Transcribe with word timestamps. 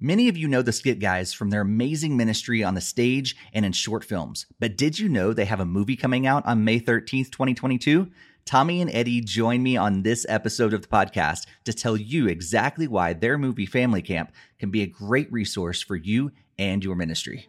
Many 0.00 0.28
of 0.28 0.36
you 0.36 0.46
know 0.46 0.62
the 0.62 0.70
Skit 0.70 1.00
Guys 1.00 1.32
from 1.32 1.50
their 1.50 1.62
amazing 1.62 2.16
ministry 2.16 2.62
on 2.62 2.74
the 2.74 2.80
stage 2.80 3.34
and 3.52 3.64
in 3.64 3.72
short 3.72 4.04
films. 4.04 4.46
But 4.60 4.76
did 4.76 4.96
you 4.96 5.08
know 5.08 5.32
they 5.32 5.44
have 5.46 5.58
a 5.58 5.64
movie 5.64 5.96
coming 5.96 6.24
out 6.24 6.46
on 6.46 6.62
May 6.62 6.78
13th, 6.78 7.32
2022? 7.32 8.08
Tommy 8.44 8.80
and 8.80 8.88
Eddie 8.92 9.20
join 9.20 9.60
me 9.60 9.76
on 9.76 10.04
this 10.04 10.24
episode 10.28 10.72
of 10.72 10.82
the 10.82 10.88
podcast 10.88 11.46
to 11.64 11.72
tell 11.72 11.96
you 11.96 12.28
exactly 12.28 12.86
why 12.86 13.12
their 13.12 13.36
movie 13.36 13.66
Family 13.66 14.00
Camp 14.00 14.30
can 14.60 14.70
be 14.70 14.82
a 14.82 14.86
great 14.86 15.32
resource 15.32 15.82
for 15.82 15.96
you 15.96 16.30
and 16.60 16.84
your 16.84 16.94
ministry. 16.94 17.48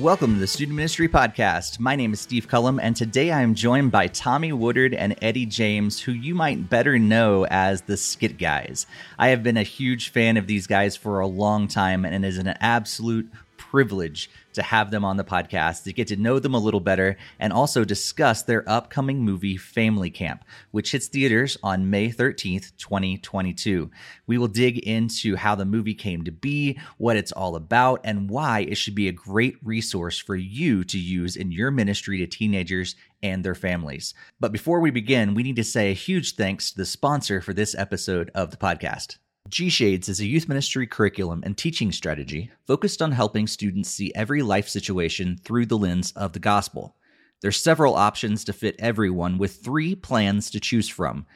Welcome 0.00 0.32
to 0.32 0.40
the 0.40 0.46
Student 0.46 0.76
Ministry 0.76 1.08
Podcast. 1.08 1.78
My 1.78 1.94
name 1.94 2.14
is 2.14 2.20
Steve 2.20 2.48
Cullum, 2.48 2.80
and 2.80 2.96
today 2.96 3.30
I 3.32 3.42
am 3.42 3.54
joined 3.54 3.92
by 3.92 4.06
Tommy 4.06 4.50
Woodard 4.50 4.94
and 4.94 5.14
Eddie 5.20 5.44
James, 5.44 6.00
who 6.00 6.12
you 6.12 6.34
might 6.34 6.70
better 6.70 6.98
know 6.98 7.44
as 7.50 7.82
the 7.82 7.98
Skit 7.98 8.38
Guys. 8.38 8.86
I 9.18 9.28
have 9.28 9.42
been 9.42 9.58
a 9.58 9.62
huge 9.62 10.08
fan 10.08 10.38
of 10.38 10.46
these 10.46 10.66
guys 10.66 10.96
for 10.96 11.20
a 11.20 11.26
long 11.26 11.68
time, 11.68 12.06
and 12.06 12.24
it 12.24 12.28
is 12.28 12.38
an 12.38 12.48
absolute 12.60 13.28
privilege 13.70 14.28
to 14.52 14.62
have 14.62 14.90
them 14.90 15.04
on 15.04 15.16
the 15.16 15.22
podcast 15.22 15.84
to 15.84 15.92
get 15.92 16.08
to 16.08 16.16
know 16.16 16.40
them 16.40 16.54
a 16.54 16.58
little 16.58 16.80
better 16.80 17.16
and 17.38 17.52
also 17.52 17.84
discuss 17.84 18.42
their 18.42 18.68
upcoming 18.68 19.20
movie 19.20 19.56
Family 19.56 20.10
Camp, 20.10 20.44
which 20.72 20.90
hits 20.90 21.06
theaters 21.06 21.56
on 21.62 21.88
May 21.88 22.10
13th, 22.10 22.76
2022. 22.76 23.88
We 24.26 24.38
will 24.38 24.48
dig 24.48 24.78
into 24.78 25.36
how 25.36 25.54
the 25.54 25.64
movie 25.64 25.94
came 25.94 26.24
to 26.24 26.32
be, 26.32 26.80
what 26.98 27.16
it's 27.16 27.30
all 27.30 27.54
about, 27.54 28.00
and 28.02 28.28
why 28.28 28.66
it 28.68 28.74
should 28.74 28.96
be 28.96 29.06
a 29.06 29.12
great 29.12 29.56
resource 29.62 30.18
for 30.18 30.34
you 30.34 30.82
to 30.82 30.98
use 30.98 31.36
in 31.36 31.52
your 31.52 31.70
ministry 31.70 32.18
to 32.18 32.26
teenagers 32.26 32.96
and 33.22 33.44
their 33.44 33.54
families. 33.54 34.14
But 34.40 34.50
before 34.50 34.80
we 34.80 34.90
begin, 34.90 35.34
we 35.34 35.44
need 35.44 35.56
to 35.56 35.64
say 35.64 35.90
a 35.90 35.94
huge 35.94 36.34
thanks 36.34 36.72
to 36.72 36.78
the 36.78 36.86
sponsor 36.86 37.40
for 37.40 37.54
this 37.54 37.76
episode 37.76 38.32
of 38.34 38.50
the 38.50 38.56
podcast. 38.56 39.18
G 39.50 39.68
Shades 39.68 40.08
is 40.08 40.20
a 40.20 40.26
youth 40.26 40.48
ministry 40.48 40.86
curriculum 40.86 41.42
and 41.44 41.58
teaching 41.58 41.90
strategy 41.90 42.52
focused 42.68 43.02
on 43.02 43.10
helping 43.10 43.48
students 43.48 43.90
see 43.90 44.12
every 44.14 44.42
life 44.42 44.68
situation 44.68 45.40
through 45.42 45.66
the 45.66 45.76
lens 45.76 46.12
of 46.12 46.32
the 46.32 46.38
gospel. 46.38 46.94
There's 47.40 47.60
several 47.60 47.96
options 47.96 48.44
to 48.44 48.52
fit 48.52 48.76
everyone 48.78 49.38
with 49.38 49.56
three 49.56 49.96
plans 49.96 50.50
to 50.50 50.60
choose 50.60 50.88
from. 50.88 51.26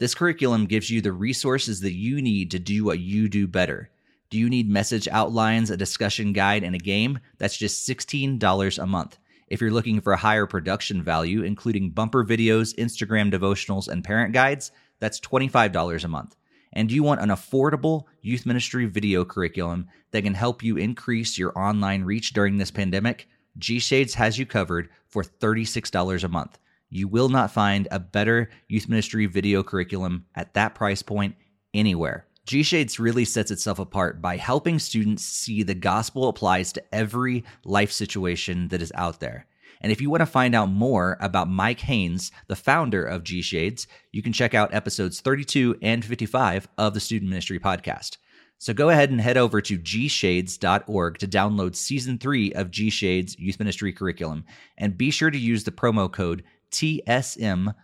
This 0.00 0.12
curriculum 0.12 0.66
gives 0.66 0.90
you 0.90 1.00
the 1.00 1.12
resources 1.12 1.80
that 1.82 1.92
you 1.92 2.20
need 2.20 2.50
to 2.50 2.58
do 2.58 2.82
what 2.84 2.98
you 2.98 3.28
do 3.28 3.46
better. 3.46 3.90
Do 4.28 4.38
you 4.38 4.50
need 4.50 4.68
message 4.68 5.06
outlines, 5.06 5.70
a 5.70 5.76
discussion 5.76 6.32
guide, 6.32 6.64
and 6.64 6.74
a 6.74 6.78
game? 6.78 7.20
That's 7.38 7.56
just 7.56 7.88
$16 7.88 8.82
a 8.82 8.86
month. 8.86 9.18
If 9.46 9.60
you're 9.60 9.70
looking 9.70 10.00
for 10.00 10.12
a 10.12 10.16
higher 10.16 10.46
production 10.46 11.00
value, 11.04 11.44
including 11.44 11.90
bumper 11.90 12.24
videos, 12.24 12.74
Instagram 12.74 13.32
devotionals, 13.32 13.86
and 13.86 14.02
parent 14.02 14.32
guides, 14.32 14.72
that's 14.98 15.20
$25 15.20 16.02
a 16.02 16.08
month 16.08 16.34
and 16.72 16.90
you 16.90 17.02
want 17.02 17.20
an 17.20 17.28
affordable 17.28 18.04
youth 18.20 18.46
ministry 18.46 18.86
video 18.86 19.24
curriculum 19.24 19.88
that 20.10 20.22
can 20.22 20.34
help 20.34 20.62
you 20.62 20.76
increase 20.76 21.38
your 21.38 21.56
online 21.58 22.04
reach 22.04 22.32
during 22.32 22.56
this 22.56 22.70
pandemic, 22.70 23.28
G 23.58 23.78
Shades 23.78 24.14
has 24.14 24.38
you 24.38 24.46
covered 24.46 24.88
for 25.06 25.22
$36 25.22 26.24
a 26.24 26.28
month. 26.28 26.58
You 26.88 27.08
will 27.08 27.28
not 27.28 27.50
find 27.50 27.88
a 27.90 27.98
better 27.98 28.50
youth 28.68 28.88
ministry 28.88 29.26
video 29.26 29.62
curriculum 29.62 30.26
at 30.34 30.54
that 30.54 30.74
price 30.74 31.02
point 31.02 31.36
anywhere. 31.74 32.26
G 32.44 32.62
Shades 32.62 32.98
really 32.98 33.24
sets 33.24 33.50
itself 33.50 33.78
apart 33.78 34.20
by 34.20 34.36
helping 34.36 34.78
students 34.78 35.24
see 35.24 35.62
the 35.62 35.74
gospel 35.74 36.28
applies 36.28 36.72
to 36.72 36.82
every 36.92 37.44
life 37.64 37.92
situation 37.92 38.68
that 38.68 38.82
is 38.82 38.92
out 38.94 39.20
there. 39.20 39.46
And 39.82 39.92
if 39.92 40.00
you 40.00 40.08
want 40.08 40.22
to 40.22 40.26
find 40.26 40.54
out 40.54 40.70
more 40.70 41.18
about 41.20 41.50
Mike 41.50 41.80
Haynes, 41.80 42.32
the 42.46 42.56
founder 42.56 43.04
of 43.04 43.24
G 43.24 43.42
Shades, 43.42 43.86
you 44.12 44.22
can 44.22 44.32
check 44.32 44.54
out 44.54 44.72
episodes 44.72 45.20
32 45.20 45.76
and 45.82 46.02
55 46.04 46.68
of 46.78 46.94
the 46.94 47.00
Student 47.00 47.28
Ministry 47.28 47.58
Podcast. 47.58 48.16
So 48.58 48.72
go 48.72 48.90
ahead 48.90 49.10
and 49.10 49.20
head 49.20 49.36
over 49.36 49.60
to 49.60 49.76
gshades.org 49.76 51.18
to 51.18 51.26
download 51.26 51.74
season 51.74 52.16
three 52.16 52.52
of 52.52 52.70
G 52.70 52.90
Shades 52.90 53.36
Youth 53.36 53.58
Ministry 53.58 53.92
Curriculum. 53.92 54.44
And 54.78 54.96
be 54.96 55.10
sure 55.10 55.32
to 55.32 55.38
use 55.38 55.64
the 55.64 55.72
promo 55.72 56.08
code 56.10 56.44
TSMPOD 56.70 57.74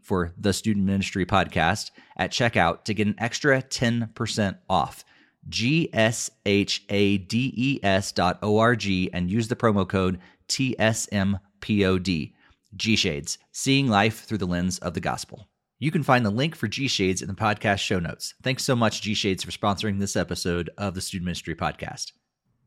for 0.00 0.32
the 0.38 0.52
Student 0.52 0.86
Ministry 0.86 1.26
Podcast 1.26 1.90
at 2.16 2.30
checkout 2.30 2.84
to 2.84 2.94
get 2.94 3.08
an 3.08 3.16
extra 3.18 3.60
10% 3.60 4.58
off. 4.70 5.04
G-S-H-A-D-E-S 5.48 6.32
dot 8.12 8.38
O-R-G 8.42 9.10
and 9.12 9.30
use 9.30 9.48
the 9.48 9.56
promo 9.56 9.88
code 9.88 10.20
TSMPOD. 10.48 12.32
G 12.76 12.96
Shades, 12.96 13.38
seeing 13.50 13.88
life 13.88 14.24
through 14.24 14.38
the 14.38 14.46
lens 14.46 14.78
of 14.78 14.94
the 14.94 15.00
gospel. 15.00 15.48
You 15.78 15.90
can 15.90 16.02
find 16.02 16.24
the 16.24 16.30
link 16.30 16.54
for 16.54 16.68
G 16.68 16.88
Shades 16.88 17.22
in 17.22 17.28
the 17.28 17.34
podcast 17.34 17.78
show 17.78 17.98
notes. 17.98 18.34
Thanks 18.42 18.64
so 18.64 18.76
much, 18.76 19.00
G 19.00 19.14
Shades, 19.14 19.42
for 19.42 19.50
sponsoring 19.50 19.98
this 19.98 20.16
episode 20.16 20.70
of 20.76 20.94
the 20.94 21.00
Student 21.00 21.26
Ministry 21.26 21.54
Podcast. 21.54 22.12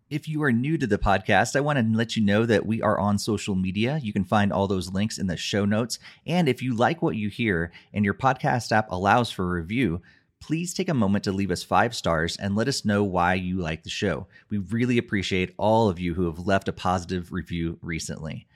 If 0.09 0.27
you 0.27 0.43
are 0.43 0.51
new 0.51 0.77
to 0.77 0.87
the 0.87 0.97
podcast, 0.97 1.55
I 1.55 1.61
want 1.61 1.79
to 1.79 1.97
let 1.97 2.17
you 2.17 2.23
know 2.23 2.45
that 2.45 2.65
we 2.65 2.81
are 2.81 2.99
on 2.99 3.17
social 3.17 3.55
media. 3.55 3.99
You 4.01 4.11
can 4.11 4.25
find 4.25 4.51
all 4.51 4.67
those 4.67 4.91
links 4.91 5.17
in 5.17 5.27
the 5.27 5.37
show 5.37 5.63
notes. 5.65 5.99
And 6.25 6.49
if 6.49 6.61
you 6.61 6.75
like 6.75 7.01
what 7.01 7.15
you 7.15 7.29
hear 7.29 7.71
and 7.93 8.03
your 8.03 8.13
podcast 8.13 8.71
app 8.71 8.91
allows 8.91 9.31
for 9.31 9.47
review, 9.47 10.01
please 10.41 10.73
take 10.73 10.89
a 10.89 10.93
moment 10.93 11.23
to 11.23 11.31
leave 11.31 11.51
us 11.51 11.63
five 11.63 11.95
stars 11.95 12.35
and 12.37 12.55
let 12.55 12.67
us 12.67 12.83
know 12.83 13.03
why 13.03 13.35
you 13.35 13.59
like 13.59 13.83
the 13.83 13.89
show. 13.89 14.27
We 14.49 14.57
really 14.57 14.97
appreciate 14.97 15.53
all 15.57 15.87
of 15.87 15.99
you 15.99 16.13
who 16.13 16.25
have 16.25 16.45
left 16.45 16.67
a 16.67 16.73
positive 16.73 17.31
review 17.31 17.77
recently. 17.81 18.47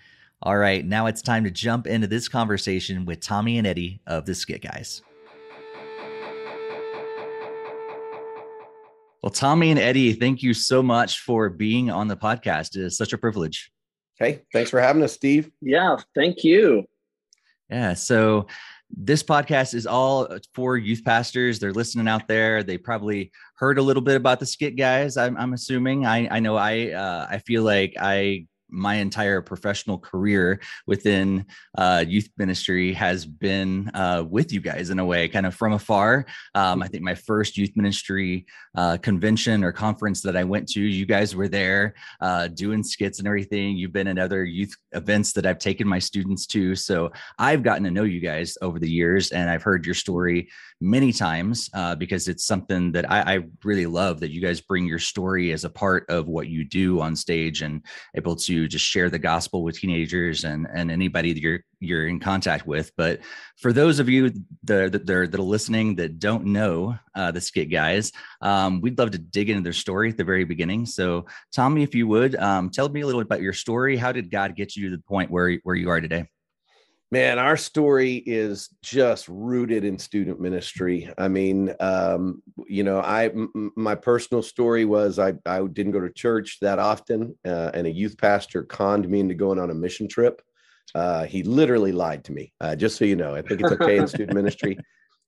All 0.41 0.57
right, 0.57 0.83
now 0.83 1.05
it's 1.05 1.21
time 1.21 1.43
to 1.45 1.51
jump 1.51 1.87
into 1.87 2.07
this 2.07 2.27
conversation 2.27 3.05
with 3.05 3.21
Tommy 3.21 3.57
and 3.57 3.65
Eddie 3.65 4.01
of 4.05 4.25
the 4.25 4.35
Skit 4.35 4.61
Guys. 4.61 5.01
Well, 9.23 9.31
Tommy 9.31 9.71
and 9.71 9.79
Eddie, 9.79 10.13
thank 10.13 10.43
you 10.43 10.53
so 10.53 10.83
much 10.83 11.21
for 11.21 11.49
being 11.49 11.89
on 11.89 12.07
the 12.07 12.17
podcast. 12.17 12.75
It 12.75 12.83
is 12.83 12.97
such 12.97 13.13
a 13.13 13.17
privilege. 13.17 13.71
Hey, 14.19 14.41
thanks 14.53 14.69
for 14.69 14.79
having 14.79 15.01
us, 15.01 15.13
Steve. 15.13 15.49
Yeah, 15.61 15.97
thank 16.13 16.43
you. 16.43 16.85
Yeah, 17.69 17.93
so 17.93 18.47
this 18.89 19.23
podcast 19.23 19.73
is 19.73 19.87
all 19.87 20.27
for 20.53 20.77
youth 20.77 21.03
pastors. 21.03 21.59
They're 21.59 21.73
listening 21.73 22.07
out 22.07 22.27
there. 22.27 22.63
They 22.63 22.77
probably 22.77 23.31
heard 23.55 23.77
a 23.77 23.81
little 23.81 24.01
bit 24.01 24.15
about 24.15 24.39
the 24.39 24.45
skit 24.45 24.75
guys. 24.75 25.17
I'm, 25.17 25.35
I'm 25.37 25.53
assuming. 25.53 26.05
I, 26.05 26.27
I 26.29 26.39
know 26.39 26.55
I 26.55 26.91
uh, 26.91 27.27
I 27.29 27.39
feel 27.39 27.63
like 27.63 27.95
I 27.99 28.47
my 28.75 28.95
entire 28.95 29.41
professional 29.41 29.97
career 29.97 30.59
within 30.85 31.45
uh, 31.77 32.03
youth 32.07 32.29
ministry 32.37 32.93
has 32.93 33.25
been 33.25 33.89
uh, 33.93 34.23
with 34.29 34.51
you 34.51 34.59
guys 34.59 34.89
in 34.89 34.99
a 34.99 35.05
way, 35.05 35.27
kind 35.27 35.45
of 35.45 35.55
from 35.55 35.73
afar. 35.73 36.25
Um, 36.53 36.83
I 36.83 36.87
think 36.87 37.03
my 37.03 37.15
first 37.15 37.57
youth 37.57 37.71
ministry 37.75 38.45
uh, 38.75 38.97
convention 38.97 39.63
or 39.63 39.71
conference 39.71 40.21
that 40.21 40.35
I 40.35 40.43
went 40.43 40.67
to, 40.69 40.81
you 40.81 41.05
guys 41.05 41.35
were 41.35 41.47
there 41.47 41.95
uh, 42.21 42.47
doing 42.47 42.83
skits 42.83 43.19
and 43.19 43.27
everything. 43.27 43.77
You've 43.77 43.93
been 43.93 44.07
in 44.07 44.19
other 44.19 44.43
youth 44.43 44.75
events 44.91 45.31
that 45.33 45.45
I've 45.45 45.59
taken 45.59 45.87
my 45.87 45.99
students 45.99 46.45
to. 46.47 46.75
So 46.75 47.11
I've 47.39 47.63
gotten 47.63 47.83
to 47.85 47.91
know 47.91 48.03
you 48.03 48.19
guys 48.19 48.57
over 48.61 48.79
the 48.79 48.89
years 48.89 49.31
and 49.31 49.49
I've 49.49 49.63
heard 49.63 49.85
your 49.85 49.95
story 49.95 50.49
many 50.81 51.13
times 51.13 51.69
uh, 51.73 51.95
because 51.95 52.27
it's 52.27 52.45
something 52.45 52.91
that 52.91 53.09
I, 53.09 53.35
I 53.35 53.39
really 53.63 53.85
love 53.85 54.19
that 54.19 54.31
you 54.31 54.41
guys 54.41 54.59
bring 54.59 54.85
your 54.85 54.99
story 54.99 55.51
as 55.51 55.63
a 55.63 55.69
part 55.69 56.05
of 56.09 56.27
what 56.27 56.47
you 56.47 56.65
do 56.65 56.99
on 56.99 57.15
stage 57.15 57.61
and 57.61 57.81
able 58.15 58.35
to 58.35 58.64
just 58.67 58.85
share 58.85 59.09
the 59.09 59.19
gospel 59.19 59.63
with 59.63 59.79
teenagers 59.79 60.43
and 60.43 60.67
and 60.73 60.91
anybody 60.91 61.33
that 61.33 61.41
you're 61.41 61.61
you're 61.79 62.07
in 62.07 62.19
contact 62.19 62.65
with. 62.65 62.91
But 62.97 63.19
for 63.57 63.71
those 63.71 63.99
of 63.99 64.09
you 64.09 64.31
that, 64.63 64.91
that, 64.91 65.09
are, 65.09 65.27
that 65.27 65.39
are 65.39 65.43
listening 65.43 65.95
that 65.95 66.19
don't 66.19 66.45
know 66.45 66.97
uh, 67.13 67.31
the 67.31 67.41
Skit 67.41 67.69
Guys, 67.69 68.11
um, 68.41 68.81
we'd 68.81 68.97
love 68.97 69.11
to 69.11 69.17
dig 69.17 69.49
into 69.49 69.61
their 69.61 69.73
story 69.73 70.09
at 70.09 70.17
the 70.17 70.23
very 70.23 70.45
beginning. 70.45 70.85
So, 70.85 71.25
Tommy, 71.53 71.83
if 71.83 71.93
you 71.93 72.07
would, 72.07 72.35
um, 72.35 72.69
tell 72.69 72.89
me 72.89 73.01
a 73.01 73.05
little 73.05 73.21
bit 73.21 73.27
about 73.27 73.41
your 73.41 73.53
story. 73.53 73.97
How 73.97 74.11
did 74.11 74.31
God 74.31 74.55
get 74.55 74.75
you 74.75 74.89
to 74.89 74.95
the 74.95 75.03
point 75.03 75.31
where 75.31 75.59
where 75.63 75.75
you 75.75 75.89
are 75.89 76.01
today? 76.01 76.25
Man, 77.11 77.37
our 77.37 77.55
story 77.55 78.15
is 78.25 78.69
just 78.81 79.29
rooted 79.29 79.85
in 79.85 79.99
student 79.99 80.41
ministry. 80.41 81.13
I 81.17 81.27
mean, 81.27 81.73
um, 81.79 82.41
you 82.67 82.83
know, 82.83 82.99
I 82.99 83.25
m- 83.25 83.71
my 83.75 83.93
personal 83.93 84.41
story 84.41 84.85
was 84.85 85.19
I 85.19 85.33
I 85.45 85.61
didn't 85.67 85.91
go 85.91 85.99
to 85.99 86.09
church 86.09 86.57
that 86.61 86.79
often, 86.79 87.37
uh, 87.45 87.71
and 87.73 87.85
a 87.85 87.91
youth 87.91 88.17
pastor 88.17 88.63
conned 88.63 89.07
me 89.07 89.19
into 89.19 89.35
going 89.35 89.59
on 89.59 89.69
a 89.69 89.75
mission 89.75 90.07
trip. 90.07 90.41
Uh, 90.95 91.25
he 91.25 91.43
literally 91.43 91.91
lied 91.91 92.23
to 92.23 92.31
me. 92.31 92.53
Uh, 92.59 92.75
just 92.75 92.97
so 92.97 93.05
you 93.05 93.15
know, 93.15 93.35
I 93.35 93.41
think 93.41 93.61
it's 93.61 93.71
okay 93.71 93.97
in 93.97 94.07
student 94.07 94.33
ministry. 94.33 94.77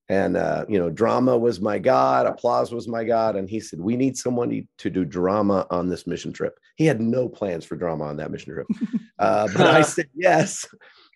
And 0.09 0.37
uh, 0.37 0.63
you 0.69 0.79
know, 0.79 0.89
drama 0.89 1.37
was 1.37 1.59
my 1.59 1.79
god, 1.79 2.27
applause 2.27 2.71
was 2.71 2.87
my 2.87 3.03
god, 3.03 3.35
and 3.35 3.49
he 3.49 3.59
said 3.59 3.81
we 3.81 3.97
need 3.97 4.15
someone 4.15 4.65
to 4.77 4.89
do 4.89 5.03
drama 5.03 5.67
on 5.69 5.89
this 5.89 6.07
mission 6.07 6.31
trip. 6.31 6.57
He 6.77 6.85
had 6.85 7.01
no 7.01 7.27
plans 7.27 7.65
for 7.65 7.75
drama 7.75 8.05
on 8.05 8.15
that 8.15 8.31
mission 8.31 8.53
trip, 8.53 8.67
uh, 9.19 9.49
but 9.49 9.67
I 9.67 9.81
said 9.81 10.07
yes 10.15 10.65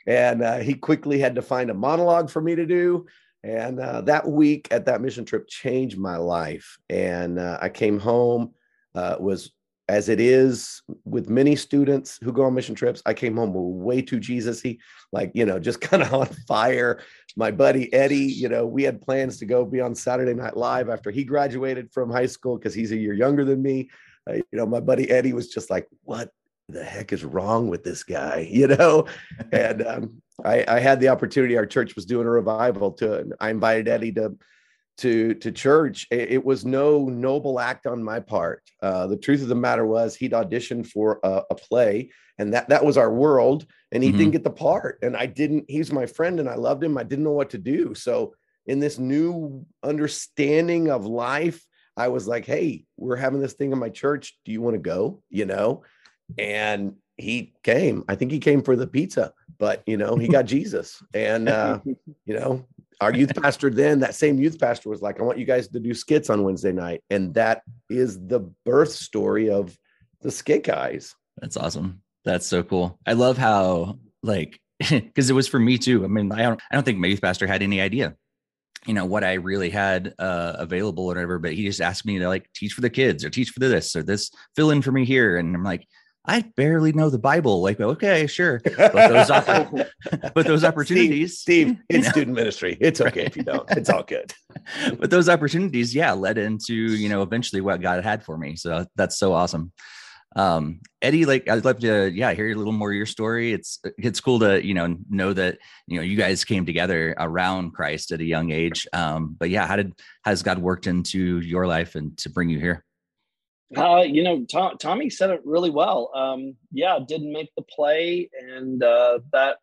and 0.07 0.41
uh, 0.41 0.57
he 0.57 0.73
quickly 0.73 1.19
had 1.19 1.35
to 1.35 1.41
find 1.41 1.69
a 1.69 1.73
monologue 1.73 2.29
for 2.29 2.41
me 2.41 2.55
to 2.55 2.65
do 2.65 3.05
And 3.43 3.79
uh, 3.79 4.01
that 4.01 4.27
week 4.27 4.67
at 4.71 4.85
that 4.85 5.01
mission 5.01 5.25
trip 5.25 5.47
changed 5.47 5.97
my 5.97 6.17
life. 6.17 6.77
And 6.89 7.39
uh, 7.39 7.57
I 7.61 7.69
came 7.69 7.99
home, 7.99 8.53
uh, 8.93 9.15
was 9.19 9.51
as 9.89 10.07
it 10.09 10.21
is 10.21 10.83
with 11.05 11.29
many 11.29 11.55
students 11.55 12.19
who 12.23 12.31
go 12.31 12.43
on 12.43 12.53
mission 12.53 12.75
trips. 12.75 13.01
I 13.05 13.13
came 13.13 13.35
home 13.35 13.51
way 13.53 14.01
too 14.01 14.19
Jesus-y, 14.19 14.77
like, 15.11 15.31
you 15.33 15.45
know, 15.45 15.59
just 15.59 15.81
kind 15.89 16.03
of 16.03 16.13
on 16.13 16.27
fire. 16.47 17.01
My 17.35 17.51
buddy 17.51 17.91
Eddie, 17.93 18.17
you 18.17 18.47
know, 18.47 18.65
we 18.65 18.83
had 18.83 19.01
plans 19.01 19.37
to 19.39 19.45
go 19.45 19.65
be 19.65 19.81
on 19.81 19.95
Saturday 19.95 20.33
Night 20.33 20.55
Live 20.55 20.89
after 20.89 21.11
he 21.11 21.23
graduated 21.23 21.91
from 21.91 22.11
high 22.11 22.27
school 22.27 22.57
because 22.57 22.73
he's 22.73 22.91
a 22.91 22.97
year 22.97 23.13
younger 23.13 23.43
than 23.43 23.61
me. 23.61 23.89
Uh, 24.29 24.35
you 24.35 24.45
know, 24.53 24.67
my 24.67 24.79
buddy 24.79 25.09
Eddie 25.09 25.33
was 25.33 25.49
just 25.49 25.69
like, 25.69 25.87
what 26.03 26.31
the 26.69 26.83
heck 26.83 27.13
is 27.13 27.23
wrong 27.23 27.67
with 27.69 27.83
this 27.83 28.03
guy? 28.03 28.47
You 28.51 28.67
know, 28.67 29.07
and 29.51 29.85
um, 29.85 30.21
I, 30.43 30.65
I, 30.67 30.79
had 30.79 30.99
the 30.99 31.09
opportunity. 31.09 31.57
Our 31.57 31.65
church 31.65 31.95
was 31.95 32.05
doing 32.05 32.27
a 32.27 32.31
revival 32.31 32.91
to. 32.93 33.31
I 33.39 33.49
invited 33.49 33.87
Eddie 33.87 34.11
to 34.13 34.37
to 34.99 35.33
to 35.35 35.51
church. 35.51 36.07
It, 36.11 36.31
it 36.31 36.45
was 36.45 36.65
no 36.65 37.05
noble 37.05 37.59
act 37.59 37.87
on 37.87 38.03
my 38.03 38.19
part. 38.19 38.63
Uh, 38.81 39.07
the 39.07 39.17
truth 39.17 39.41
of 39.41 39.47
the 39.47 39.55
matter 39.55 39.85
was, 39.85 40.15
he'd 40.15 40.33
auditioned 40.33 40.87
for 40.87 41.19
a, 41.23 41.43
a 41.49 41.55
play, 41.55 42.11
and 42.37 42.53
that 42.53 42.69
that 42.69 42.85
was 42.85 42.97
our 42.97 43.11
world. 43.11 43.65
And 43.91 44.03
he 44.03 44.09
mm-hmm. 44.09 44.17
didn't 44.17 44.33
get 44.33 44.43
the 44.43 44.51
part. 44.51 44.99
And 45.01 45.17
I 45.17 45.25
didn't. 45.25 45.65
He's 45.67 45.91
my 45.91 46.05
friend, 46.05 46.39
and 46.39 46.49
I 46.49 46.55
loved 46.55 46.83
him. 46.83 46.97
I 46.97 47.03
didn't 47.03 47.25
know 47.25 47.31
what 47.31 47.51
to 47.51 47.57
do. 47.57 47.95
So 47.95 48.33
in 48.65 48.79
this 48.79 48.99
new 48.99 49.65
understanding 49.83 50.89
of 50.89 51.05
life. 51.05 51.65
I 51.97 52.07
was 52.07 52.27
like, 52.27 52.45
hey, 52.45 52.85
we're 52.97 53.17
having 53.17 53.41
this 53.41 53.53
thing 53.53 53.73
in 53.73 53.77
my 53.79 53.89
church. 53.89 54.37
Do 54.45 54.51
you 54.51 54.61
want 54.61 54.75
to 54.75 54.81
go? 54.81 55.21
You 55.29 55.45
know, 55.45 55.83
and 56.37 56.95
he 57.17 57.53
came. 57.63 58.03
I 58.07 58.15
think 58.15 58.31
he 58.31 58.39
came 58.39 58.61
for 58.61 58.75
the 58.75 58.87
pizza, 58.87 59.33
but 59.57 59.83
you 59.85 59.97
know, 59.97 60.15
he 60.15 60.27
got 60.27 60.45
Jesus. 60.45 61.01
And 61.13 61.49
uh, 61.49 61.79
you 61.85 62.35
know, 62.35 62.65
our 62.99 63.13
youth 63.13 63.33
pastor 63.35 63.69
then, 63.69 63.99
that 63.99 64.15
same 64.15 64.39
youth 64.39 64.59
pastor 64.59 64.89
was 64.89 65.01
like, 65.01 65.19
I 65.19 65.23
want 65.23 65.37
you 65.37 65.45
guys 65.45 65.67
to 65.69 65.79
do 65.79 65.93
skits 65.93 66.29
on 66.29 66.43
Wednesday 66.43 66.71
night. 66.71 67.03
And 67.09 67.33
that 67.35 67.61
is 67.89 68.19
the 68.27 68.39
birth 68.65 68.91
story 68.91 69.49
of 69.49 69.77
the 70.21 70.31
skit 70.31 70.63
guys. 70.63 71.15
That's 71.37 71.57
awesome. 71.57 72.01
That's 72.25 72.45
so 72.45 72.63
cool. 72.63 72.99
I 73.05 73.13
love 73.13 73.37
how 73.37 73.97
like 74.23 74.59
because 74.89 75.29
it 75.29 75.33
was 75.33 75.47
for 75.47 75.59
me 75.59 75.77
too. 75.77 76.03
I 76.03 76.07
mean, 76.07 76.31
I 76.31 76.43
don't 76.43 76.61
I 76.71 76.75
don't 76.75 76.83
think 76.83 76.99
my 76.99 77.07
youth 77.07 77.21
pastor 77.21 77.47
had 77.47 77.61
any 77.61 77.81
idea 77.81 78.15
you 78.87 78.93
know 78.93 79.05
what 79.05 79.23
I 79.23 79.33
really 79.33 79.69
had 79.69 80.13
uh, 80.17 80.53
available 80.57 81.03
or 81.03 81.07
whatever, 81.07 81.39
but 81.39 81.53
he 81.53 81.63
just 81.65 81.81
asked 81.81 82.05
me 82.05 82.19
to 82.19 82.27
like 82.27 82.49
teach 82.53 82.73
for 82.73 82.81
the 82.81 82.89
kids 82.89 83.23
or 83.23 83.29
teach 83.29 83.49
for 83.49 83.59
this 83.59 83.95
or 83.95 84.01
this 84.01 84.31
fill 84.55 84.71
in 84.71 84.81
for 84.81 84.91
me 84.91 85.05
here, 85.05 85.37
and 85.37 85.55
I'm 85.55 85.63
like, 85.63 85.85
I 86.25 86.41
barely 86.55 86.93
know 86.93 87.09
the 87.09 87.17
Bible. 87.17 87.61
Like, 87.61 87.79
okay, 87.79 88.27
sure, 88.27 88.61
but 88.63 88.93
those, 88.93 89.27
but 90.35 90.45
those 90.45 90.63
opportunities, 90.63 91.39
Steve, 91.39 91.67
Steve 91.77 91.83
it's 91.89 92.05
know, 92.05 92.11
student 92.11 92.35
ministry. 92.35 92.77
It's 92.79 93.01
okay 93.01 93.25
if 93.25 93.35
you 93.35 93.43
don't. 93.43 93.69
It's 93.71 93.89
all 93.89 94.03
good. 94.03 94.31
but 94.99 95.09
those 95.09 95.29
opportunities, 95.29 95.95
yeah, 95.95 96.11
led 96.13 96.37
into 96.37 96.73
you 96.73 97.09
know 97.09 97.23
eventually 97.23 97.61
what 97.61 97.81
God 97.81 98.03
had 98.03 98.23
for 98.23 98.37
me. 98.37 98.55
So 98.55 98.85
that's 98.95 99.17
so 99.17 99.33
awesome. 99.33 99.71
Um, 100.35 100.79
Eddie, 101.01 101.25
like 101.25 101.49
I'd 101.49 101.65
love 101.65 101.79
to, 101.79 102.09
yeah, 102.09 102.33
hear 102.33 102.51
a 102.51 102.55
little 102.55 102.71
more 102.71 102.91
of 102.91 102.95
your 102.95 103.05
story. 103.05 103.51
It's 103.51 103.79
it's 103.97 104.21
cool 104.21 104.39
to 104.39 104.65
you 104.65 104.75
know 104.75 104.95
know 105.09 105.33
that 105.33 105.57
you 105.87 105.97
know 105.97 106.03
you 106.03 106.17
guys 106.17 106.45
came 106.45 106.65
together 106.65 107.15
around 107.17 107.73
Christ 107.73 108.11
at 108.11 108.21
a 108.21 108.25
young 108.25 108.51
age. 108.51 108.87
Um, 108.93 109.35
but 109.39 109.49
yeah, 109.49 109.65
how 109.65 109.75
did 109.75 109.93
has 110.23 110.43
God 110.43 110.59
worked 110.59 110.85
into 110.85 111.39
your 111.39 111.65
life 111.65 111.95
and 111.95 112.15
to 112.19 112.29
bring 112.29 112.49
you 112.49 112.59
here? 112.59 112.85
Uh, 113.75 114.03
you 114.05 114.23
know, 114.23 114.43
Tom, 114.45 114.77
Tommy 114.77 115.09
said 115.09 115.29
it 115.29 115.41
really 115.45 115.69
well. 115.69 116.11
Um, 116.13 116.55
yeah, 116.71 116.99
didn't 117.05 117.31
make 117.31 117.49
the 117.55 117.63
play, 117.63 118.29
and 118.39 118.83
uh, 118.83 119.19
that, 119.31 119.57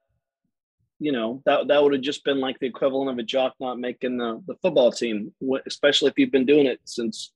you 0.99 1.13
know, 1.13 1.43
that 1.45 1.69
that 1.69 1.83
would 1.83 1.93
have 1.93 2.03
just 2.03 2.25
been 2.25 2.41
like 2.41 2.59
the 2.59 2.67
equivalent 2.67 3.11
of 3.11 3.19
a 3.19 3.23
jock 3.23 3.55
not 3.61 3.79
making 3.79 4.17
the, 4.17 4.43
the 4.47 4.57
football 4.63 4.91
team, 4.91 5.33
especially 5.67 6.09
if 6.09 6.19
you've 6.19 6.33
been 6.33 6.47
doing 6.47 6.67
it 6.67 6.81
since, 6.85 7.33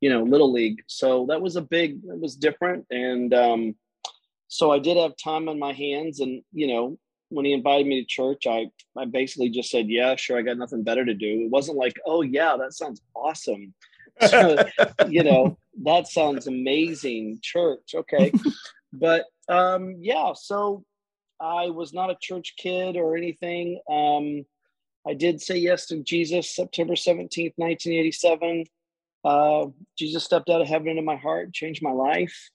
you 0.00 0.10
know, 0.10 0.22
little 0.22 0.52
league. 0.52 0.82
So 0.86 1.26
that 1.28 1.42
was 1.42 1.56
a 1.56 1.62
big, 1.62 2.00
it 2.04 2.20
was 2.20 2.36
different, 2.36 2.86
and 2.90 3.34
um, 3.34 3.74
so 4.46 4.70
I 4.70 4.78
did 4.78 4.96
have 4.96 5.16
time 5.16 5.48
on 5.48 5.58
my 5.58 5.72
hands, 5.72 6.20
and 6.20 6.42
you 6.52 6.68
know, 6.68 6.98
when 7.30 7.44
he 7.44 7.52
invited 7.52 7.86
me 7.88 8.00
to 8.00 8.06
church, 8.06 8.46
I 8.46 8.66
I 8.96 9.06
basically 9.06 9.50
just 9.50 9.70
said, 9.70 9.88
yeah, 9.88 10.14
sure, 10.14 10.38
I 10.38 10.42
got 10.42 10.58
nothing 10.58 10.84
better 10.84 11.04
to 11.04 11.14
do. 11.14 11.42
It 11.46 11.50
wasn't 11.50 11.78
like, 11.78 11.98
oh 12.06 12.22
yeah, 12.22 12.56
that 12.58 12.74
sounds 12.74 13.02
awesome 13.16 13.74
so, 14.28 14.56
you 15.08 15.24
know, 15.24 15.58
that 15.82 16.08
sounds 16.08 16.46
amazing. 16.46 17.38
Church, 17.42 17.94
okay. 17.94 18.32
but 18.92 19.24
um, 19.48 19.96
yeah, 20.00 20.32
so 20.34 20.84
I 21.40 21.70
was 21.70 21.92
not 21.92 22.10
a 22.10 22.16
church 22.20 22.54
kid 22.56 22.96
or 22.96 23.16
anything. 23.16 23.80
Um, 23.90 24.44
I 25.06 25.14
did 25.14 25.40
say 25.40 25.56
yes 25.56 25.86
to 25.86 26.02
Jesus 26.02 26.54
September 26.54 26.94
17th, 26.94 27.54
1987. 27.56 28.64
Uh, 29.24 29.66
Jesus 29.98 30.24
stepped 30.24 30.48
out 30.48 30.60
of 30.60 30.68
heaven 30.68 30.88
into 30.88 31.02
my 31.02 31.16
heart, 31.16 31.52
changed 31.52 31.82
my 31.82 31.90
life. 31.90 32.50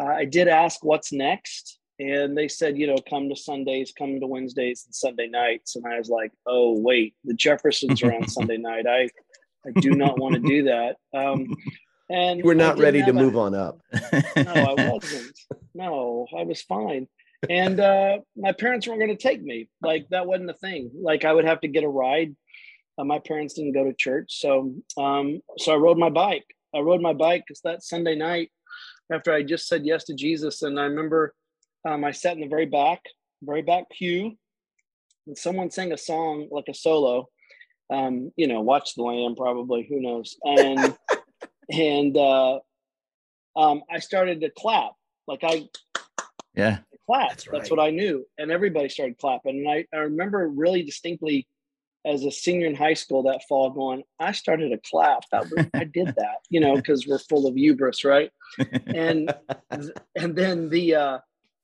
Uh, 0.00 0.06
I 0.06 0.24
did 0.24 0.48
ask 0.48 0.84
what's 0.84 1.12
next. 1.12 1.78
And 1.98 2.36
they 2.36 2.48
said, 2.48 2.76
you 2.76 2.86
know, 2.86 2.98
come 3.08 3.30
to 3.30 3.36
Sundays, 3.36 3.92
come 3.96 4.20
to 4.20 4.26
Wednesdays 4.26 4.84
and 4.84 4.94
Sunday 4.94 5.28
nights. 5.28 5.76
And 5.76 5.86
I 5.86 5.98
was 5.98 6.10
like, 6.10 6.30
oh, 6.46 6.78
wait, 6.78 7.14
the 7.24 7.32
Jeffersons 7.32 8.02
are 8.02 8.12
on 8.12 8.28
Sunday 8.28 8.58
night. 8.58 8.86
I 8.86 9.08
I 9.66 9.80
do 9.80 9.90
not 9.90 10.18
want 10.18 10.34
to 10.34 10.40
do 10.40 10.64
that. 10.64 10.96
Um, 11.12 11.56
and 12.08 12.42
we're 12.42 12.54
not 12.54 12.78
ready 12.78 13.02
to 13.02 13.10
a, 13.10 13.12
move 13.12 13.36
on 13.36 13.54
up. 13.54 13.80
no, 13.92 14.52
I 14.52 14.74
wasn't. 14.90 15.38
No, 15.74 16.26
I 16.36 16.44
was 16.44 16.62
fine. 16.62 17.08
And 17.50 17.80
uh, 17.80 18.18
my 18.36 18.52
parents 18.52 18.86
weren't 18.86 19.00
going 19.00 19.16
to 19.16 19.22
take 19.22 19.42
me. 19.42 19.68
Like 19.82 20.08
that 20.10 20.26
wasn't 20.26 20.50
a 20.50 20.54
thing. 20.54 20.90
Like 20.94 21.24
I 21.24 21.32
would 21.32 21.44
have 21.44 21.60
to 21.60 21.68
get 21.68 21.84
a 21.84 21.88
ride. 21.88 22.34
Uh, 22.98 23.04
my 23.04 23.18
parents 23.18 23.54
didn't 23.54 23.72
go 23.72 23.84
to 23.84 23.92
church, 23.92 24.40
so 24.40 24.74
um, 24.96 25.42
so 25.58 25.72
I 25.72 25.76
rode 25.76 25.98
my 25.98 26.08
bike. 26.08 26.46
I 26.74 26.78
rode 26.78 27.02
my 27.02 27.12
bike 27.12 27.44
because 27.46 27.60
that 27.60 27.82
Sunday 27.82 28.14
night, 28.14 28.50
after 29.12 29.32
I 29.32 29.42
just 29.42 29.68
said 29.68 29.84
yes 29.84 30.04
to 30.04 30.14
Jesus, 30.14 30.62
and 30.62 30.80
I 30.80 30.84
remember 30.84 31.34
um, 31.86 32.04
I 32.04 32.12
sat 32.12 32.36
in 32.36 32.40
the 32.40 32.48
very 32.48 32.64
back, 32.64 33.02
very 33.42 33.60
back 33.60 33.90
pew, 33.90 34.36
and 35.26 35.36
someone 35.36 35.70
sang 35.70 35.92
a 35.92 35.98
song 35.98 36.48
like 36.50 36.68
a 36.68 36.74
solo, 36.74 37.28
um, 37.90 38.32
you 38.36 38.46
know, 38.46 38.60
watch 38.60 38.94
the 38.94 39.02
lamb 39.02 39.34
probably, 39.36 39.86
who 39.88 40.00
knows. 40.00 40.36
And 40.44 40.96
and 41.70 42.16
uh 42.16 42.58
um 43.56 43.82
I 43.90 43.98
started 43.98 44.40
to 44.42 44.50
clap. 44.50 44.92
Like 45.26 45.40
I 45.42 45.68
yeah 46.54 46.78
clap. 47.06 47.30
That's, 47.30 47.46
right. 47.46 47.58
That's 47.58 47.70
what 47.70 47.80
I 47.80 47.90
knew. 47.90 48.26
And 48.38 48.50
everybody 48.50 48.88
started 48.88 49.18
clapping. 49.18 49.58
And 49.58 49.68
I, 49.68 49.86
I 49.96 50.00
remember 50.00 50.48
really 50.48 50.82
distinctly 50.82 51.46
as 52.04 52.24
a 52.24 52.30
senior 52.30 52.66
in 52.66 52.74
high 52.74 52.94
school 52.94 53.24
that 53.24 53.42
fall 53.48 53.70
going, 53.70 54.04
I 54.20 54.32
started 54.32 54.70
to 54.70 54.78
clap. 54.88 55.22
That 55.32 55.50
was, 55.50 55.66
I 55.74 55.84
did 55.84 56.06
that, 56.16 56.38
you 56.50 56.60
know, 56.60 56.76
because 56.76 57.06
we're 57.06 57.18
full 57.18 57.46
of 57.46 57.56
hubris, 57.56 58.04
right? 58.04 58.30
And 58.86 59.34
and 59.70 60.36
then 60.36 60.68
the 60.68 60.94
uh 60.94 61.18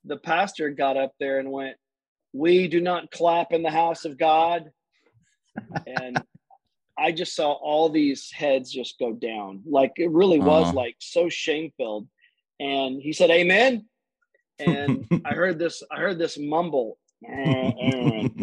the 0.05 0.17
pastor 0.17 0.71
got 0.71 0.97
up 0.97 1.12
there 1.21 1.38
and 1.38 1.50
went, 1.50 1.77
We 2.33 2.69
do 2.69 2.81
not 2.81 3.11
clap 3.11 3.53
in 3.53 3.62
the 3.62 3.71
house 3.71 4.05
of 4.05 4.19
God 4.19 4.71
and 5.87 6.23
I 6.99 7.13
just 7.13 7.35
saw 7.35 7.53
all 7.53 7.89
these 7.89 8.31
heads 8.31 8.71
just 8.71 8.99
go 8.99 9.13
down. 9.13 9.63
Like 9.67 9.93
it 9.97 10.11
really 10.11 10.39
was 10.39 10.69
uh-huh. 10.69 10.75
like 10.75 10.97
so 10.99 11.29
shame 11.29 11.73
filled. 11.77 12.09
And 12.61 13.01
he 13.01 13.13
said, 13.13 13.31
Amen. 13.31 13.87
And 14.59 15.07
I 15.25 15.35
heard 15.35 15.59
this, 15.59 15.83
I 15.91 15.99
heard 15.99 16.19
this 16.19 16.39
mumble. 16.39 16.99
and 17.23 18.35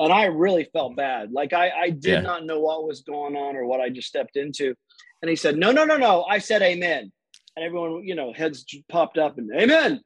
I 0.00 0.24
really 0.26 0.64
felt 0.72 0.96
bad. 0.96 1.32
Like 1.32 1.52
I, 1.52 1.70
I 1.70 1.90
did 1.90 2.04
yeah. 2.04 2.20
not 2.20 2.46
know 2.46 2.60
what 2.60 2.86
was 2.86 3.02
going 3.02 3.36
on 3.36 3.56
or 3.56 3.66
what 3.66 3.80
I 3.80 3.90
just 3.90 4.08
stepped 4.08 4.36
into. 4.36 4.74
And 5.22 5.28
he 5.28 5.36
said, 5.36 5.56
No, 5.56 5.72
no, 5.72 5.84
no, 5.84 5.96
no. 5.96 6.24
I 6.24 6.38
said 6.38 6.62
amen. 6.62 7.12
And 7.56 7.64
everyone, 7.64 8.04
you 8.04 8.14
know, 8.14 8.32
heads 8.32 8.64
popped 8.88 9.18
up 9.18 9.38
and 9.38 9.50
amen 9.52 10.00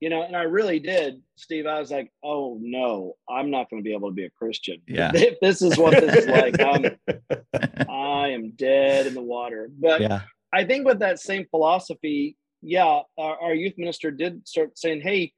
you 0.00 0.10
know, 0.10 0.22
and 0.22 0.36
I 0.36 0.42
really 0.42 0.78
did, 0.78 1.20
Steve. 1.36 1.66
I 1.66 1.80
was 1.80 1.90
like, 1.90 2.12
oh 2.22 2.58
no, 2.60 3.16
I'm 3.28 3.50
not 3.50 3.68
going 3.68 3.82
to 3.82 3.84
be 3.84 3.94
able 3.94 4.08
to 4.08 4.14
be 4.14 4.24
a 4.24 4.30
Christian. 4.30 4.80
Yeah. 4.86 5.10
If 5.14 5.40
this 5.40 5.60
is 5.60 5.76
what 5.76 6.00
this 6.00 6.24
is 6.24 6.26
like, 6.26 6.60
I'm, 6.60 7.88
I 7.88 8.28
am 8.28 8.50
dead 8.50 9.06
in 9.06 9.14
the 9.14 9.22
water. 9.22 9.68
But 9.76 10.00
yeah. 10.00 10.20
I 10.52 10.64
think 10.64 10.86
with 10.86 11.00
that 11.00 11.18
same 11.20 11.46
philosophy, 11.50 12.36
yeah, 12.62 13.00
our, 13.18 13.36
our, 13.40 13.54
youth 13.54 13.74
minister 13.76 14.10
did 14.10 14.46
start 14.46 14.78
saying, 14.78 15.00
hey, 15.00 15.32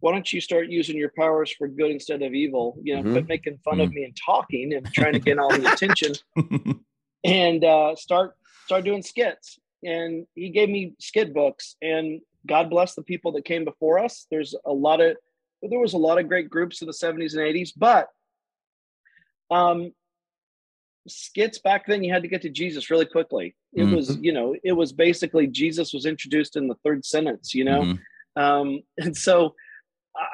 why 0.00 0.12
don't 0.12 0.32
you 0.32 0.40
start 0.40 0.68
using 0.68 0.96
your 0.96 1.12
powers 1.16 1.52
for 1.52 1.68
good 1.68 1.90
instead 1.90 2.22
of 2.22 2.32
evil? 2.34 2.78
You 2.82 2.96
know, 2.96 3.02
mm-hmm. 3.02 3.12
quit 3.12 3.28
making 3.28 3.58
fun 3.64 3.74
mm-hmm. 3.74 3.82
of 3.82 3.92
me 3.92 4.04
and 4.04 4.16
talking 4.24 4.74
and 4.74 4.92
trying 4.92 5.12
to 5.12 5.18
get 5.18 5.38
all 5.38 5.50
the 5.50 5.70
attention, 5.72 6.14
and 7.24 7.64
uh, 7.64 7.94
start 7.96 8.34
start 8.64 8.84
doing 8.84 9.02
skits. 9.02 9.58
And 9.82 10.26
he 10.34 10.50
gave 10.50 10.68
me 10.68 10.94
skit 10.98 11.32
books, 11.34 11.76
and 11.82 12.20
God 12.46 12.70
bless 12.70 12.94
the 12.94 13.02
people 13.02 13.32
that 13.32 13.44
came 13.44 13.64
before 13.64 13.98
us. 13.98 14.26
There's 14.30 14.54
a 14.64 14.72
lot 14.72 15.00
of 15.00 15.16
there 15.62 15.78
was 15.78 15.92
a 15.92 15.98
lot 15.98 16.18
of 16.18 16.28
great 16.28 16.48
groups 16.48 16.80
in 16.80 16.86
the 16.86 16.92
70s 16.92 17.34
and 17.34 17.42
80s, 17.42 17.72
but 17.76 18.08
um 19.50 19.92
skits 21.08 21.58
back 21.58 21.86
then 21.86 22.04
you 22.04 22.12
had 22.12 22.22
to 22.22 22.28
get 22.28 22.42
to 22.42 22.48
Jesus 22.48 22.90
really 22.90 23.06
quickly. 23.06 23.54
It 23.72 23.82
mm-hmm. 23.82 23.94
was, 23.96 24.16
you 24.18 24.32
know, 24.32 24.54
it 24.62 24.72
was 24.72 24.92
basically 24.92 25.46
Jesus 25.46 25.92
was 25.92 26.06
introduced 26.06 26.56
in 26.56 26.68
the 26.68 26.76
third 26.84 27.04
sentence, 27.04 27.54
you 27.54 27.64
know. 27.64 27.82
Mm-hmm. 27.82 28.42
Um 28.42 28.80
and 28.98 29.16
so 29.16 29.54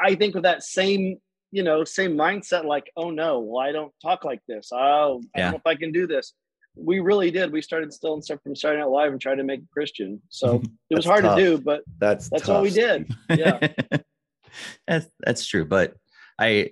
I 0.02 0.14
think 0.14 0.34
with 0.34 0.44
that 0.44 0.62
same 0.62 1.18
you 1.52 1.62
know, 1.62 1.84
same 1.84 2.16
mindset. 2.16 2.64
Like, 2.64 2.90
oh 2.96 3.10
no, 3.10 3.40
well, 3.40 3.66
I 3.66 3.72
don't 3.72 3.92
talk 4.02 4.24
like 4.24 4.40
this. 4.46 4.70
Oh, 4.72 5.22
I 5.34 5.38
Yeah. 5.38 5.44
don't 5.44 5.52
know 5.52 5.56
if 5.58 5.66
I 5.66 5.74
can 5.76 5.92
do 5.92 6.06
this. 6.06 6.34
We 6.76 7.00
really 7.00 7.30
did. 7.30 7.52
We 7.52 7.62
started 7.62 7.92
stealing 7.92 8.22
stuff 8.22 8.42
from 8.42 8.54
Saturday 8.54 8.80
Night 8.80 8.90
Live 8.90 9.12
and 9.12 9.20
tried 9.20 9.36
to 9.36 9.44
make 9.44 9.60
it 9.60 9.70
Christian. 9.70 10.20
So 10.28 10.62
it 10.90 10.94
was 10.94 11.04
hard 11.04 11.24
tough. 11.24 11.38
to 11.38 11.44
do, 11.44 11.58
but 11.58 11.82
That's 11.98 12.28
that's 12.28 12.44
tough, 12.46 12.54
what 12.56 12.62
we 12.62 12.70
did. 12.70 13.10
Yeah. 13.30 13.68
that's 14.86 15.06
that's 15.20 15.46
true. 15.46 15.64
But 15.64 15.94
I, 16.38 16.70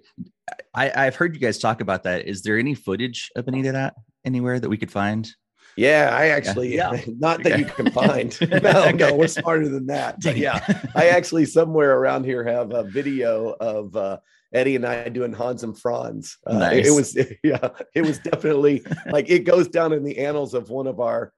I 0.75 1.07
I've 1.07 1.17
heard 1.17 1.35
you 1.35 1.41
guys 1.41 1.59
talk 1.59 1.81
about 1.81 2.03
that. 2.05 2.27
Is 2.27 2.43
there 2.43 2.59
any 2.59 2.75
footage 2.75 3.31
of 3.37 3.49
any 3.49 3.67
of 3.67 3.75
that 3.75 3.95
anywhere 4.25 4.61
that 4.61 4.69
we 4.69 4.77
could 4.77 4.93
find? 4.93 5.29
Yeah, 5.77 6.11
I 6.13 6.27
actually 6.29 6.75
Yeah. 6.77 7.01
not 7.19 7.43
that 7.43 7.59
you 7.59 7.65
can 7.65 7.91
find. 7.91 8.37
No, 8.63 8.91
no, 8.91 9.15
we're 9.15 9.27
smarter 9.27 9.69
than 9.69 9.87
that. 9.87 10.21
But 10.23 10.37
yeah, 10.37 10.61
I 10.95 11.09
actually 11.09 11.47
somewhere 11.47 11.97
around 11.99 12.25
here 12.25 12.45
have 12.45 12.73
a 12.73 12.85
video 12.85 13.57
of 13.59 13.97
uh, 13.97 14.19
Eddie 14.55 14.77
and 14.77 14.87
I 14.87 15.09
doing 15.09 15.33
Hans 15.33 15.63
and 15.65 15.79
Franz. 15.79 16.39
Uh, 16.47 16.71
it- 16.73 16.87
It 16.87 16.91
Nice. 16.91 16.95
was 16.95 17.19
yeah, 17.43 17.69
it 17.95 18.03
was 18.03 18.19
definitely 18.21 18.85
like 19.11 19.29
it 19.29 19.41
goes 19.41 19.69
down 19.69 19.93
in 19.93 20.05
the 20.05 20.19
annals 20.19 20.55
of 20.55 20.71
one 20.71 20.87
of 20.87 21.01
our 21.01 21.33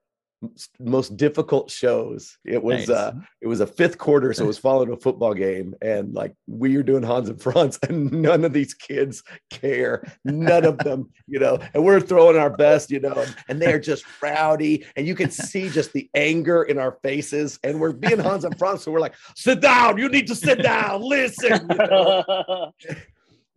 most 0.78 1.16
difficult 1.16 1.70
shows. 1.70 2.36
It 2.44 2.62
was 2.62 2.88
Nice. 2.88 2.90
uh 2.90 3.12
it 3.40 3.46
was 3.46 3.60
a 3.60 3.66
fifth 3.66 3.98
quarter, 3.98 4.32
so 4.32 4.44
it 4.44 4.46
was 4.46 4.58
following 4.68 4.92
a 4.92 4.96
football 4.96 5.34
game, 5.34 5.74
and 5.80 6.12
like 6.14 6.34
we 6.46 6.76
were 6.76 6.82
doing 6.82 7.02
Hans 7.02 7.28
and 7.28 7.40
Franz, 7.40 7.78
and 7.88 8.12
none 8.12 8.44
of 8.44 8.52
these 8.52 8.74
kids 8.74 9.22
care, 9.50 10.02
none 10.24 10.64
of 10.64 10.78
them, 10.78 11.10
you 11.26 11.38
know, 11.38 11.58
and 11.74 11.84
we're 11.84 12.00
throwing 12.00 12.36
our 12.36 12.50
best, 12.50 12.90
you 12.90 13.00
know, 13.00 13.14
and, 13.14 13.36
and 13.48 13.62
they're 13.62 13.80
just 13.80 14.04
rowdy, 14.22 14.84
and 14.96 15.06
you 15.06 15.14
can 15.14 15.30
see 15.30 15.68
just 15.68 15.92
the 15.92 16.08
anger 16.14 16.62
in 16.64 16.78
our 16.78 16.98
faces, 17.02 17.58
and 17.64 17.80
we're 17.80 17.92
being 17.92 18.18
Hans 18.18 18.44
and 18.44 18.58
Franz, 18.58 18.82
so 18.82 18.92
we're 18.92 19.00
like, 19.00 19.14
sit 19.34 19.60
down, 19.60 19.98
you 19.98 20.08
need 20.08 20.26
to 20.26 20.34
sit 20.34 20.62
down, 20.62 21.00
listen. 21.02 21.66
you 21.70 21.76
know? 21.76 22.72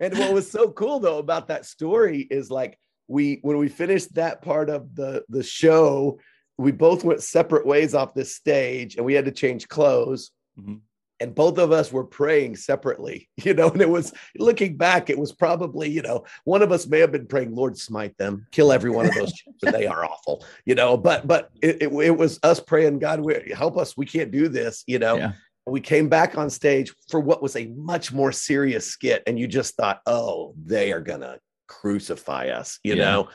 And 0.01 0.17
what 0.17 0.33
was 0.33 0.49
so 0.49 0.71
cool 0.71 0.99
though 1.01 1.17
about 1.17 1.49
that 1.49 1.65
story 1.65 2.25
is 2.31 2.49
like 2.49 2.79
we 3.09 3.39
when 3.41 3.57
we 3.57 3.67
finished 3.67 4.15
that 4.15 4.41
part 4.41 4.69
of 4.69 4.95
the 4.95 5.25
the 5.27 5.43
show, 5.43 6.19
we 6.59 6.73
both 6.73 7.05
went 7.05 7.23
separate 7.23 7.65
ways 7.65 7.95
off 7.95 8.13
this 8.13 8.35
stage 8.35 8.97
and 8.97 9.05
we 9.05 9.13
had 9.13 9.23
to 9.25 9.31
change 9.31 9.69
clothes. 9.69 10.31
Mhm. 10.59 10.81
And 11.21 11.33
both 11.35 11.57
of 11.57 11.71
us 11.71 11.91
were 11.91 12.03
praying 12.05 12.57
separately, 12.57 13.29
you 13.37 13.53
know. 13.53 13.69
And 13.69 13.81
it 13.81 13.89
was 13.89 14.13
looking 14.37 14.75
back, 14.75 15.09
it 15.09 15.17
was 15.17 15.31
probably, 15.31 15.89
you 15.89 16.01
know, 16.01 16.25
one 16.43 16.61
of 16.61 16.71
us 16.73 16.85
may 16.85 16.99
have 16.99 17.13
been 17.13 17.27
praying, 17.27 17.55
Lord, 17.55 17.77
smite 17.77 18.17
them, 18.17 18.45
kill 18.51 18.73
every 18.73 18.89
one 18.89 19.05
of 19.07 19.15
those. 19.15 19.33
They 19.71 19.87
are 19.87 20.03
awful, 20.03 20.45
you 20.65 20.75
know. 20.75 20.97
But 20.97 21.27
but 21.27 21.49
it, 21.61 21.81
it, 21.83 21.93
it 21.93 22.17
was 22.17 22.39
us 22.43 22.59
praying, 22.59 22.99
God, 22.99 23.21
we, 23.21 23.53
help 23.55 23.77
us. 23.77 23.95
We 23.95 24.05
can't 24.05 24.31
do 24.31 24.49
this, 24.49 24.83
you 24.85 24.99
know 24.99 25.15
Yeah. 25.17 25.31
we 25.65 25.79
came 25.81 26.09
back 26.09 26.37
on 26.37 26.49
stage 26.49 26.93
for 27.09 27.19
what 27.21 27.41
was 27.41 27.55
a 27.55 27.67
much 27.67 28.11
more 28.11 28.31
serious 28.33 28.85
skit 28.87 29.23
and 29.27 29.37
you 29.39 29.47
just 29.47 29.75
thought 29.75 30.01
oh 30.07 30.53
they 30.65 30.91
are 30.91 30.99
gonna 31.01 31.37
crucify 31.67 32.47
us 32.49 32.79
you 32.83 32.95
Yeah. 32.95 33.05
know 33.05 33.29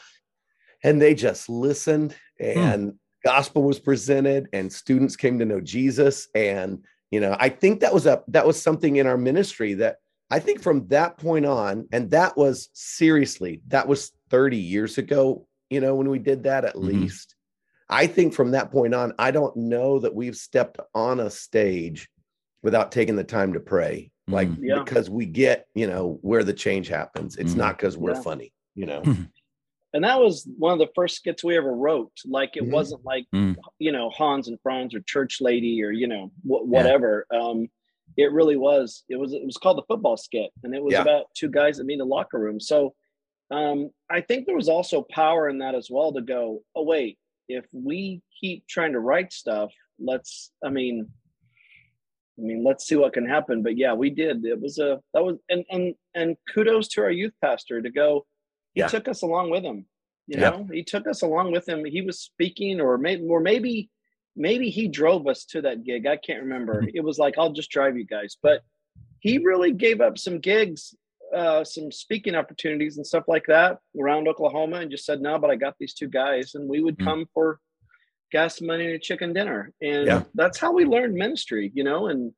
and 0.83 1.00
they 1.00 1.14
just 1.14 1.49
listened 1.49 2.14
and 2.40 2.95
gospel 3.25 3.62
was 3.62 3.78
presented 3.81 4.49
and 4.52 4.73
students 4.73 5.16
came 5.16 5.38
to 5.38 5.45
know 5.45 5.61
jesus 5.61 6.28
and 6.35 6.85
you 7.11 7.21
know 7.21 7.37
i 7.40 7.49
think 7.49 7.81
that 7.81 7.93
was 7.95 8.07
a 8.07 8.23
that 8.28 8.47
was 8.47 8.61
something 8.61 8.97
in 8.97 9.07
our 9.07 9.16
ministry 9.16 9.75
that 9.75 9.97
i 10.31 10.38
think 10.38 10.62
from 10.62 10.87
that 10.88 11.16
point 11.16 11.47
on 11.47 11.88
and 11.93 12.11
that 12.11 12.37
was 12.37 12.69
seriously 12.75 13.62
that 13.69 13.88
was 13.88 14.12
30 14.31 14.57
years 14.59 14.99
ago 14.99 15.47
you 15.71 15.81
know 15.81 15.95
when 15.95 16.09
we 16.11 16.19
did 16.19 16.43
that 16.45 16.64
at 16.64 16.75
Mhm. 16.76 16.85
least 16.85 17.35
i 17.88 18.07
think 18.07 18.35
from 18.35 18.50
that 18.50 18.71
point 18.71 18.95
on 18.95 19.12
i 19.19 19.31
don't 19.31 19.57
know 19.57 19.99
that 19.99 20.14
we've 20.14 20.37
stepped 20.37 20.78
on 20.95 21.21
a 21.21 21.31
stage 21.31 22.09
without 22.62 22.93
taking 22.93 23.16
the 23.16 23.25
time 23.25 23.52
to 23.54 23.61
pray 23.61 24.11
like 24.28 24.49
Mm. 24.49 24.59
Yeah. 24.61 24.83
because 24.83 25.09
we 25.11 25.25
get 25.26 25.66
you 25.75 25.87
know 25.87 26.19
where 26.23 26.45
the 26.45 26.52
change 26.52 26.88
happens 26.88 27.37
it's 27.37 27.54
Mhm. 27.54 27.59
not 27.59 27.78
because 27.78 27.97
we're 27.97 28.14
Yeah. 28.14 28.21
funny 28.23 28.52
you 28.75 28.87
know 28.87 29.02
and 29.94 30.04
that 30.04 30.20
was 30.20 30.46
one 30.58 30.72
of 30.74 30.78
the 30.78 30.92
first 30.94 31.16
skits 31.16 31.42
we 31.42 31.56
ever 31.56 31.72
wrote. 31.74 32.12
Like 32.26 32.56
it 32.58 32.64
Mhm. 32.64 32.72
wasn't 32.72 33.04
like 33.04 33.24
Mm. 33.34 33.56
you 33.78 33.92
know 33.92 34.10
Hans 34.10 34.48
and 34.48 34.60
Franz 34.60 34.94
or 34.94 35.00
Church 35.00 35.40
Lady 35.40 35.82
or 35.82 35.90
you 35.92 36.06
know 36.06 36.26
wh- 36.42 36.66
whatever. 36.68 37.26
Um, 37.32 37.68
it 38.18 38.30
really 38.32 38.56
was. 38.56 39.04
It 39.08 39.16
was. 39.16 39.32
It 39.32 39.44
was 39.46 39.56
called 39.56 39.78
the 39.78 39.82
football 39.88 40.16
skit, 40.18 40.50
and 40.62 40.74
it 40.74 40.82
was 40.84 40.92
Yeah. 40.92 41.02
about 41.02 41.26
two 41.34 41.48
guys 41.48 41.78
that 41.78 41.84
meet 41.84 41.94
in 41.94 41.98
the 42.00 42.04
locker 42.06 42.38
room. 42.38 42.60
So 42.60 42.94
um, 43.50 43.90
I 44.10 44.20
think 44.20 44.46
there 44.46 44.56
was 44.56 44.68
also 44.68 45.02
power 45.10 45.48
in 45.48 45.58
that 45.58 45.74
as 45.74 45.88
well 45.90 46.12
to 46.12 46.20
go. 46.20 46.62
Oh 46.74 46.82
wait, 46.84 47.18
if 47.48 47.64
we 47.72 48.20
keep 48.40 48.66
trying 48.66 48.92
to 48.92 49.00
write 49.00 49.32
stuff, 49.32 49.72
let's. 49.98 50.52
I 50.62 50.70
mean. 50.70 51.08
I 52.36 52.42
mean, 52.42 52.64
let's 52.64 52.84
see 52.84 52.96
what 52.96 53.12
can 53.12 53.28
happen. 53.28 53.62
But 53.62 53.76
yeah, 53.76 53.92
we 53.94 54.10
did. 54.10 54.44
It 54.44 54.60
was 54.60 54.78
a 54.80 55.00
that 55.12 55.22
was 55.24 55.36
and 55.48 55.64
and 55.70 55.94
and 56.16 56.36
kudos 56.52 56.88
to 56.88 57.02
our 57.02 57.10
youth 57.10 57.32
pastor 57.40 57.80
to 57.80 57.90
go 57.90 58.26
he 58.75 58.81
Yeah. 58.81 58.88
took 58.88 59.09
us 59.09 59.23
along 59.23 59.50
with 59.50 59.62
him 59.64 59.87
you 60.26 60.38
Yeah. 60.38 60.50
know 60.50 60.69
he 60.73 60.83
took 60.83 61.07
us 61.07 61.23
along 61.23 61.52
with 61.52 61.69
him 61.69 61.85
he 61.85 62.02
was 62.02 62.19
speaking 62.21 62.81
or 62.81 62.99
maybe 62.99 63.25
or 63.25 63.40
maybe 63.40 63.90
maybe 64.37 64.69
he 64.71 64.88
drove 64.88 65.26
us 65.28 65.45
to 65.47 65.62
that 65.62 65.85
gig 65.85 66.07
i 66.07 66.16
can't 66.16 66.43
remember 66.43 66.83
Mm-hmm. 66.83 66.97
it 66.99 67.04
was 67.04 67.19
like 67.19 67.35
i'll 67.38 67.52
just 67.52 67.71
drive 67.71 67.97
you 67.97 68.04
guys 68.07 68.37
but 68.43 68.62
he 69.21 69.38
really 69.38 69.73
gave 69.73 70.00
up 70.00 70.19
some 70.19 70.38
gigs 70.40 70.95
uh 71.35 71.62
some 71.64 71.90
speaking 71.90 72.35
opportunities 72.35 72.97
and 72.97 73.07
stuff 73.07 73.25
like 73.28 73.47
that 73.49 73.78
around 74.00 74.26
oklahoma 74.28 74.76
and 74.81 74.90
just 74.90 75.04
said 75.07 75.21
no 75.21 75.38
but 75.38 75.50
i 75.50 75.57
got 75.57 75.75
these 75.78 75.95
two 75.95 76.09
guys 76.09 76.54
and 76.54 76.69
we 76.69 76.81
would 76.81 76.99
Mm. 76.99 77.04
come 77.04 77.26
for 77.35 77.61
gas 78.33 78.61
money 78.61 78.87
and 78.87 78.95
a 78.95 78.99
chicken 78.99 79.33
dinner 79.33 79.73
and 79.81 80.07
Yeah. 80.07 80.23
that's 80.35 80.59
how 80.59 80.73
we 80.73 80.85
learned 80.85 81.14
ministry 81.14 81.71
you 81.75 81.85
know 81.85 82.07
and 82.09 82.33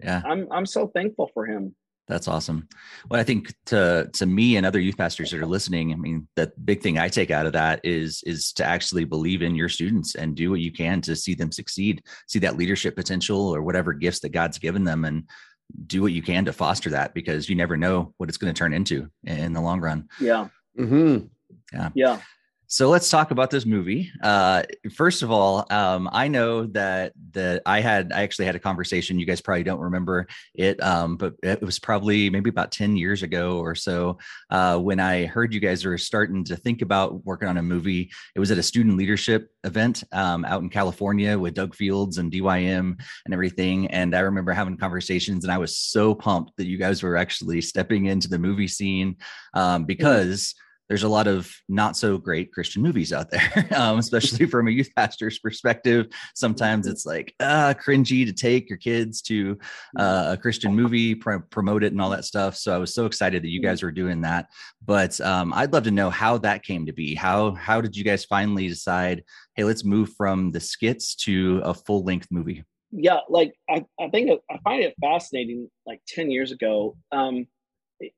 Yeah. 0.00 0.22
i'm 0.24 0.46
i'm 0.52 0.66
so 0.66 0.86
thankful 0.88 1.28
for 1.34 1.46
him 1.46 1.74
That's 2.12 2.28
awesome. 2.28 2.68
Well, 3.08 3.18
I 3.18 3.24
think 3.24 3.54
to 3.66 4.10
to 4.12 4.26
me 4.26 4.56
and 4.56 4.66
other 4.66 4.78
youth 4.78 4.98
pastors 4.98 5.30
that 5.30 5.40
are 5.40 5.46
listening, 5.46 5.94
I 5.94 5.96
mean, 5.96 6.28
the 6.36 6.52
big 6.62 6.82
thing 6.82 6.98
I 6.98 7.08
take 7.08 7.30
out 7.30 7.46
of 7.46 7.54
that 7.54 7.80
is 7.84 8.22
is 8.26 8.52
to 8.54 8.64
actually 8.64 9.04
believe 9.04 9.40
in 9.40 9.54
your 9.54 9.70
students 9.70 10.14
and 10.14 10.36
do 10.36 10.50
what 10.50 10.60
you 10.60 10.72
can 10.72 11.00
to 11.02 11.16
see 11.16 11.34
them 11.34 11.50
succeed, 11.50 12.02
see 12.28 12.38
that 12.40 12.58
leadership 12.58 12.96
potential 12.96 13.40
or 13.40 13.62
whatever 13.62 13.94
gifts 13.94 14.20
that 14.20 14.28
God's 14.28 14.58
given 14.58 14.84
them, 14.84 15.06
and 15.06 15.26
do 15.86 16.02
what 16.02 16.12
you 16.12 16.20
can 16.20 16.44
to 16.44 16.52
foster 16.52 16.90
that 16.90 17.14
because 17.14 17.48
you 17.48 17.56
never 17.56 17.78
know 17.78 18.12
what 18.18 18.28
it's 18.28 18.36
going 18.36 18.52
to 18.52 18.58
turn 18.58 18.74
into 18.74 19.08
in 19.24 19.54
the 19.54 19.60
long 19.60 19.80
run. 19.80 20.06
yeah 20.20 20.48
Mm-hmm. 20.78 21.26
Yeah. 21.72 21.90
Yeah 21.94 22.20
So 22.72 22.88
let's 22.88 23.10
talk 23.10 23.32
about 23.32 23.50
this 23.50 23.66
movie. 23.66 24.10
Uh, 24.22 24.62
first 24.94 25.22
of 25.22 25.30
all, 25.30 25.66
um, 25.68 26.08
I 26.10 26.28
know 26.28 26.64
that 26.68 27.12
that 27.32 27.60
I 27.66 27.80
had 27.80 28.14
I 28.14 28.22
actually 28.22 28.46
had 28.46 28.56
a 28.56 28.58
conversation. 28.58 29.18
You 29.18 29.26
guys 29.26 29.42
probably 29.42 29.62
don't 29.62 29.78
remember 29.78 30.26
it, 30.54 30.82
um, 30.82 31.18
but 31.18 31.34
it 31.42 31.60
was 31.60 31.78
probably 31.78 32.30
maybe 32.30 32.48
about 32.48 32.72
ten 32.72 32.96
years 32.96 33.22
ago 33.22 33.58
or 33.58 33.74
so 33.74 34.16
uh, 34.48 34.78
when 34.78 35.00
I 35.00 35.26
heard 35.26 35.52
you 35.52 35.60
guys 35.60 35.84
were 35.84 35.98
starting 35.98 36.44
to 36.44 36.56
think 36.56 36.80
about 36.80 37.26
working 37.26 37.46
on 37.46 37.58
a 37.58 37.62
movie. 37.62 38.10
It 38.34 38.40
was 38.40 38.50
at 38.50 38.56
a 38.56 38.62
student 38.62 38.96
leadership 38.96 39.50
event 39.64 40.02
um, 40.10 40.46
out 40.46 40.62
in 40.62 40.70
California 40.70 41.38
with 41.38 41.52
Doug 41.52 41.74
Fields 41.74 42.16
and 42.16 42.32
DYM 42.32 42.98
and 43.26 43.34
everything. 43.34 43.88
And 43.88 44.16
I 44.16 44.20
remember 44.20 44.52
having 44.52 44.78
conversations, 44.78 45.44
and 45.44 45.52
I 45.52 45.58
was 45.58 45.76
so 45.76 46.14
pumped 46.14 46.56
that 46.56 46.68
you 46.68 46.78
guys 46.78 47.02
were 47.02 47.18
actually 47.18 47.60
stepping 47.60 48.06
into 48.06 48.30
the 48.30 48.38
movie 48.38 48.66
scene 48.66 49.18
um, 49.52 49.84
because 49.84 50.54
there's 50.92 51.04
a 51.04 51.08
lot 51.08 51.26
of 51.26 51.50
not 51.70 51.96
so 51.96 52.18
great 52.18 52.52
Christian 52.52 52.82
movies 52.82 53.14
out 53.14 53.30
there, 53.30 53.66
um, 53.74 53.98
especially 53.98 54.44
from 54.44 54.68
a 54.68 54.70
youth 54.70 54.90
pastor's 54.94 55.38
perspective. 55.38 56.08
Sometimes 56.34 56.86
it's 56.86 57.06
like 57.06 57.34
uh, 57.40 57.72
cringy 57.82 58.26
to 58.26 58.32
take 58.34 58.68
your 58.68 58.76
kids 58.76 59.22
to 59.22 59.58
uh, 59.98 60.32
a 60.32 60.36
Christian 60.36 60.74
movie, 60.76 61.14
pr- 61.14 61.38
promote 61.48 61.82
it, 61.82 61.92
and 61.92 62.02
all 62.02 62.10
that 62.10 62.26
stuff. 62.26 62.56
So 62.56 62.74
I 62.74 62.76
was 62.76 62.92
so 62.92 63.06
excited 63.06 63.42
that 63.42 63.48
you 63.48 63.62
guys 63.62 63.82
were 63.82 63.90
doing 63.90 64.20
that. 64.20 64.48
But 64.84 65.18
um, 65.22 65.54
I'd 65.54 65.72
love 65.72 65.84
to 65.84 65.90
know 65.90 66.10
how 66.10 66.36
that 66.36 66.62
came 66.62 66.84
to 66.84 66.92
be. 66.92 67.14
How 67.14 67.52
how 67.52 67.80
did 67.80 67.96
you 67.96 68.04
guys 68.04 68.26
finally 68.26 68.68
decide? 68.68 69.24
Hey, 69.54 69.64
let's 69.64 69.84
move 69.84 70.10
from 70.14 70.50
the 70.50 70.60
skits 70.60 71.14
to 71.24 71.62
a 71.64 71.72
full 71.72 72.04
length 72.04 72.28
movie. 72.30 72.64
yeah 72.90 73.20
like 73.30 73.54
i, 73.70 73.82
I 73.98 74.10
think 74.10 74.30
i 74.50 74.58
find 74.62 74.82
it 74.82 74.94
fascinating 75.00 75.70
like 75.86 76.02
10 76.06 76.30
years 76.30 76.52
ago 76.52 76.94
um 77.10 77.46
it, 78.00 78.12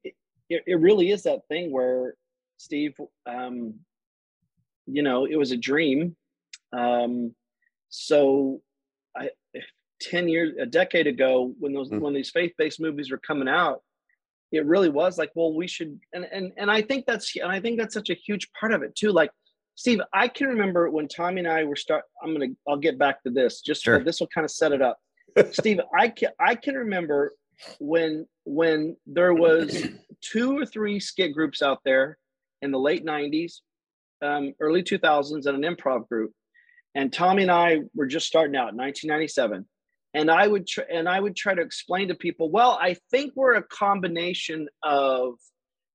it, 0.51 0.63
it 0.67 0.81
really 0.81 1.11
is 1.11 1.23
that 1.23 1.47
thing 1.49 1.71
where 1.71 2.17
steve 2.57 2.95
um 3.27 3.75
you 4.87 5.03
know 5.03 5.25
it 5.27 5.37
was 5.37 5.53
a 5.53 5.57
dream 5.57 6.15
um 6.73 7.35
so 7.89 8.61
i 9.17 9.29
10 10.01 10.29
years 10.29 10.55
a 10.61 10.67
decade 10.67 11.07
ago 11.07 11.55
when 11.59 11.73
those 11.73 11.91
Mm. 11.91 12.01
when 12.01 12.15
these 12.15 12.31
faith-based 12.31 12.81
movies 12.81 13.11
were 13.11 13.19
coming 13.19 13.49
out 13.49 13.83
it 14.53 14.67
really 14.67 14.89
was 14.89 15.17
like 15.19 15.31
well 15.35 15.55
we 15.55 15.67
should 15.67 15.99
and 16.13 16.27
and 16.33 16.53
and 16.57 16.71
i 16.71 16.83
think 16.83 17.07
that's 17.07 17.35
and 17.37 17.51
i 17.51 17.61
think 17.61 17.79
that's 17.79 17.95
such 17.95 18.11
a 18.11 18.15
huge 18.15 18.51
part 18.59 18.73
of 18.73 18.83
it 18.83 18.95
too 18.95 19.11
like 19.13 19.31
steve 19.77 20.01
i 20.13 20.29
can 20.29 20.49
remember 20.49 20.91
when 20.91 21.09
tommy 21.09 21.41
and 21.41 21.49
i 21.49 21.65
were 21.65 21.77
start 21.77 22.05
i'm 22.23 22.33
gonna 22.33 22.49
i'll 22.69 22.77
get 22.77 22.99
back 22.99 23.23
to 23.23 23.31
this 23.31 23.61
just 23.63 23.83
Sure. 23.83 24.03
this 24.03 24.21
will 24.21 24.29
kind 24.29 24.45
of 24.45 24.51
set 24.51 24.73
it 24.73 24.83
up 24.83 24.99
steve 25.53 25.81
i 25.99 26.09
can 26.09 26.31
i 26.41 26.55
can 26.55 26.75
remember 26.75 27.33
when 27.79 28.27
when 28.45 28.97
there 29.07 29.33
was 29.35 29.87
two 30.21 30.59
or 30.59 30.67
three 30.67 30.99
skit 31.01 31.33
groups 31.33 31.63
out 31.63 31.79
there 31.85 32.19
in 32.65 32.71
the 32.71 32.79
late 32.79 33.05
90s 33.05 33.61
um, 34.23 34.55
early 34.61 34.83
2000s 34.83 35.47
and 35.47 35.65
an 35.65 35.77
improv 35.77 36.09
group. 36.09 36.33
And 36.95 37.13
tommy 37.13 37.43
and 37.43 37.51
i 37.51 37.81
were 37.95 38.07
just 38.07 38.27
starting 38.27 38.57
out 38.57 38.73
in 38.73 38.77
1997 38.77 39.67
and 40.15 40.31
I 40.31 40.47
would 40.47 40.67
tr- 40.67 40.83
and 40.83 41.09
I 41.09 41.19
would 41.19 41.35
try 41.35 41.55
to 41.55 41.61
explain 41.61 42.09
to 42.09 42.15
people, 42.15 42.49
well, 42.49 42.79
I 42.81 42.97
think 43.11 43.33
we're 43.35 43.57
a 43.57 43.63
combination 43.63 44.69
of, 44.83 45.35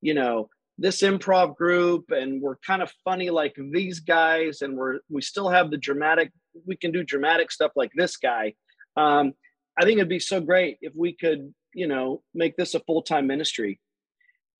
you 0.02 0.14
know, 0.14 0.50
this 0.78 1.02
improv 1.02 1.56
group 1.56 2.12
and 2.12 2.42
we're 2.42 2.58
kind 2.58 2.82
of 2.82 2.92
funny 3.04 3.30
like 3.30 3.56
these 3.72 4.02
guys 4.02 4.62
and 4.62 4.78
we're 4.78 5.00
we 5.10 5.22
still 5.22 5.50
have 5.50 5.72
the 5.72 5.78
dramatic 5.78 6.32
we 6.66 6.76
can 6.76 6.92
do 6.92 7.04
dramatic 7.04 7.52
stuff 7.52 7.72
like 7.76 7.92
this 7.96 8.18
guy. 8.18 8.54
Um, 8.98 9.34
i 9.78 9.86
think 9.86 9.98
it'd 9.98 10.10
be 10.10 10.20
so 10.20 10.42
great 10.42 10.78
if 10.82 10.94
we 10.96 11.14
could 11.14 11.54
you 11.74 11.88
know 11.88 12.22
make 12.34 12.58
this 12.58 12.76
a 12.76 12.80
full-time 12.82 13.28
ministry. 13.28 13.80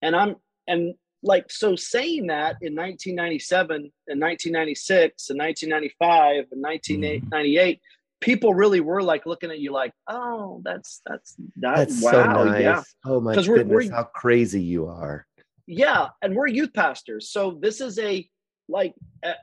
And 0.02 0.16
i'm 0.16 0.36
and 0.68 0.96
like 1.22 1.52
so 1.52 1.76
saying 1.76 2.28
that 2.28 2.58
in 2.62 2.76
1997 2.76 3.76
and 3.76 4.22
1996 4.22 5.30
and 5.30 5.40
1995 5.40 6.46
and 6.52 6.62
1998 6.62 7.76
mm-hmm. 7.76 7.80
people 8.22 8.54
really 8.54 8.80
were 8.80 9.04
like 9.04 9.26
looking 9.26 9.52
at 9.52 9.60
you 9.60 9.72
like 9.72 9.94
oh 10.08 10.62
that's 10.64 11.02
that's 11.06 11.36
that, 11.58 11.76
that's 11.76 12.02
wow 12.02 12.12
so 12.12 12.44
nice. 12.46 12.62
yeah 12.62 12.84
oh 13.06 13.20
my 13.20 13.36
goodness 13.36 13.48
we're, 13.48 13.64
we're, 13.64 13.92
how 13.92 14.04
crazy 14.04 14.62
you 14.62 14.88
are 14.88 15.26
yeah 15.68 16.08
and 16.22 16.36
we're 16.36 16.48
youth 16.48 16.74
pastors 16.74 17.30
so 17.30 17.58
this 17.62 17.82
is 17.82 18.00
a 18.00 18.28
like 18.70 18.94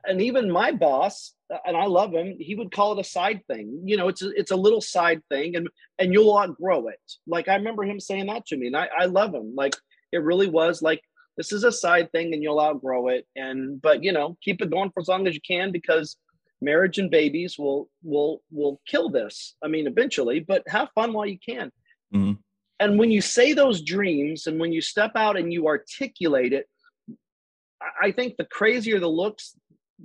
and 0.05 0.23
even 0.23 0.51
my 0.51 0.71
boss 0.71 1.35
and 1.67 1.77
i 1.77 1.85
love 1.85 2.13
him 2.13 2.37
he 2.39 2.55
would 2.55 2.73
call 2.73 2.93
it 2.93 3.01
a 3.01 3.05
side 3.05 3.41
thing 3.49 3.83
you 3.85 3.97
know 3.97 4.09
it's 4.09 4.23
a, 4.23 4.31
it's 4.31 4.53
a 4.53 4.57
little 4.57 4.81
side 4.81 5.21
thing 5.29 5.57
and 5.57 5.69
and 5.99 6.13
you'll 6.13 6.37
outgrow 6.37 6.87
it 6.89 7.01
like 7.27 7.49
i 7.49 7.57
remember 7.57 7.85
him 7.85 8.01
saying 8.01 8.27
that 8.27 8.47
to 8.47 8.57
me 8.57 8.69
and 8.69 8.77
i, 8.77 8.89
I 8.99 9.07
love 9.07 9.35
him 9.35 9.55
like 9.57 9.75
it 10.13 10.23
really 10.23 10.49
was 10.49 10.81
like 10.81 11.03
this 11.37 11.53
is 11.53 11.65
a 11.65 11.73
side 11.73 12.11
thing 12.13 12.33
and 12.33 12.43
you'll 12.43 12.61
outgrow 12.61 13.09
it. 13.09 13.27
And 13.37 13.81
but 13.81 14.03
you 14.03 14.13
know 14.13 14.37
keep 14.43 14.63
it 14.63 14.71
going 14.71 14.91
for 14.91 15.01
as 15.01 15.09
long 15.09 15.27
as 15.27 15.35
you 15.35 15.41
can 15.47 15.73
because 15.73 16.17
marriage 16.61 16.99
and 16.99 17.11
babies 17.11 17.59
will 17.59 17.89
will 18.03 18.43
will 18.51 18.81
kill 18.87 19.11
this 19.11 19.57
i 19.63 19.69
mean 19.69 19.87
eventually 19.87 20.41
but 20.41 20.63
have 20.69 20.89
fun 20.95 21.13
while 21.13 21.27
you 21.27 21.39
can. 21.39 21.71
Mm-hmm. 22.15 22.33
And 22.79 22.99
when 22.99 23.11
you 23.11 23.23
say 23.23 23.55
those 23.55 23.81
dreams 23.81 24.47
and 24.47 24.61
when 24.61 24.73
you 24.73 24.83
step 24.83 25.13
out 25.17 25.39
and 25.39 25.53
you 25.53 25.67
articulate 25.67 26.53
it 26.53 26.67
i 28.01 28.11
think 28.11 28.37
the 28.37 28.47
crazier 28.47 28.99
the 28.99 29.09
looks 29.09 29.55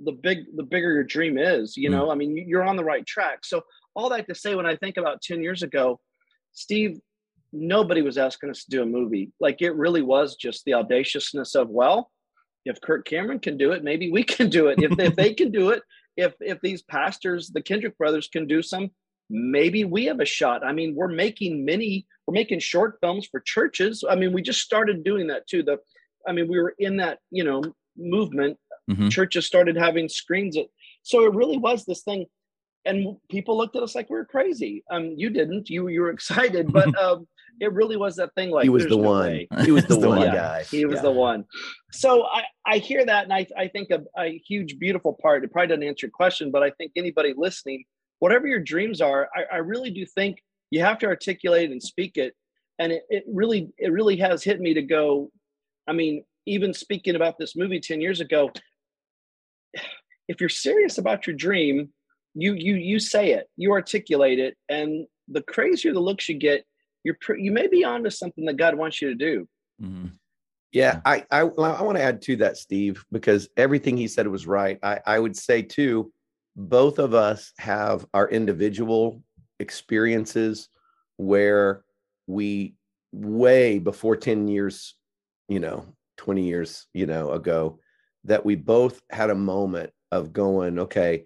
the 0.04 0.12
big 0.12 0.44
the 0.56 0.62
bigger 0.62 0.92
your 0.92 1.04
dream 1.04 1.38
is 1.38 1.76
you 1.76 1.88
know? 1.88 2.06
Mm. 2.06 2.12
i 2.12 2.14
mean 2.14 2.36
you're 2.36 2.64
on 2.64 2.76
the 2.76 2.84
right 2.84 3.06
track. 3.06 3.40
So 3.44 3.62
all 3.94 4.10
that 4.10 4.26
to 4.28 4.34
say 4.34 4.54
when 4.54 4.66
i 4.66 4.76
think 4.76 4.96
about 4.96 5.22
10 5.22 5.42
years 5.42 5.62
ago 5.62 6.00
steve 6.52 7.00
nobody 7.52 8.02
was 8.02 8.18
asking 8.18 8.50
us 8.50 8.64
to 8.64 8.70
do 8.70 8.82
a 8.82 8.86
movie 8.86 9.30
like 9.40 9.60
it 9.60 9.74
really 9.74 10.02
was 10.02 10.36
just 10.36 10.64
the 10.64 10.74
audaciousness 10.74 11.54
of 11.54 11.68
well 11.68 12.10
if 12.64 12.80
kirk 12.80 13.04
cameron 13.04 13.38
can 13.38 13.56
do 13.56 13.72
it 13.72 13.84
maybe 13.84 14.10
we 14.10 14.22
can 14.24 14.48
do 14.48 14.68
it 14.68 14.82
if, 14.82 14.98
if 14.98 15.16
they 15.16 15.34
can 15.34 15.50
do 15.50 15.70
it 15.70 15.82
if 16.16 16.34
if 16.40 16.60
these 16.62 16.82
pastors 16.82 17.50
the 17.52 17.62
kendrick 17.62 17.96
brothers 17.98 18.28
can 18.28 18.46
do 18.46 18.62
some 18.62 18.90
maybe 19.32 19.84
we 19.84 20.04
have 20.04 20.20
a 20.20 20.26
shot. 20.26 20.64
I 20.64 20.72
mean, 20.72 20.94
we're 20.94 21.08
making 21.08 21.64
many, 21.64 22.06
we're 22.26 22.34
making 22.34 22.60
short 22.60 22.98
films 23.00 23.26
for 23.26 23.40
churches. 23.40 24.04
I 24.08 24.14
mean, 24.14 24.32
we 24.32 24.42
just 24.42 24.60
started 24.60 25.02
doing 25.02 25.26
that 25.28 25.46
too. 25.48 25.62
The, 25.62 25.78
I 26.28 26.32
mean, 26.32 26.48
we 26.48 26.60
were 26.60 26.74
in 26.78 26.98
that, 26.98 27.18
you 27.30 27.42
know, 27.42 27.62
movement. 27.96 28.58
Mm-hmm. 28.90 29.08
Churches 29.08 29.46
started 29.46 29.76
having 29.76 30.08
screens. 30.08 30.56
At, 30.56 30.66
so 31.02 31.24
it 31.24 31.34
really 31.34 31.56
was 31.56 31.84
this 31.84 32.02
thing. 32.02 32.26
And 32.84 33.16
people 33.30 33.56
looked 33.56 33.74
at 33.74 33.82
us 33.82 33.94
like 33.94 34.10
we 34.10 34.16
were 34.16 34.24
crazy. 34.24 34.84
Um, 34.90 35.14
you 35.16 35.30
didn't. 35.30 35.70
You 35.70 35.88
you 35.88 36.02
were 36.02 36.10
excited, 36.18 36.72
but 36.72 36.96
um, 37.02 37.26
it 37.60 37.72
really 37.72 37.96
was 37.96 38.16
that 38.16 38.34
thing. 38.34 38.50
Like 38.50 38.64
he 38.64 38.68
was 38.68 38.84
the 38.84 38.90
no 38.90 38.96
one. 38.96 39.24
Way. 39.24 39.48
He 39.64 39.70
was 39.70 39.84
the 39.84 39.98
one 40.08 40.20
yeah, 40.20 40.34
guy. 40.34 40.62
He 40.64 40.84
was 40.84 40.96
yeah. 40.96 41.02
the 41.02 41.12
one. 41.12 41.44
So 41.92 42.24
I 42.24 42.44
I 42.66 42.78
hear 42.78 43.04
that, 43.04 43.24
and 43.24 43.32
I 43.32 43.46
I 43.56 43.68
think 43.68 43.90
a, 43.90 44.02
a 44.18 44.38
huge 44.38 44.78
beautiful 44.78 45.16
part. 45.20 45.44
It 45.44 45.52
probably 45.52 45.68
doesn't 45.68 45.82
answer 45.82 46.06
your 46.06 46.12
question, 46.12 46.50
but 46.50 46.62
I 46.62 46.70
think 46.70 46.92
anybody 46.96 47.34
listening 47.36 47.84
whatever 48.22 48.46
your 48.46 48.60
dreams 48.60 49.00
are, 49.00 49.28
I, 49.34 49.56
I 49.56 49.58
really 49.58 49.90
do 49.90 50.06
think 50.06 50.44
you 50.70 50.78
have 50.78 50.96
to 51.00 51.06
articulate 51.06 51.72
and 51.72 51.82
speak 51.82 52.16
it. 52.16 52.34
And 52.78 52.92
it, 52.92 53.02
it 53.08 53.24
really, 53.26 53.72
it 53.78 53.90
really 53.90 54.16
has 54.18 54.44
hit 54.44 54.60
me 54.60 54.74
to 54.74 54.82
go. 54.82 55.32
I 55.88 55.92
mean, 55.92 56.22
even 56.46 56.72
speaking 56.72 57.16
about 57.16 57.36
this 57.36 57.56
movie 57.56 57.80
10 57.80 58.00
years 58.00 58.20
ago, 58.20 58.52
if 60.28 60.38
you're 60.38 60.48
serious 60.48 60.98
about 60.98 61.26
your 61.26 61.34
dream, 61.34 61.88
you 62.34 62.54
you 62.54 62.76
you 62.76 63.00
say 63.00 63.32
it, 63.32 63.48
you 63.56 63.72
articulate 63.72 64.38
it, 64.38 64.56
and 64.68 65.06
the 65.26 65.42
crazier 65.42 65.92
the 65.92 65.98
looks 65.98 66.28
you 66.28 66.38
get, 66.38 66.64
you're 67.04 67.16
you 67.36 67.52
may 67.52 67.66
be 67.66 67.84
onto 67.84 68.10
something 68.10 68.44
that 68.46 68.56
God 68.56 68.76
wants 68.76 69.00
you 69.00 69.08
to 69.08 69.14
do. 69.14 69.48
Mm-hmm. 69.82 70.06
Yeah, 70.72 71.00
I 71.04 71.24
I, 71.30 71.40
I 71.40 71.82
want 71.82 71.96
to 71.96 72.02
add 72.02 72.22
to 72.22 72.36
that, 72.36 72.56
Steve, 72.56 73.04
because 73.12 73.48
everything 73.56 73.96
he 73.96 74.08
said 74.08 74.26
was 74.26 74.46
right. 74.46 74.78
I 74.82 75.00
I 75.06 75.18
would 75.18 75.36
say 75.36 75.62
too, 75.62 76.12
both 76.56 76.98
of 76.98 77.14
us 77.14 77.52
have 77.58 78.06
our 78.14 78.28
individual 78.28 79.22
experiences 79.60 80.68
where 81.16 81.84
we 82.26 82.74
way 83.12 83.78
before 83.78 84.16
10 84.16 84.48
years 84.48 84.94
you 85.48 85.60
know 85.60 85.84
20 86.16 86.42
years 86.42 86.86
you 86.94 87.06
know 87.06 87.30
ago 87.32 87.78
that 88.24 88.44
we 88.44 88.54
both 88.54 89.02
had 89.10 89.28
a 89.28 89.34
moment 89.34 89.90
of 90.10 90.32
going 90.32 90.78
okay 90.78 91.24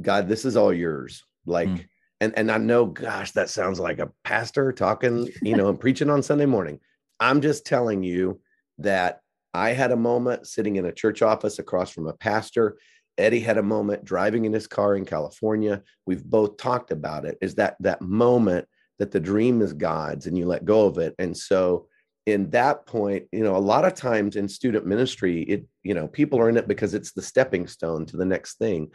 god 0.00 0.28
this 0.28 0.44
is 0.44 0.56
all 0.56 0.72
yours 0.72 1.24
like 1.46 1.68
mm. 1.68 1.84
And 2.22 2.32
and 2.38 2.50
i 2.50 2.56
know 2.56 2.86
gosh 2.86 3.32
that 3.32 3.50
sounds 3.50 3.78
like 3.80 3.98
a 3.98 4.10
pastor 4.24 4.72
talking 4.72 5.28
you 5.42 5.56
know 5.56 5.68
and 5.68 5.80
preaching 5.80 6.08
on 6.08 6.22
sunday 6.22 6.46
morning 6.46 6.78
i'm 7.20 7.40
just 7.40 7.66
telling 7.66 8.02
you 8.02 8.40
that 8.78 9.20
i 9.52 9.70
had 9.70 9.90
a 9.90 9.96
moment 9.96 10.46
sitting 10.46 10.76
in 10.76 10.86
a 10.86 10.92
church 10.92 11.20
office 11.20 11.58
across 11.58 11.90
from 11.90 12.06
a 12.06 12.14
pastor 12.14 12.78
Eddie 13.18 13.40
had 13.40 13.58
a 13.58 13.62
moment 13.62 14.04
driving 14.04 14.44
in 14.44 14.52
his 14.52 14.66
car 14.66 14.96
in 14.96 15.04
California. 15.04 15.82
We've 16.06 16.24
both 16.24 16.56
talked 16.56 16.90
about 16.90 17.24
it. 17.26 17.36
Is 17.40 17.56
that 17.56 17.76
that 17.80 18.00
moment 18.00 18.66
that 18.98 19.10
the 19.10 19.20
dream 19.20 19.60
is 19.60 19.72
God's 19.72 20.26
and 20.26 20.38
you 20.38 20.46
let 20.46 20.64
go 20.64 20.86
of 20.86 20.98
it? 20.98 21.14
And 21.18 21.36
so, 21.36 21.88
in 22.24 22.48
that 22.50 22.86
point, 22.86 23.26
you 23.32 23.42
know, 23.42 23.56
a 23.56 23.58
lot 23.58 23.84
of 23.84 23.94
times 23.94 24.36
in 24.36 24.48
student 24.48 24.86
ministry, 24.86 25.42
it 25.42 25.66
you 25.82 25.92
know, 25.92 26.08
people 26.08 26.38
are 26.40 26.48
in 26.48 26.56
it 26.56 26.68
because 26.68 26.94
it's 26.94 27.12
the 27.12 27.20
stepping 27.20 27.66
stone 27.66 28.06
to 28.06 28.16
the 28.16 28.24
next 28.24 28.56
thing. 28.56 28.90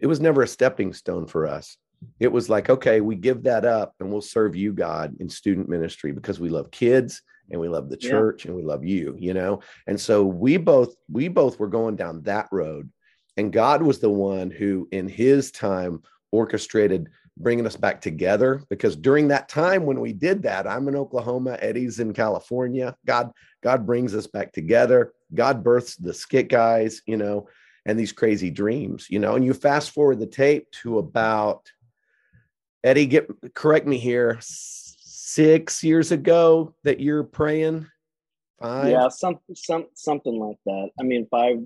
It 0.00 0.06
was 0.06 0.20
never 0.20 0.42
a 0.42 0.48
stepping 0.48 0.92
stone 0.92 1.26
for 1.26 1.46
us. 1.48 1.76
It 2.20 2.30
was 2.30 2.48
like, 2.48 2.70
okay, 2.70 3.00
we 3.00 3.16
give 3.16 3.42
that 3.44 3.64
up 3.64 3.94
and 4.00 4.10
we'll 4.10 4.20
serve 4.20 4.56
you, 4.56 4.72
God, 4.72 5.16
in 5.20 5.28
student 5.28 5.68
ministry 5.68 6.12
because 6.12 6.40
we 6.40 6.48
love 6.48 6.70
kids 6.70 7.22
and 7.50 7.60
we 7.60 7.68
love 7.68 7.90
the 7.90 7.96
church 7.96 8.44
yeah. 8.44 8.50
and 8.50 8.56
we 8.56 8.64
love 8.64 8.84
you, 8.84 9.16
you 9.18 9.34
know. 9.34 9.60
And 9.86 10.00
so 10.00 10.24
we 10.24 10.56
both 10.56 10.94
we 11.10 11.28
both 11.28 11.58
were 11.58 11.68
going 11.68 11.96
down 11.96 12.22
that 12.22 12.48
road 12.50 12.90
and 13.36 13.52
God 13.52 13.82
was 13.82 13.98
the 13.98 14.10
one 14.10 14.50
who, 14.50 14.88
in 14.92 15.08
his 15.08 15.50
time, 15.50 16.02
orchestrated 16.30 17.08
bringing 17.38 17.66
us 17.66 17.76
back 17.76 18.00
together 18.00 18.62
because 18.68 18.94
during 18.94 19.28
that 19.28 19.48
time 19.48 19.86
when 19.86 20.00
we 20.00 20.12
did 20.12 20.42
that 20.42 20.66
i'm 20.66 20.86
in 20.86 20.94
oklahoma 20.94 21.56
eddie's 21.62 21.98
in 21.98 22.12
california 22.12 22.94
god 23.06 23.30
god 23.62 23.86
brings 23.86 24.14
us 24.14 24.26
back 24.26 24.52
together 24.52 25.14
god 25.32 25.64
births 25.64 25.96
the 25.96 26.12
skit 26.12 26.48
guys 26.48 27.00
you 27.06 27.16
know 27.16 27.48
and 27.86 27.98
these 27.98 28.12
crazy 28.12 28.50
dreams 28.50 29.06
you 29.08 29.18
know 29.18 29.34
and 29.34 29.46
you 29.46 29.54
fast 29.54 29.92
forward 29.92 30.18
the 30.18 30.26
tape 30.26 30.70
to 30.72 30.98
about 30.98 31.70
eddie 32.84 33.06
get 33.06 33.28
correct 33.54 33.86
me 33.86 33.98
here 33.98 34.38
six 34.40 35.82
years 35.82 36.12
ago 36.12 36.74
that 36.84 37.00
you're 37.00 37.24
praying 37.24 37.86
five 38.60 38.90
yeah 38.90 39.08
some, 39.08 39.38
some 39.54 39.86
something 39.94 40.38
like 40.38 40.58
that 40.66 40.90
i 41.00 41.02
mean 41.02 41.26
five 41.30 41.58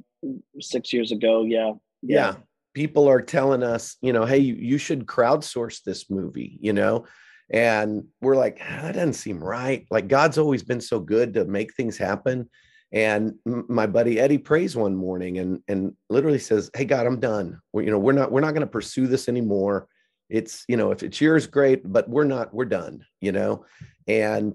six 0.60 0.92
years 0.92 1.12
ago. 1.12 1.44
Yeah. 1.44 1.72
Yeah. 2.02 2.16
yeah. 2.16 2.34
People 2.74 3.08
are 3.08 3.22
telling 3.22 3.62
us, 3.62 3.96
you 4.02 4.12
know, 4.12 4.24
hey, 4.24 4.38
you, 4.38 4.54
you 4.54 4.78
should 4.78 5.06
crowdsource 5.06 5.82
this 5.82 6.10
movie, 6.10 6.58
you 6.60 6.72
know? 6.72 7.06
And 7.50 8.04
we're 8.20 8.36
like, 8.36 8.58
ah, 8.60 8.82
that 8.82 8.94
doesn't 8.94 9.14
seem 9.14 9.42
right. 9.42 9.86
Like 9.90 10.08
God's 10.08 10.36
always 10.36 10.62
been 10.62 10.80
so 10.80 10.98
good 10.98 11.34
to 11.34 11.44
make 11.44 11.74
things 11.74 11.96
happen. 11.96 12.50
And 12.92 13.34
my 13.44 13.86
buddy 13.86 14.18
Eddie 14.20 14.38
prays 14.38 14.76
one 14.76 14.94
morning 14.94 15.38
and 15.38 15.60
and 15.66 15.92
literally 16.08 16.38
says, 16.38 16.70
"Hey 16.74 16.84
God, 16.84 17.04
I'm 17.04 17.18
done. 17.18 17.60
We're, 17.72 17.82
you 17.82 17.90
know, 17.90 17.98
we're 17.98 18.12
not 18.12 18.30
we're 18.30 18.40
not 18.40 18.52
going 18.52 18.60
to 18.60 18.66
pursue 18.68 19.08
this 19.08 19.28
anymore. 19.28 19.88
It's 20.28 20.64
you 20.68 20.76
know, 20.76 20.90
if 20.90 21.02
it's 21.02 21.20
yours, 21.20 21.46
great, 21.46 21.80
but 21.84 22.08
we're 22.08 22.24
not. 22.24 22.52
We're 22.52 22.64
done. 22.64 23.04
You 23.20 23.32
know." 23.32 23.64
And 24.08 24.54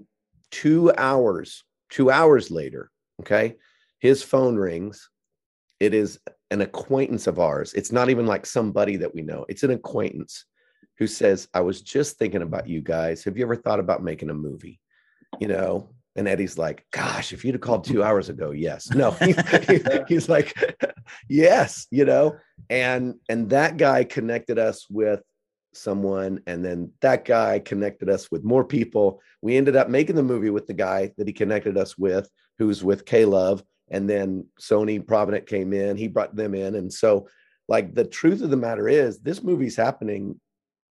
two 0.50 0.92
hours, 0.96 1.64
two 1.90 2.10
hours 2.10 2.50
later, 2.50 2.90
okay, 3.20 3.56
his 4.00 4.22
phone 4.22 4.56
rings 4.56 5.10
it 5.82 5.94
is 5.94 6.20
an 6.52 6.60
acquaintance 6.60 7.26
of 7.26 7.40
ours. 7.40 7.74
It's 7.74 7.90
not 7.90 8.08
even 8.08 8.24
like 8.24 8.46
somebody 8.46 8.96
that 8.98 9.12
we 9.12 9.22
know. 9.22 9.44
It's 9.48 9.64
an 9.64 9.72
acquaintance 9.72 10.44
who 10.96 11.08
says, 11.08 11.48
I 11.54 11.60
was 11.60 11.82
just 11.82 12.18
thinking 12.18 12.42
about 12.42 12.68
you 12.68 12.80
guys. 12.80 13.24
Have 13.24 13.36
you 13.36 13.42
ever 13.42 13.56
thought 13.56 13.80
about 13.80 14.04
making 14.04 14.30
a 14.30 14.34
movie? 14.34 14.78
You 15.40 15.48
know, 15.48 15.90
and 16.14 16.28
Eddie's 16.28 16.56
like, 16.56 16.86
gosh, 16.92 17.32
if 17.32 17.44
you'd 17.44 17.56
have 17.56 17.62
called 17.62 17.82
two 17.82 18.00
hours 18.00 18.28
ago, 18.28 18.52
yes. 18.52 18.90
No, 18.90 19.10
he's 20.08 20.28
like, 20.28 20.54
yes, 21.28 21.88
you 21.90 22.04
know, 22.04 22.36
and 22.70 23.16
and 23.28 23.50
that 23.50 23.76
guy 23.76 24.04
connected 24.04 24.60
us 24.60 24.86
with 24.88 25.20
someone, 25.72 26.40
and 26.46 26.64
then 26.64 26.92
that 27.00 27.24
guy 27.24 27.58
connected 27.58 28.08
us 28.08 28.30
with 28.30 28.44
more 28.44 28.64
people. 28.64 29.20
We 29.40 29.56
ended 29.56 29.76
up 29.76 29.88
making 29.88 30.16
the 30.16 30.22
movie 30.22 30.50
with 30.50 30.66
the 30.66 30.74
guy 30.74 31.12
that 31.16 31.26
he 31.26 31.32
connected 31.32 31.76
us 31.76 31.96
with, 31.96 32.28
who's 32.58 32.84
with 32.84 33.04
K 33.04 33.24
Love, 33.24 33.62
and 33.90 34.08
then 34.08 34.46
Sony 34.60 35.06
Provident 35.06 35.46
came 35.46 35.72
in, 35.72 35.96
he 35.96 36.08
brought 36.08 36.34
them 36.34 36.54
in. 36.54 36.74
And 36.74 36.92
so, 36.92 37.28
like, 37.68 37.94
the 37.94 38.04
truth 38.04 38.42
of 38.42 38.50
the 38.50 38.56
matter 38.56 38.88
is, 38.88 39.20
this 39.20 39.42
movie's 39.42 39.76
happening 39.76 40.40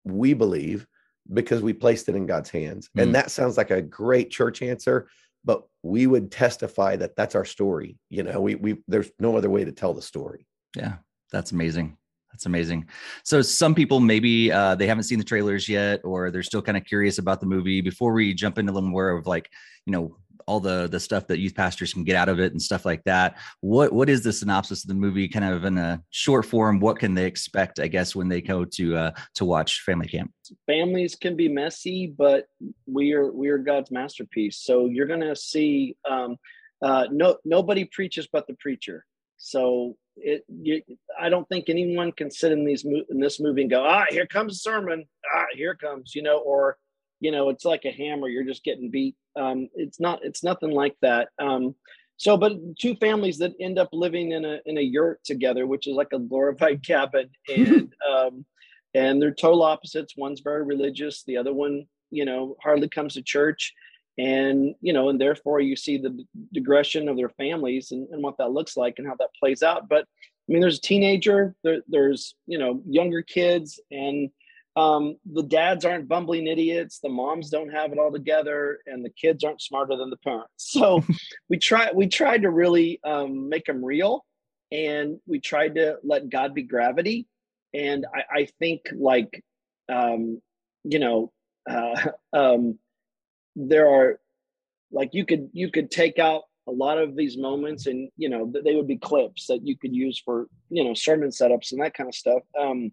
we 0.03 0.33
believe 0.33 0.87
because 1.31 1.61
we 1.61 1.73
placed 1.73 2.09
it 2.09 2.15
in 2.15 2.25
God's 2.25 2.49
hands. 2.49 2.89
Mm. 2.97 3.03
And 3.03 3.15
that 3.15 3.31
sounds 3.31 3.57
like 3.57 3.71
a 3.71 3.81
great 3.81 4.29
church 4.31 4.61
answer, 4.61 5.07
but 5.45 5.63
we 5.83 6.07
would 6.07 6.31
testify 6.31 6.95
that 6.97 7.15
that's 7.15 7.35
our 7.35 7.45
story. 7.45 7.97
You 8.09 8.23
know, 8.23 8.41
we 8.41 8.55
we 8.55 8.77
there's 8.87 9.11
no 9.19 9.37
other 9.37 9.49
way 9.49 9.63
to 9.65 9.71
tell 9.71 9.93
the 9.93 10.01
story. 10.01 10.47
Yeah, 10.75 10.95
that's 11.31 11.51
amazing. 11.51 11.97
That's 12.31 12.45
amazing. 12.45 12.87
So 13.23 13.41
some 13.41 13.75
people 13.75 13.99
maybe 13.99 14.51
uh, 14.51 14.75
they 14.75 14.87
haven't 14.87 15.03
seen 15.03 15.17
the 15.17 15.25
trailers 15.25 15.67
yet, 15.67 16.01
or 16.03 16.31
they're 16.31 16.43
still 16.43 16.61
kind 16.61 16.77
of 16.77 16.85
curious 16.85 17.17
about 17.17 17.39
the 17.39 17.47
movie. 17.47 17.81
Before 17.81 18.13
we 18.13 18.33
jump 18.33 18.57
into 18.57 18.71
a 18.71 18.73
little 18.73 18.89
more 18.89 19.09
of 19.09 19.27
like, 19.27 19.49
you 19.85 19.91
know, 19.91 20.17
all 20.49 20.59
the 20.59 20.87
the 20.87 20.99
stuff 20.99 21.27
that 21.27 21.37
youth 21.37 21.53
pastors 21.53 21.93
can 21.93 22.03
get 22.03 22.15
out 22.15 22.27
of 22.27 22.39
it 22.39 22.51
and 22.51 22.61
stuff 22.61 22.85
like 22.85 23.03
that. 23.03 23.37
What 23.61 23.93
what 23.93 24.09
is 24.09 24.23
the 24.23 24.33
synopsis 24.33 24.83
of 24.83 24.87
the 24.87 24.95
movie? 24.95 25.27
Kind 25.27 25.45
of 25.45 25.63
in 25.63 25.77
a 25.77 26.01
short 26.09 26.45
form. 26.45 26.79
What 26.79 26.97
can 26.97 27.13
they 27.13 27.25
expect? 27.25 27.79
I 27.79 27.87
guess 27.87 28.15
when 28.15 28.29
they 28.29 28.41
go 28.41 28.65
to 28.65 28.97
uh, 28.97 29.11
to 29.35 29.45
watch 29.45 29.81
Family 29.81 30.07
Camp. 30.07 30.31
Families 30.65 31.15
can 31.15 31.35
be 31.35 31.47
messy, 31.47 32.07
but 32.17 32.47
we 32.87 33.13
are 33.13 33.31
we 33.31 33.49
are 33.49 33.59
God's 33.59 33.91
masterpiece. 33.91 34.57
So 34.57 34.85
you're 34.85 35.07
to 35.07 35.35
see. 35.35 35.95
Um, 36.09 36.37
uh, 36.81 37.07
no 37.11 37.37
nobody 37.45 37.85
preaches 37.85 38.27
but 38.31 38.47
the 38.47 38.55
preacher. 38.55 39.05
So 39.37 39.97
it 40.21 40.43
you, 40.47 40.81
I 41.19 41.29
don't 41.29 41.47
think 41.49 41.65
anyone 41.67 42.11
can 42.11 42.31
sit 42.31 42.51
in 42.51 42.65
these 42.65 42.85
in 42.85 43.19
this 43.19 43.39
movie 43.39 43.61
and 43.61 43.71
go 43.71 43.83
ah 43.83 44.05
here 44.09 44.25
comes 44.25 44.53
a 44.53 44.59
sermon. 44.59 45.05
Ah 45.35 45.45
here 45.53 45.75
comes 45.75 46.13
you 46.15 46.21
know 46.21 46.39
or 46.39 46.77
you 47.19 47.31
know 47.31 47.49
it's 47.49 47.65
like 47.65 47.85
a 47.85 47.91
hammer 47.91 48.27
you're 48.27 48.43
just 48.43 48.63
getting 48.63 48.91
beat. 48.91 49.15
Um, 49.35 49.69
it's 49.75 49.99
not 49.99 50.19
it's 50.23 50.43
nothing 50.43 50.71
like 50.71 50.95
that. 51.01 51.29
Um, 51.39 51.75
so 52.17 52.37
but 52.37 52.53
two 52.77 52.95
families 52.95 53.37
that 53.39 53.53
end 53.59 53.79
up 53.79 53.89
living 53.91 54.31
in 54.31 54.45
a 54.45 54.59
in 54.65 54.77
a 54.77 54.81
yurt 54.81 55.23
together 55.23 55.65
which 55.65 55.87
is 55.87 55.95
like 55.95 56.13
a 56.13 56.19
glorified 56.19 56.83
cabin 56.85 57.29
and 57.47 57.93
um, 58.09 58.45
and 58.93 59.21
they're 59.21 59.33
total 59.33 59.63
opposites. 59.63 60.15
One's 60.17 60.41
very 60.41 60.63
religious 60.63 61.23
the 61.23 61.37
other 61.37 61.53
one 61.53 61.85
you 62.11 62.25
know 62.25 62.55
hardly 62.61 62.89
comes 62.89 63.13
to 63.13 63.21
church 63.21 63.73
and 64.19 64.75
you 64.81 64.91
know 64.91 65.07
and 65.09 65.19
therefore 65.19 65.61
you 65.61 65.75
see 65.75 65.97
the 65.97 66.25
digression 66.53 67.07
of 67.07 67.15
their 67.15 67.29
families 67.29 67.91
and, 67.91 68.07
and 68.11 68.21
what 68.21 68.37
that 68.37 68.51
looks 68.51 68.75
like 68.75 68.95
and 68.97 69.07
how 69.07 69.15
that 69.17 69.29
plays 69.39 69.63
out. 69.63 69.87
But 69.87 70.01
i 70.03 70.51
mean 70.51 70.61
there's 70.61 70.79
a 70.79 70.81
teenager 70.81 71.55
there, 71.63 71.79
there's 71.87 72.35
you 72.45 72.59
know 72.59 72.81
younger 72.85 73.21
kids 73.21 73.79
and 73.91 74.29
um, 74.75 75.17
the 75.33 75.43
dads 75.43 75.83
aren't 75.83 76.07
bumbling 76.07 76.47
idiots 76.47 76.99
the 76.99 77.09
moms 77.09 77.49
don't 77.49 77.71
have 77.71 77.91
it 77.91 77.97
all 77.97 78.11
together 78.11 78.79
and 78.85 79.03
the 79.03 79.09
kids 79.09 79.43
aren't 79.43 79.61
smarter 79.61 79.95
than 79.97 80.09
the 80.09 80.17
parents. 80.17 80.51
So 80.57 81.03
we 81.49 81.57
try 81.57 81.89
we 81.93 82.07
tried 82.07 82.43
to 82.43 82.51
really 82.51 82.99
um, 83.03 83.49
make 83.49 83.65
them 83.65 83.83
real 83.83 84.25
and 84.71 85.19
we 85.25 85.39
tried 85.39 85.75
to 85.75 85.97
let 86.03 86.29
god 86.29 86.53
be 86.53 86.63
gravity. 86.63 87.27
And 87.73 88.05
i, 88.13 88.41
I 88.41 88.47
think 88.59 88.81
like 88.93 89.43
um, 89.87 90.41
you 90.83 90.99
know 90.99 91.31
uh, 91.69 92.11
um, 92.33 92.79
there 93.55 93.89
are 93.89 94.19
like 94.91 95.09
you 95.13 95.25
could 95.25 95.49
you 95.53 95.71
could 95.71 95.91
take 95.91 96.19
out 96.19 96.43
a 96.67 96.71
lot 96.71 96.97
of 96.97 97.15
these 97.15 97.37
moments 97.37 97.87
and 97.87 98.09
you 98.15 98.29
know 98.29 98.51
they 98.63 98.75
would 98.75 98.87
be 98.87 98.97
clips 98.97 99.47
that 99.47 99.65
you 99.65 99.77
could 99.77 99.95
use 99.95 100.21
for 100.23 100.47
you 100.69 100.83
know 100.83 100.93
sermon 100.93 101.29
setups 101.29 101.71
and 101.71 101.81
that 101.81 101.93
kind 101.93 102.07
of 102.07 102.15
stuff 102.15 102.43
um 102.59 102.91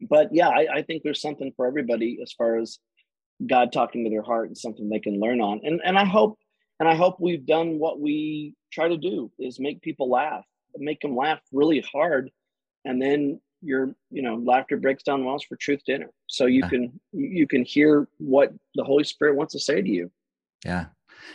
but 0.00 0.28
yeah, 0.32 0.48
I, 0.48 0.66
I 0.76 0.82
think 0.82 1.02
there's 1.02 1.20
something 1.20 1.52
for 1.56 1.66
everybody 1.66 2.18
as 2.22 2.32
far 2.32 2.58
as 2.58 2.78
God 3.44 3.72
talking 3.72 4.04
to 4.04 4.10
their 4.10 4.22
heart 4.22 4.48
and 4.48 4.58
something 4.58 4.88
they 4.88 5.00
can 5.00 5.20
learn 5.20 5.40
on. 5.40 5.60
And 5.64 5.80
and 5.84 5.98
I 5.98 6.04
hope 6.04 6.38
and 6.80 6.88
I 6.88 6.94
hope 6.94 7.16
we've 7.20 7.46
done 7.46 7.78
what 7.78 8.00
we 8.00 8.54
try 8.72 8.88
to 8.88 8.96
do 8.96 9.30
is 9.38 9.60
make 9.60 9.82
people 9.82 10.10
laugh, 10.10 10.44
make 10.76 11.00
them 11.00 11.16
laugh 11.16 11.40
really 11.52 11.80
hard, 11.92 12.30
and 12.84 13.00
then 13.00 13.40
your 13.64 13.94
you 14.10 14.22
know 14.22 14.36
laughter 14.36 14.76
breaks 14.76 15.02
down 15.02 15.24
walls 15.24 15.44
for 15.44 15.56
truth 15.56 15.80
dinner. 15.86 16.10
So 16.28 16.46
you 16.46 16.60
yeah. 16.60 16.68
can 16.68 17.00
you 17.12 17.46
can 17.46 17.64
hear 17.64 18.08
what 18.18 18.52
the 18.74 18.84
Holy 18.84 19.04
Spirit 19.04 19.36
wants 19.36 19.52
to 19.54 19.60
say 19.60 19.80
to 19.80 19.88
you. 19.88 20.10
Yeah, 20.64 20.86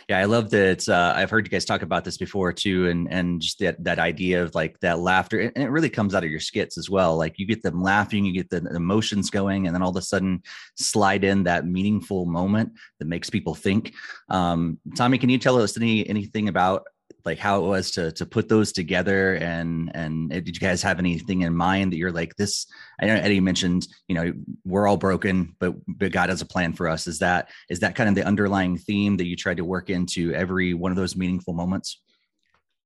yeah, 0.08 0.18
I 0.18 0.24
love 0.24 0.50
that. 0.50 0.88
Uh, 0.88 1.12
I've 1.14 1.30
heard 1.30 1.46
you 1.46 1.50
guys 1.50 1.64
talk 1.64 1.82
about 1.82 2.04
this 2.04 2.16
before 2.16 2.52
too, 2.52 2.88
and 2.88 3.10
and 3.12 3.40
just 3.40 3.58
that 3.60 3.82
that 3.84 3.98
idea 3.98 4.42
of 4.42 4.54
like 4.54 4.78
that 4.80 4.98
laughter, 4.98 5.40
and 5.40 5.64
it 5.64 5.70
really 5.70 5.90
comes 5.90 6.14
out 6.14 6.24
of 6.24 6.30
your 6.30 6.40
skits 6.40 6.78
as 6.78 6.90
well. 6.90 7.16
Like 7.16 7.38
you 7.38 7.46
get 7.46 7.62
them 7.62 7.82
laughing, 7.82 8.24
you 8.24 8.32
get 8.32 8.50
the 8.50 8.66
emotions 8.74 9.30
going, 9.30 9.66
and 9.66 9.74
then 9.74 9.82
all 9.82 9.90
of 9.90 9.96
a 9.96 10.02
sudden 10.02 10.42
slide 10.76 11.24
in 11.24 11.44
that 11.44 11.66
meaningful 11.66 12.26
moment 12.26 12.72
that 12.98 13.06
makes 13.06 13.30
people 13.30 13.54
think. 13.54 13.94
Um, 14.28 14.78
Tommy, 14.96 15.18
can 15.18 15.30
you 15.30 15.38
tell 15.38 15.60
us 15.60 15.76
any 15.76 16.08
anything 16.08 16.48
about 16.48 16.84
like 17.24 17.38
how 17.38 17.62
it 17.62 17.66
was 17.66 17.90
to 17.92 18.12
to 18.12 18.26
put 18.26 18.48
those 18.48 18.72
together 18.72 19.34
and 19.34 19.90
and 19.94 20.30
did 20.30 20.48
you 20.48 20.60
guys 20.60 20.82
have 20.82 20.98
anything 20.98 21.42
in 21.42 21.54
mind 21.54 21.92
that 21.92 21.96
you're 21.96 22.12
like 22.12 22.34
this 22.36 22.66
i 23.00 23.06
know 23.06 23.14
eddie 23.14 23.40
mentioned 23.40 23.86
you 24.08 24.14
know 24.14 24.32
we're 24.64 24.86
all 24.86 24.96
broken 24.96 25.54
but 25.58 25.74
but 25.86 26.12
god 26.12 26.28
has 26.28 26.40
a 26.42 26.46
plan 26.46 26.72
for 26.72 26.88
us. 26.88 27.06
Is 27.06 27.18
that 27.20 27.50
is 27.68 27.80
that 27.80 27.94
kind 27.94 28.08
of 28.08 28.14
the 28.14 28.26
underlying 28.26 28.76
theme 28.76 29.16
that 29.16 29.26
you 29.26 29.36
tried 29.36 29.58
to 29.58 29.64
work 29.64 29.88
into 29.90 30.32
every 30.34 30.74
one 30.74 30.92
of 30.92 30.96
those 30.96 31.16
meaningful 31.16 31.54
moments? 31.54 32.02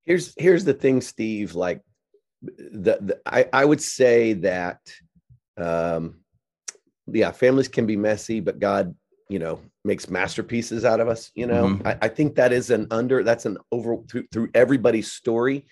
Here's 0.04 0.34
here's 0.38 0.64
the 0.64 0.74
thing 0.74 1.00
steve 1.00 1.54
like 1.54 1.80
the, 2.42 2.98
the 3.00 3.20
i 3.24 3.48
i 3.52 3.64
would 3.64 3.80
say 3.80 4.34
that 4.34 4.80
um 5.56 6.20
yeah 7.06 7.30
families 7.30 7.68
can 7.68 7.86
be 7.86 7.96
messy 7.96 8.40
but 8.40 8.58
god 8.58 8.94
you 9.28 9.38
know 9.38 9.60
makes 9.84 10.08
masterpieces 10.08 10.84
out 10.84 11.00
of 11.00 11.08
us 11.08 11.30
you 11.34 11.46
know? 11.46 11.64
Mm-hmm. 11.66 11.86
I, 11.86 11.98
I, 12.02 12.08
think 12.08 12.34
that 12.36 12.52
is 12.52 12.70
an 12.70 12.86
under 12.90 13.22
that's 13.22 13.46
an 13.46 13.58
over 13.72 13.96
through, 14.08 14.26
through 14.32 14.50
everybody's 14.54 15.10
story. 15.12 15.66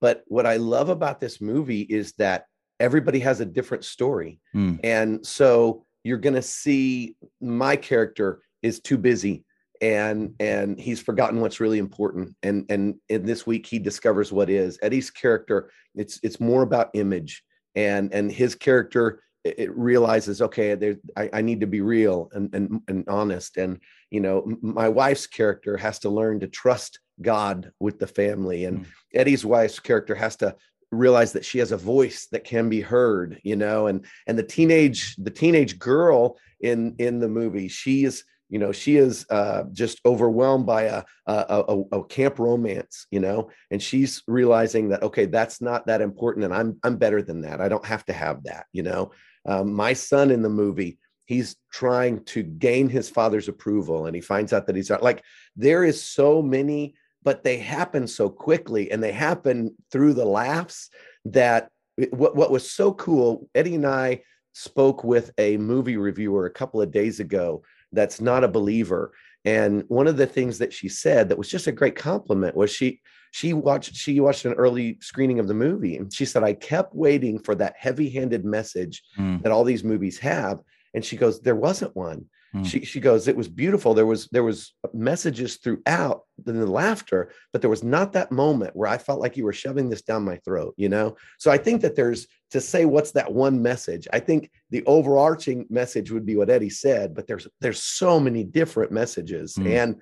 But 0.00 0.24
what 0.26 0.46
i 0.46 0.56
love 0.56 0.88
about 0.88 1.20
this 1.20 1.40
movie 1.40 1.82
is 1.82 2.12
that 2.18 2.46
everybody 2.80 3.20
has 3.20 3.40
a 3.40 3.46
different 3.46 3.84
story. 3.84 4.40
Mm. 4.54 4.80
and 4.84 5.26
so 5.26 5.84
you're 6.02 6.18
going 6.18 6.34
to 6.34 6.42
see 6.42 7.16
my 7.40 7.76
character 7.76 8.42
is 8.62 8.80
too 8.80 8.98
busy 8.98 9.44
and 9.80 10.34
and 10.38 10.78
he's 10.78 11.00
forgotten 11.00 11.40
what's 11.40 11.60
really 11.60 11.78
important. 11.78 12.34
And 12.42 12.64
and 12.70 12.96
in 13.08 13.26
this 13.26 13.46
week 13.46 13.66
he 13.66 13.78
discovers 13.78 14.32
what 14.32 14.50
is. 14.50 14.78
Eddie's 14.82 15.10
character 15.10 15.70
it's 15.94 16.20
it's 16.22 16.40
more 16.40 16.62
about 16.62 16.90
image 16.94 17.44
and 17.74 18.12
and 18.12 18.30
his 18.30 18.54
character 18.54 19.22
it 19.44 19.76
realizes 19.76 20.40
okay 20.40 20.74
there 20.74 20.96
I, 21.16 21.30
I, 21.34 21.42
need 21.42 21.60
to 21.60 21.66
be 21.66 21.82
real 21.82 22.30
and, 22.32 22.52
and 22.54 22.80
and 22.88 23.08
honest. 23.08 23.58
And 23.58 23.78
you 24.10 24.20
know 24.20 24.56
my 24.62 24.88
wife's 24.88 25.26
character 25.26 25.76
has 25.76 25.98
to 26.00 26.08
learn 26.08 26.40
to 26.40 26.48
trust 26.48 26.98
god 27.20 27.70
with 27.78 27.98
the 27.98 28.06
family 28.06 28.64
and 28.64 28.80
mm. 28.80 28.86
eddie's 29.14 29.44
wife's 29.44 29.78
character 29.78 30.16
has 30.16 30.34
to 30.36 30.56
realize 30.90 31.32
that 31.32 31.44
she 31.44 31.58
has 31.58 31.72
a 31.72 31.76
voice 31.76 32.26
that 32.32 32.44
can 32.44 32.68
be 32.68 32.80
heard 32.80 33.40
you 33.44 33.56
know 33.56 33.86
and 33.86 34.04
and 34.26 34.38
the 34.38 34.42
teenage 34.42 35.14
the 35.16 35.30
teenage 35.30 35.78
girl 35.78 36.36
in 36.60 36.94
in 36.98 37.20
the 37.20 37.28
movie 37.28 37.68
she 37.68 38.04
is 38.04 38.24
you 38.50 38.58
know 38.58 38.72
she 38.72 38.96
is 38.96 39.26
uh, 39.30 39.64
just 39.72 40.00
overwhelmed 40.04 40.66
by 40.66 40.82
a, 40.82 41.02
a, 41.26 41.64
a, 41.68 41.98
a 41.98 42.04
camp 42.04 42.38
romance 42.38 43.06
you 43.10 43.20
know 43.20 43.50
and 43.70 43.82
she's 43.82 44.22
realizing 44.26 44.88
that 44.88 45.02
okay 45.02 45.26
that's 45.26 45.60
not 45.60 45.86
that 45.86 46.00
important 46.00 46.44
and 46.44 46.54
i'm 46.54 46.78
i'm 46.84 46.96
better 46.96 47.22
than 47.22 47.40
that. 47.40 47.60
I 47.60 47.68
don't 47.68 47.84
have 47.84 48.04
to 48.06 48.12
have 48.12 48.44
that 48.44 48.66
you 48.72 48.82
know 48.82 49.10
um, 49.46 49.72
my 49.72 49.92
son 49.92 50.30
in 50.30 50.42
the 50.42 50.48
movie, 50.48 50.98
he's 51.24 51.56
trying 51.72 52.24
to 52.24 52.42
gain 52.42 52.88
his 52.88 53.08
father's 53.08 53.48
approval 53.48 54.06
and 54.06 54.14
he 54.14 54.20
finds 54.20 54.52
out 54.52 54.66
that 54.66 54.76
he's 54.76 54.90
like 54.90 55.22
there 55.56 55.82
is 55.82 56.02
so 56.02 56.42
many 56.42 56.94
but 57.22 57.42
they 57.42 57.56
happen 57.56 58.06
so 58.06 58.28
quickly 58.28 58.90
and 58.90 59.02
they 59.02 59.10
happen 59.10 59.74
through 59.90 60.12
the 60.12 60.24
laughs 60.26 60.90
that 61.24 61.70
what, 62.10 62.36
what 62.36 62.50
was 62.50 62.70
so 62.70 62.92
cool 62.92 63.48
eddie 63.54 63.74
and 63.74 63.86
i 63.86 64.20
spoke 64.52 65.02
with 65.02 65.30
a 65.38 65.56
movie 65.56 65.96
reviewer 65.96 66.44
a 66.44 66.50
couple 66.50 66.82
of 66.82 66.90
days 66.90 67.18
ago 67.18 67.62
that's 67.94 68.20
not 68.20 68.44
a 68.44 68.48
believer. 68.48 69.12
And 69.44 69.84
one 69.88 70.06
of 70.06 70.16
the 70.16 70.26
things 70.26 70.58
that 70.58 70.72
she 70.72 70.88
said 70.88 71.28
that 71.28 71.38
was 71.38 71.48
just 71.48 71.66
a 71.66 71.72
great 71.72 71.96
compliment 71.96 72.56
was 72.56 72.70
she 72.70 73.00
she 73.34 73.52
watched 73.52 73.96
she 73.96 74.20
watched 74.20 74.44
an 74.44 74.52
early 74.52 74.96
screening 75.00 75.40
of 75.40 75.48
the 75.48 75.54
movie 75.54 75.96
and 75.96 76.14
she 76.14 76.24
said 76.24 76.44
i 76.44 76.52
kept 76.52 76.94
waiting 76.94 77.36
for 77.36 77.56
that 77.56 77.74
heavy-handed 77.76 78.44
message 78.44 79.02
mm. 79.18 79.42
that 79.42 79.50
all 79.50 79.64
these 79.64 79.82
movies 79.82 80.16
have 80.18 80.60
and 80.94 81.04
she 81.04 81.16
goes 81.16 81.40
there 81.40 81.56
wasn't 81.56 81.94
one 81.96 82.24
mm. 82.54 82.64
she, 82.64 82.84
she 82.84 83.00
goes 83.00 83.26
it 83.26 83.36
was 83.36 83.48
beautiful 83.48 83.92
there 83.92 84.06
was 84.06 84.28
there 84.28 84.44
was 84.44 84.74
messages 84.92 85.56
throughout 85.56 86.22
the, 86.44 86.52
the 86.52 86.64
laughter 86.64 87.32
but 87.52 87.60
there 87.60 87.68
was 87.68 87.82
not 87.82 88.12
that 88.12 88.30
moment 88.30 88.76
where 88.76 88.88
i 88.88 88.96
felt 88.96 89.18
like 89.18 89.36
you 89.36 89.42
were 89.42 89.52
shoving 89.52 89.88
this 89.88 90.02
down 90.02 90.24
my 90.24 90.36
throat 90.44 90.72
you 90.76 90.88
know 90.88 91.16
so 91.36 91.50
i 91.50 91.58
think 91.58 91.82
that 91.82 91.96
there's 91.96 92.28
to 92.52 92.60
say 92.60 92.84
what's 92.84 93.10
that 93.10 93.32
one 93.32 93.60
message 93.60 94.06
i 94.12 94.20
think 94.20 94.48
the 94.70 94.84
overarching 94.86 95.66
message 95.68 96.12
would 96.12 96.24
be 96.24 96.36
what 96.36 96.50
eddie 96.50 96.70
said 96.70 97.12
but 97.12 97.26
there's 97.26 97.48
there's 97.60 97.82
so 97.82 98.20
many 98.20 98.44
different 98.44 98.92
messages 98.92 99.56
mm. 99.56 99.66
and 99.74 99.96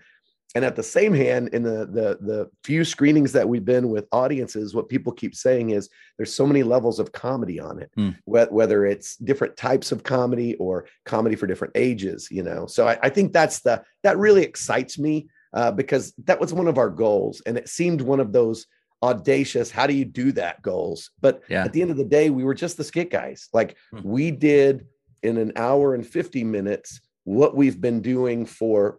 and 0.54 0.64
at 0.64 0.76
the 0.76 0.82
same 0.82 1.14
hand 1.14 1.48
in 1.48 1.62
the 1.62 1.86
the 1.86 2.18
the 2.20 2.50
few 2.64 2.84
screenings 2.84 3.32
that 3.32 3.48
we've 3.48 3.64
been 3.64 3.88
with 3.88 4.06
audiences 4.12 4.74
what 4.74 4.88
people 4.88 5.12
keep 5.12 5.34
saying 5.34 5.70
is 5.70 5.88
there's 6.16 6.34
so 6.34 6.46
many 6.46 6.62
levels 6.62 6.98
of 6.98 7.12
comedy 7.12 7.58
on 7.60 7.80
it 7.80 7.90
mm. 7.98 8.16
whether 8.24 8.86
it's 8.86 9.16
different 9.16 9.56
types 9.56 9.92
of 9.92 10.02
comedy 10.02 10.54
or 10.56 10.86
comedy 11.04 11.34
for 11.34 11.46
different 11.46 11.72
ages 11.76 12.28
you 12.30 12.42
know 12.42 12.66
so 12.66 12.86
i, 12.88 12.98
I 13.02 13.08
think 13.08 13.32
that's 13.32 13.60
the 13.60 13.82
that 14.02 14.18
really 14.18 14.42
excites 14.42 14.98
me 14.98 15.28
uh, 15.54 15.70
because 15.70 16.14
that 16.24 16.40
was 16.40 16.54
one 16.54 16.66
of 16.66 16.78
our 16.78 16.88
goals 16.88 17.42
and 17.44 17.58
it 17.58 17.68
seemed 17.68 18.00
one 18.00 18.20
of 18.20 18.32
those 18.32 18.66
audacious 19.02 19.70
how 19.70 19.86
do 19.86 19.94
you 19.94 20.04
do 20.04 20.32
that 20.32 20.62
goals 20.62 21.10
but 21.20 21.42
yeah. 21.48 21.64
at 21.64 21.72
the 21.72 21.82
end 21.82 21.90
of 21.90 21.96
the 21.96 22.04
day 22.04 22.30
we 22.30 22.44
were 22.44 22.54
just 22.54 22.76
the 22.76 22.84
skit 22.84 23.10
guys 23.10 23.48
like 23.52 23.76
mm. 23.92 24.02
we 24.02 24.30
did 24.30 24.86
in 25.22 25.36
an 25.36 25.52
hour 25.56 25.94
and 25.94 26.06
50 26.06 26.44
minutes 26.44 27.00
what 27.24 27.54
we've 27.56 27.80
been 27.80 28.00
doing 28.00 28.46
for 28.46 28.98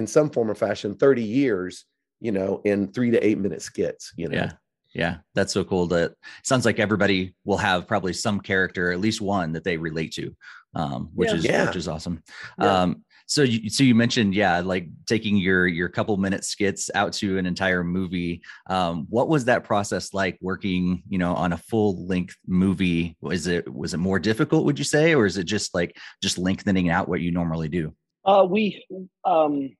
in 0.00 0.06
some 0.06 0.30
form 0.30 0.50
or 0.50 0.54
fashion 0.54 0.96
30 0.96 1.22
years 1.22 1.84
you 2.20 2.32
know 2.32 2.60
in 2.64 2.90
three 2.92 3.10
to 3.10 3.24
eight 3.24 3.38
minute 3.38 3.62
skits 3.62 4.12
you 4.16 4.28
know? 4.28 4.36
Yeah. 4.36 4.52
Yeah. 4.92 5.18
That's 5.36 5.52
so 5.52 5.62
cool 5.62 5.86
that 5.88 6.14
sounds 6.42 6.64
like 6.64 6.80
everybody 6.80 7.36
will 7.44 7.58
have 7.58 7.86
probably 7.86 8.12
some 8.12 8.40
character 8.40 8.90
at 8.90 8.98
least 8.98 9.20
one 9.20 9.52
that 9.52 9.62
they 9.62 9.76
relate 9.76 10.12
to 10.14 10.34
um, 10.74 11.10
which 11.14 11.30
yeah. 11.30 11.36
is 11.36 11.44
yeah. 11.44 11.66
which 11.66 11.76
is 11.76 11.88
awesome. 11.88 12.22
Yeah. 12.58 12.82
um, 12.82 13.04
so 13.26 13.42
you 13.42 13.70
so 13.70 13.84
you 13.84 13.94
mentioned 13.94 14.34
yeah 14.34 14.58
like 14.58 14.88
taking 15.06 15.36
your 15.36 15.68
your 15.68 15.88
couple 15.88 16.16
minute 16.16 16.44
skits 16.44 16.90
out 16.94 17.12
to 17.14 17.38
an 17.38 17.46
entire 17.46 17.84
movie. 17.84 18.42
Um, 18.68 19.06
what 19.08 19.28
was 19.28 19.44
that 19.44 19.64
process 19.64 20.12
like 20.12 20.38
working 20.40 21.02
you 21.08 21.18
know 21.18 21.34
on 21.34 21.52
a 21.52 21.58
full 21.58 22.06
length 22.06 22.36
movie? 22.46 23.16
Was 23.20 23.46
it 23.46 23.72
was 23.72 23.94
it 23.94 23.98
more 23.98 24.18
difficult 24.18 24.64
would 24.64 24.78
you 24.78 24.84
say 24.84 25.14
or 25.14 25.26
is 25.26 25.36
it 25.36 25.44
just 25.44 25.74
like 25.74 25.96
just 26.22 26.38
lengthening 26.38 26.90
out 26.90 27.08
what 27.08 27.20
you 27.20 27.30
normally 27.30 27.68
do? 27.68 27.94
Uh, 28.24 28.46
we 28.48 28.84
um 29.24 29.70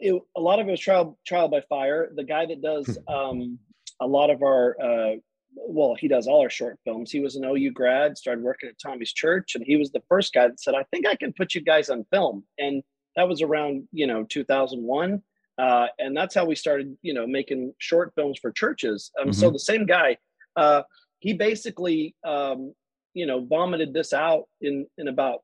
it, 0.00 0.22
a 0.36 0.40
lot 0.40 0.60
of 0.60 0.68
it 0.68 0.70
was 0.70 0.80
trial 0.80 1.18
trial 1.26 1.48
by 1.48 1.60
fire 1.68 2.10
the 2.14 2.24
guy 2.24 2.46
that 2.46 2.62
does 2.62 2.98
hmm. 3.08 3.14
um 3.14 3.58
a 4.00 4.06
lot 4.06 4.30
of 4.30 4.42
our 4.42 4.76
uh 4.82 5.16
well, 5.56 5.94
he 5.98 6.08
does 6.08 6.26
all 6.26 6.40
our 6.40 6.50
short 6.50 6.78
films. 6.84 7.10
He 7.10 7.20
was 7.20 7.36
an 7.36 7.44
OU 7.44 7.70
grad, 7.72 8.18
started 8.18 8.42
working 8.42 8.68
at 8.68 8.78
Tommy's 8.78 9.12
Church, 9.12 9.54
and 9.54 9.64
he 9.64 9.76
was 9.76 9.90
the 9.90 10.02
first 10.08 10.32
guy 10.32 10.48
that 10.48 10.60
said, 10.60 10.74
"I 10.74 10.84
think 10.84 11.06
I 11.06 11.14
can 11.14 11.32
put 11.32 11.54
you 11.54 11.60
guys 11.60 11.90
on 11.90 12.04
film." 12.10 12.44
And 12.58 12.82
that 13.16 13.28
was 13.28 13.42
around 13.42 13.88
you 13.92 14.06
know 14.06 14.24
2001, 14.24 15.22
uh, 15.58 15.86
and 15.98 16.16
that's 16.16 16.34
how 16.34 16.44
we 16.44 16.54
started 16.54 16.96
you 17.02 17.14
know 17.14 17.26
making 17.26 17.74
short 17.78 18.12
films 18.14 18.38
for 18.40 18.50
churches. 18.52 19.10
Um, 19.18 19.28
mm-hmm. 19.28 19.32
So 19.32 19.50
the 19.50 19.58
same 19.58 19.86
guy, 19.86 20.16
uh, 20.56 20.82
he 21.20 21.32
basically 21.32 22.14
um, 22.24 22.74
you 23.14 23.26
know 23.26 23.44
vomited 23.44 23.92
this 23.92 24.12
out 24.12 24.44
in 24.60 24.86
in 24.98 25.08
about 25.08 25.40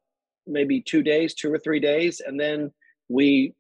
maybe 0.47 0.81
two 0.81 1.03
days, 1.03 1.35
two 1.35 1.53
or 1.53 1.59
three 1.59 1.81
days, 1.81 2.21
and 2.21 2.39
then 2.39 2.73
we 3.09 3.55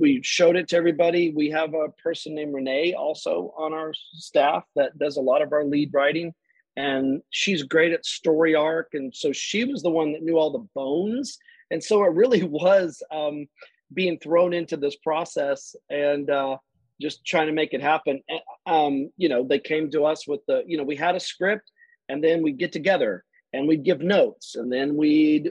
we 0.00 0.22
showed 0.22 0.56
it 0.56 0.68
to 0.68 0.76
everybody. 0.76 1.30
We 1.30 1.50
have 1.50 1.74
a 1.74 1.90
person 2.02 2.34
named 2.34 2.54
Renee 2.54 2.94
also 2.94 3.52
on 3.56 3.74
our 3.74 3.92
staff 4.14 4.64
that 4.74 4.98
does 4.98 5.18
a 5.18 5.20
lot 5.20 5.42
of 5.42 5.52
our 5.52 5.64
lead 5.64 5.90
writing, 5.92 6.32
and 6.76 7.22
she's 7.28 7.62
great 7.62 7.92
at 7.92 8.06
story 8.06 8.54
arc. 8.54 8.94
And 8.94 9.14
so 9.14 9.30
she 9.30 9.64
was 9.64 9.82
the 9.82 9.90
one 9.90 10.12
that 10.12 10.22
knew 10.22 10.38
all 10.38 10.50
the 10.50 10.66
bones. 10.74 11.38
And 11.70 11.84
so 11.84 12.02
it 12.04 12.14
really 12.14 12.42
was 12.64 13.02
um, 13.12 13.46
being 13.92 14.18
thrown 14.18 14.54
into 14.54 14.78
this 14.78 14.96
process 14.96 15.76
and 15.90 16.30
uh, 16.30 16.56
just 17.00 17.24
trying 17.26 17.48
to 17.48 17.52
make 17.52 17.74
it 17.74 17.82
happen. 17.82 18.22
Um, 18.66 19.10
you 19.18 19.28
know, 19.28 19.46
they 19.46 19.58
came 19.58 19.90
to 19.90 20.04
us 20.04 20.26
with 20.26 20.40
the, 20.48 20.62
you 20.66 20.78
know, 20.78 20.84
we 20.84 20.96
had 20.96 21.14
a 21.14 21.20
script, 21.20 21.70
and 22.08 22.24
then 22.24 22.42
we'd 22.42 22.58
get 22.58 22.72
together 22.72 23.24
and 23.52 23.68
we'd 23.68 23.84
give 23.84 24.00
notes, 24.00 24.54
and 24.54 24.72
then 24.72 24.96
we'd 24.96 25.50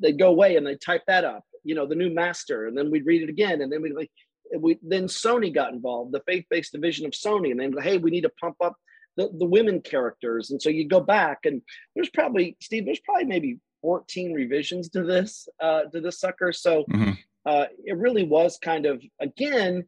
they'd 0.00 0.18
go 0.18 0.28
away 0.28 0.54
and 0.54 0.64
they'd 0.64 0.80
type 0.80 1.02
that 1.08 1.24
up 1.24 1.44
you 1.68 1.74
know 1.74 1.86
the 1.86 1.94
new 1.94 2.12
master 2.12 2.66
and 2.66 2.76
then 2.76 2.90
we'd 2.90 3.04
read 3.04 3.22
it 3.22 3.28
again 3.28 3.60
and 3.60 3.70
then 3.70 3.82
we 3.82 3.92
like 3.92 4.10
we 4.58 4.78
then 4.82 5.04
sony 5.04 5.54
got 5.54 5.74
involved 5.74 6.12
the 6.12 6.22
faith-based 6.26 6.72
division 6.72 7.04
of 7.04 7.12
sony 7.12 7.50
and 7.50 7.60
then 7.60 7.74
hey 7.82 7.98
we 7.98 8.10
need 8.10 8.22
to 8.22 8.32
pump 8.40 8.56
up 8.64 8.74
the, 9.18 9.28
the 9.38 9.44
women 9.44 9.80
characters 9.82 10.50
and 10.50 10.62
so 10.62 10.70
you 10.70 10.88
go 10.88 11.00
back 11.00 11.40
and 11.44 11.60
there's 11.94 12.08
probably 12.08 12.56
steve 12.62 12.86
there's 12.86 13.00
probably 13.00 13.26
maybe 13.26 13.58
14 13.82 14.32
revisions 14.32 14.88
to 14.88 15.04
this 15.04 15.46
uh 15.60 15.82
to 15.92 16.00
this 16.00 16.18
sucker 16.18 16.52
so 16.52 16.84
mm-hmm. 16.90 17.10
uh 17.44 17.66
it 17.84 17.98
really 17.98 18.24
was 18.24 18.58
kind 18.62 18.86
of 18.86 19.02
again 19.20 19.86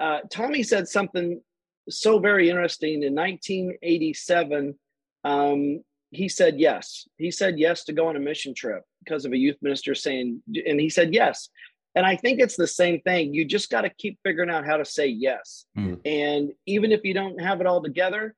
uh 0.00 0.20
tommy 0.30 0.62
said 0.62 0.88
something 0.88 1.42
so 1.90 2.18
very 2.18 2.48
interesting 2.48 3.02
in 3.02 3.14
1987 3.14 4.74
um 5.24 5.80
he 6.10 6.28
said 6.28 6.58
yes. 6.58 7.06
He 7.18 7.30
said 7.30 7.58
yes 7.58 7.84
to 7.84 7.92
go 7.92 8.08
on 8.08 8.16
a 8.16 8.20
mission 8.20 8.54
trip 8.54 8.82
because 9.08 9.24
of 9.24 9.32
a 9.32 9.38
youth 9.38 9.56
minister 9.62 9.94
saying, 9.94 10.42
and 10.66 10.80
he 10.80 10.90
said 10.90 11.14
yes. 11.14 11.48
And 11.94 12.04
I 12.04 12.16
think 12.16 12.38
it's 12.38 12.56
the 12.56 12.66
same 12.66 13.00
thing. 13.00 13.32
You 13.32 13.44
just 13.44 13.70
got 13.70 13.80
to 13.82 13.88
keep 13.88 14.18
figuring 14.22 14.50
out 14.50 14.66
how 14.66 14.76
to 14.76 14.84
say 14.84 15.06
yes. 15.06 15.64
Mm. 15.76 16.00
And 16.04 16.52
even 16.66 16.92
if 16.92 17.00
you 17.04 17.14
don't 17.14 17.40
have 17.40 17.60
it 17.60 17.66
all 17.66 17.82
together, 17.82 18.34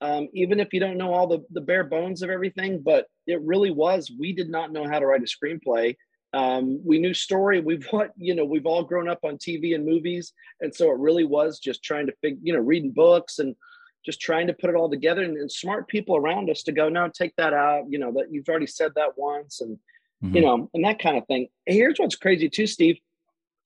um, 0.00 0.28
even 0.32 0.58
if 0.60 0.72
you 0.72 0.80
don't 0.80 0.98
know 0.98 1.12
all 1.12 1.26
the, 1.26 1.44
the 1.50 1.60
bare 1.60 1.84
bones 1.84 2.22
of 2.22 2.30
everything, 2.30 2.80
but 2.82 3.06
it 3.26 3.40
really 3.42 3.70
was, 3.70 4.10
we 4.18 4.32
did 4.32 4.48
not 4.48 4.72
know 4.72 4.88
how 4.88 4.98
to 4.98 5.06
write 5.06 5.22
a 5.22 5.24
screenplay. 5.24 5.96
Um, 6.32 6.80
we 6.84 6.98
knew 6.98 7.14
story. 7.14 7.60
We've 7.60 7.86
what 7.90 8.10
you 8.16 8.34
know. 8.34 8.44
We've 8.44 8.66
all 8.66 8.82
grown 8.82 9.08
up 9.08 9.20
on 9.24 9.38
TV 9.38 9.74
and 9.74 9.86
movies, 9.86 10.32
and 10.60 10.74
so 10.74 10.90
it 10.90 10.98
really 10.98 11.24
was 11.24 11.58
just 11.60 11.82
trying 11.82 12.06
to 12.06 12.12
figure, 12.20 12.40
you 12.42 12.52
know, 12.52 12.60
reading 12.60 12.90
books 12.90 13.38
and 13.38 13.54
just 14.04 14.20
trying 14.20 14.48
to 14.48 14.52
put 14.52 14.70
it 14.70 14.76
all 14.76 14.90
together 14.90 15.22
and, 15.22 15.36
and, 15.36 15.50
smart 15.50 15.88
people 15.88 16.16
around 16.16 16.48
us 16.48 16.62
to 16.62 16.70
go, 16.70 16.88
no, 16.88 17.08
take 17.08 17.34
that 17.36 17.52
out. 17.52 17.84
You 17.88 17.98
know, 17.98 18.12
that 18.12 18.26
you've 18.30 18.48
already 18.48 18.66
said 18.66 18.92
that 18.94 19.16
once 19.16 19.60
and, 19.60 19.78
mm-hmm. 20.22 20.36
you 20.36 20.42
know, 20.42 20.70
and 20.74 20.84
that 20.84 20.98
kind 20.98 21.16
of 21.16 21.26
thing. 21.26 21.48
Here's 21.66 21.98
what's 21.98 22.16
crazy 22.16 22.48
too, 22.48 22.66
Steve. 22.66 22.98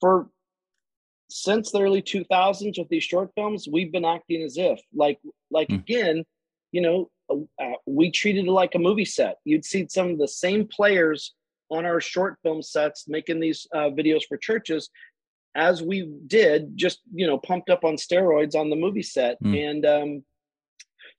For 0.00 0.28
since 1.28 1.70
the 1.70 1.80
early 1.80 2.02
2000s 2.02 2.78
with 2.78 2.88
these 2.88 3.04
short 3.04 3.30
films, 3.34 3.68
we've 3.70 3.92
been 3.92 4.04
acting 4.04 4.42
as 4.42 4.56
if, 4.56 4.80
like, 4.94 5.18
like 5.50 5.68
mm-hmm. 5.68 5.80
again, 5.80 6.24
you 6.72 6.80
know, 6.80 7.10
uh, 7.28 7.62
uh, 7.62 7.74
we 7.86 8.10
treated 8.10 8.46
it 8.46 8.50
like 8.50 8.74
a 8.74 8.78
movie 8.78 9.04
set. 9.04 9.36
You'd 9.44 9.64
see 9.64 9.86
some 9.88 10.10
of 10.10 10.18
the 10.18 10.28
same 10.28 10.66
players 10.66 11.34
on 11.70 11.86
our 11.86 12.00
short 12.00 12.36
film 12.42 12.62
sets 12.62 13.06
making 13.06 13.38
these 13.38 13.66
uh, 13.72 13.90
videos 13.90 14.22
for 14.28 14.36
churches 14.36 14.90
as 15.56 15.82
we 15.82 16.08
did 16.28 16.76
just 16.76 17.00
you 17.12 17.26
know 17.26 17.36
pumped 17.36 17.70
up 17.70 17.84
on 17.84 17.96
steroids 17.96 18.54
on 18.54 18.70
the 18.70 18.76
movie 18.76 19.02
set 19.02 19.36
mm. 19.42 19.68
and 19.68 19.84
um 19.84 20.22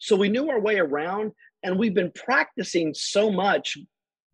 so 0.02 0.16
we 0.16 0.30
knew 0.30 0.50
our 0.50 0.60
way 0.60 0.80
around, 0.80 1.32
and 1.64 1.78
we've 1.78 1.94
been 1.94 2.12
practicing 2.12 2.94
so 2.96 3.32
much 3.32 3.78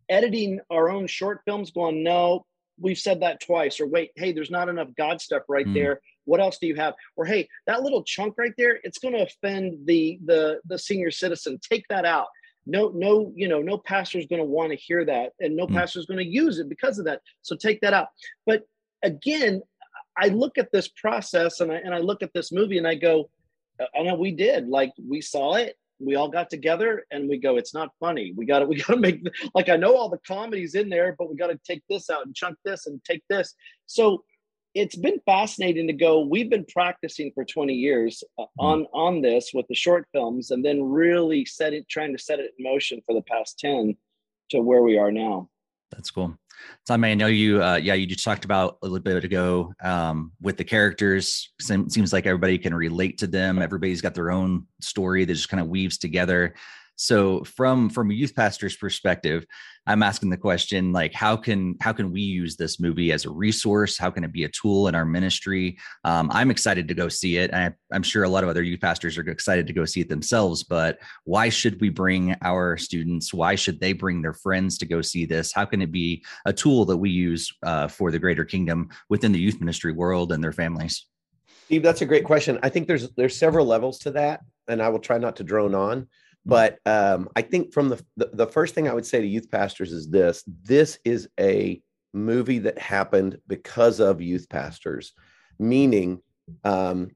editing 0.08 0.60
our 0.70 0.90
own 0.90 1.06
short 1.06 1.40
films, 1.44 1.70
going, 1.70 2.02
no, 2.02 2.44
we've 2.80 2.98
said 2.98 3.20
that 3.20 3.40
twice, 3.40 3.80
or 3.80 3.86
wait, 3.86 4.10
hey, 4.16 4.32
there's 4.32 4.50
not 4.50 4.68
enough 4.68 4.88
God 4.96 5.20
stuff 5.20 5.42
right 5.48 5.66
mm. 5.66 5.74
there. 5.74 6.00
What 6.24 6.40
else 6.40 6.58
do 6.58 6.66
you 6.66 6.76
have? 6.76 6.94
Or 7.16 7.24
hey, 7.24 7.48
that 7.66 7.82
little 7.82 8.02
chunk 8.02 8.34
right 8.38 8.52
there, 8.56 8.78
it's 8.82 8.98
going 8.98 9.14
to 9.14 9.22
offend 9.22 9.86
the 9.86 10.18
the 10.24 10.60
the 10.66 10.78
senior 10.78 11.10
citizen. 11.10 11.58
Take 11.58 11.84
that 11.88 12.04
out. 12.04 12.26
No, 12.66 12.92
no, 12.94 13.32
you 13.34 13.48
know, 13.48 13.62
no 13.62 13.78
pastor 13.78 14.18
is 14.18 14.26
going 14.26 14.42
to 14.42 14.46
want 14.46 14.70
to 14.70 14.76
hear 14.76 15.04
that, 15.06 15.32
and 15.40 15.56
no 15.56 15.66
mm. 15.66 15.74
pastor 15.74 15.98
is 16.00 16.06
going 16.06 16.18
to 16.18 16.24
use 16.24 16.58
it 16.58 16.68
because 16.68 16.98
of 16.98 17.06
that. 17.06 17.22
So 17.42 17.56
take 17.56 17.80
that 17.80 17.94
out. 17.94 18.08
But 18.44 18.64
again, 19.02 19.62
I 20.16 20.28
look 20.28 20.58
at 20.58 20.70
this 20.72 20.88
process 20.88 21.60
and 21.60 21.72
I 21.72 21.76
and 21.76 21.94
I 21.94 21.98
look 21.98 22.22
at 22.22 22.32
this 22.34 22.52
movie 22.52 22.78
and 22.78 22.86
I 22.86 22.94
go, 22.94 23.30
I 23.96 24.02
know 24.02 24.16
we 24.16 24.32
did. 24.32 24.68
Like 24.68 24.92
we 25.02 25.20
saw 25.20 25.54
it, 25.54 25.76
we 26.00 26.14
all 26.14 26.28
got 26.28 26.50
together 26.50 27.04
and 27.10 27.28
we 27.28 27.38
go, 27.38 27.56
it's 27.56 27.74
not 27.74 27.90
funny. 28.00 28.32
We 28.36 28.46
got 28.46 28.60
to, 28.60 28.66
we 28.66 28.76
got 28.82 28.94
to 28.94 29.00
make 29.00 29.22
like 29.54 29.68
I 29.68 29.76
know 29.76 29.96
all 29.96 30.08
the 30.08 30.20
comedies 30.26 30.74
in 30.74 30.88
there, 30.88 31.14
but 31.18 31.30
we 31.30 31.36
got 31.36 31.48
to 31.48 31.60
take 31.66 31.82
this 31.88 32.10
out 32.10 32.26
and 32.26 32.34
chunk 32.34 32.56
this 32.64 32.86
and 32.86 33.02
take 33.04 33.22
this. 33.28 33.54
So 33.86 34.24
it's 34.74 34.96
been 34.96 35.18
fascinating 35.26 35.86
to 35.88 35.92
go. 35.92 36.20
We've 36.20 36.50
been 36.50 36.66
practicing 36.66 37.32
for 37.34 37.44
20 37.44 37.74
years 37.74 38.22
uh, 38.38 38.42
mm-hmm. 38.42 38.64
on 38.64 38.86
on 38.92 39.22
this 39.22 39.50
with 39.52 39.66
the 39.68 39.74
short 39.74 40.06
films, 40.12 40.50
and 40.50 40.64
then 40.64 40.82
really 40.82 41.44
set 41.44 41.72
it, 41.72 41.88
trying 41.88 42.16
to 42.16 42.22
set 42.22 42.38
it 42.38 42.52
in 42.58 42.64
motion 42.64 43.02
for 43.06 43.14
the 43.14 43.22
past 43.22 43.58
10 43.58 43.96
to 44.50 44.60
where 44.60 44.82
we 44.82 44.98
are 44.98 45.12
now. 45.12 45.48
That's 45.90 46.10
cool. 46.10 46.36
Tommy, 46.86 47.10
I 47.10 47.14
know 47.14 47.26
you. 47.26 47.62
Uh, 47.62 47.76
yeah, 47.76 47.94
you 47.94 48.06
just 48.06 48.24
talked 48.24 48.44
about 48.44 48.78
a 48.82 48.86
little 48.86 49.02
bit 49.02 49.24
ago 49.24 49.72
um, 49.82 50.32
with 50.40 50.56
the 50.56 50.64
characters. 50.64 51.52
Seems 51.60 52.12
like 52.12 52.26
everybody 52.26 52.58
can 52.58 52.74
relate 52.74 53.18
to 53.18 53.26
them. 53.26 53.60
Everybody's 53.60 54.00
got 54.00 54.14
their 54.14 54.30
own 54.30 54.66
story 54.80 55.24
that 55.24 55.34
just 55.34 55.48
kind 55.48 55.60
of 55.60 55.68
weaves 55.68 55.98
together. 55.98 56.54
So 56.98 57.44
from 57.44 57.88
from 57.90 58.10
a 58.10 58.14
youth 58.14 58.34
pastor's 58.34 58.76
perspective, 58.76 59.46
I'm 59.86 60.02
asking 60.02 60.30
the 60.30 60.36
question 60.36 60.92
like 60.92 61.14
how 61.14 61.36
can 61.36 61.76
how 61.80 61.92
can 61.92 62.12
we 62.12 62.20
use 62.20 62.56
this 62.56 62.80
movie 62.80 63.12
as 63.12 63.24
a 63.24 63.30
resource? 63.30 63.96
How 63.96 64.10
can 64.10 64.24
it 64.24 64.32
be 64.32 64.42
a 64.42 64.48
tool 64.48 64.88
in 64.88 64.96
our 64.96 65.04
ministry? 65.04 65.78
Um, 66.02 66.28
I'm 66.32 66.50
excited 66.50 66.88
to 66.88 66.94
go 66.94 67.08
see 67.08 67.36
it. 67.36 67.54
I, 67.54 67.70
I'm 67.92 68.02
sure 68.02 68.24
a 68.24 68.28
lot 68.28 68.42
of 68.42 68.50
other 68.50 68.64
youth 68.64 68.80
pastors 68.80 69.16
are 69.16 69.22
excited 69.22 69.68
to 69.68 69.72
go 69.72 69.84
see 69.84 70.00
it 70.00 70.08
themselves. 70.08 70.64
But 70.64 70.98
why 71.22 71.50
should 71.50 71.80
we 71.80 71.88
bring 71.88 72.34
our 72.42 72.76
students? 72.76 73.32
Why 73.32 73.54
should 73.54 73.78
they 73.78 73.92
bring 73.92 74.20
their 74.20 74.34
friends 74.34 74.76
to 74.78 74.86
go 74.86 75.00
see 75.00 75.24
this? 75.24 75.52
How 75.52 75.66
can 75.66 75.80
it 75.80 75.92
be 75.92 76.24
a 76.46 76.52
tool 76.52 76.84
that 76.86 76.96
we 76.96 77.10
use 77.10 77.48
uh, 77.62 77.86
for 77.86 78.10
the 78.10 78.18
greater 78.18 78.44
kingdom 78.44 78.88
within 79.08 79.30
the 79.30 79.38
youth 79.40 79.60
ministry 79.60 79.92
world 79.92 80.32
and 80.32 80.42
their 80.42 80.52
families? 80.52 81.06
Steve, 81.66 81.84
that's 81.84 82.02
a 82.02 82.06
great 82.06 82.24
question. 82.24 82.58
I 82.64 82.70
think 82.70 82.88
there's 82.88 83.08
there's 83.10 83.36
several 83.36 83.66
levels 83.66 84.00
to 84.00 84.10
that, 84.12 84.40
and 84.66 84.82
I 84.82 84.88
will 84.88 84.98
try 84.98 85.18
not 85.18 85.36
to 85.36 85.44
drone 85.44 85.76
on. 85.76 86.08
But 86.46 86.78
um, 86.86 87.28
I 87.36 87.42
think 87.42 87.72
from 87.72 87.90
the, 87.90 88.02
the 88.16 88.30
the 88.32 88.46
first 88.46 88.74
thing 88.74 88.88
I 88.88 88.94
would 88.94 89.06
say 89.06 89.20
to 89.20 89.26
youth 89.26 89.50
pastors 89.50 89.92
is 89.92 90.08
this: 90.08 90.44
this 90.46 90.98
is 91.04 91.28
a 91.38 91.82
movie 92.14 92.60
that 92.60 92.78
happened 92.78 93.38
because 93.46 94.00
of 94.00 94.22
youth 94.22 94.48
pastors, 94.48 95.12
meaning 95.58 96.20
um, 96.64 97.10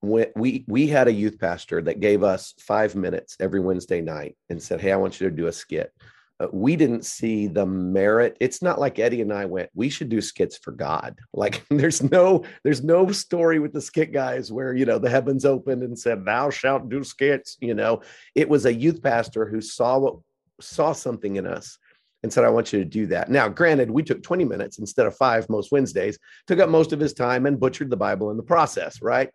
we 0.00 0.64
we 0.68 0.86
had 0.86 1.08
a 1.08 1.12
youth 1.12 1.38
pastor 1.38 1.82
that 1.82 2.00
gave 2.00 2.22
us 2.22 2.54
five 2.60 2.94
minutes 2.94 3.36
every 3.40 3.60
Wednesday 3.60 4.00
night 4.00 4.36
and 4.48 4.62
said, 4.62 4.80
"Hey, 4.80 4.92
I 4.92 4.96
want 4.96 5.20
you 5.20 5.28
to 5.28 5.34
do 5.34 5.46
a 5.48 5.52
skit." 5.52 5.92
Uh, 6.40 6.46
we 6.52 6.76
didn't 6.76 7.04
see 7.04 7.46
the 7.46 7.66
merit 7.66 8.36
it's 8.40 8.62
not 8.62 8.78
like 8.80 8.98
eddie 8.98 9.20
and 9.20 9.32
i 9.32 9.44
went 9.44 9.70
we 9.74 9.88
should 9.88 10.08
do 10.08 10.20
skits 10.20 10.56
for 10.56 10.72
god 10.72 11.18
like 11.32 11.64
there's 11.70 12.02
no 12.02 12.44
there's 12.64 12.82
no 12.82 13.10
story 13.10 13.58
with 13.58 13.72
the 13.72 13.80
skit 13.80 14.12
guys 14.12 14.52
where 14.52 14.74
you 14.74 14.84
know 14.84 14.98
the 14.98 15.10
heavens 15.10 15.44
opened 15.44 15.82
and 15.82 15.98
said 15.98 16.24
thou 16.24 16.50
shalt 16.50 16.88
do 16.88 17.02
skits 17.02 17.56
you 17.60 17.74
know 17.74 18.00
it 18.34 18.48
was 18.48 18.66
a 18.66 18.74
youth 18.74 19.02
pastor 19.02 19.46
who 19.46 19.60
saw 19.60 19.98
what 19.98 20.16
saw 20.60 20.92
something 20.92 21.36
in 21.36 21.46
us 21.46 21.78
and 22.22 22.32
said, 22.32 22.44
I 22.44 22.48
want 22.48 22.72
you 22.72 22.80
to 22.80 22.84
do 22.84 23.06
that. 23.06 23.30
Now, 23.30 23.48
granted, 23.48 23.90
we 23.90 24.02
took 24.02 24.22
20 24.22 24.44
minutes 24.44 24.78
instead 24.78 25.06
of 25.06 25.16
five 25.16 25.48
most 25.48 25.70
Wednesdays, 25.70 26.18
took 26.46 26.58
up 26.58 26.68
most 26.68 26.92
of 26.92 27.00
his 27.00 27.12
time 27.12 27.46
and 27.46 27.60
butchered 27.60 27.90
the 27.90 27.96
Bible 27.96 28.30
in 28.30 28.36
the 28.36 28.42
process, 28.42 29.00
right? 29.00 29.30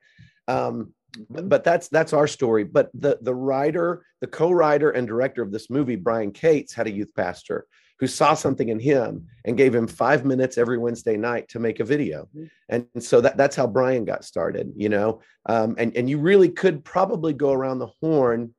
Um, 0.47 0.93
but, 1.29 1.49
but 1.49 1.63
that's 1.63 1.87
that's 1.89 2.13
our 2.13 2.27
story. 2.27 2.63
But 2.63 2.89
the 2.93 3.17
the 3.21 3.35
writer, 3.35 4.05
the 4.21 4.27
co-writer 4.27 4.91
and 4.91 5.07
director 5.07 5.41
of 5.41 5.51
this 5.51 5.69
movie, 5.69 5.95
Brian 5.95 6.31
Cates, 6.31 6.73
had 6.73 6.87
a 6.87 6.91
youth 6.91 7.13
pastor 7.15 7.67
who 7.99 8.07
saw 8.07 8.33
something 8.33 8.69
in 8.69 8.79
him 8.79 9.27
and 9.45 9.55
gave 9.55 9.73
him 9.73 9.87
five 9.87 10.25
minutes 10.25 10.57
every 10.57 10.77
Wednesday 10.77 11.15
night 11.15 11.47
to 11.47 11.59
make 11.59 11.79
a 11.79 11.85
video. 11.85 12.27
Mm-hmm. 12.35 12.45
And 12.69 13.03
so 13.03 13.21
that, 13.21 13.37
that's 13.37 13.55
how 13.55 13.67
Brian 13.67 14.03
got 14.03 14.25
started, 14.25 14.73
you 14.75 14.89
know. 14.89 15.21
Um, 15.45 15.75
and, 15.77 15.95
and 15.95 16.09
you 16.09 16.17
really 16.17 16.49
could 16.49 16.83
probably 16.83 17.33
go 17.33 17.53
around 17.53 17.79
the 17.79 17.91
horn 18.01 18.53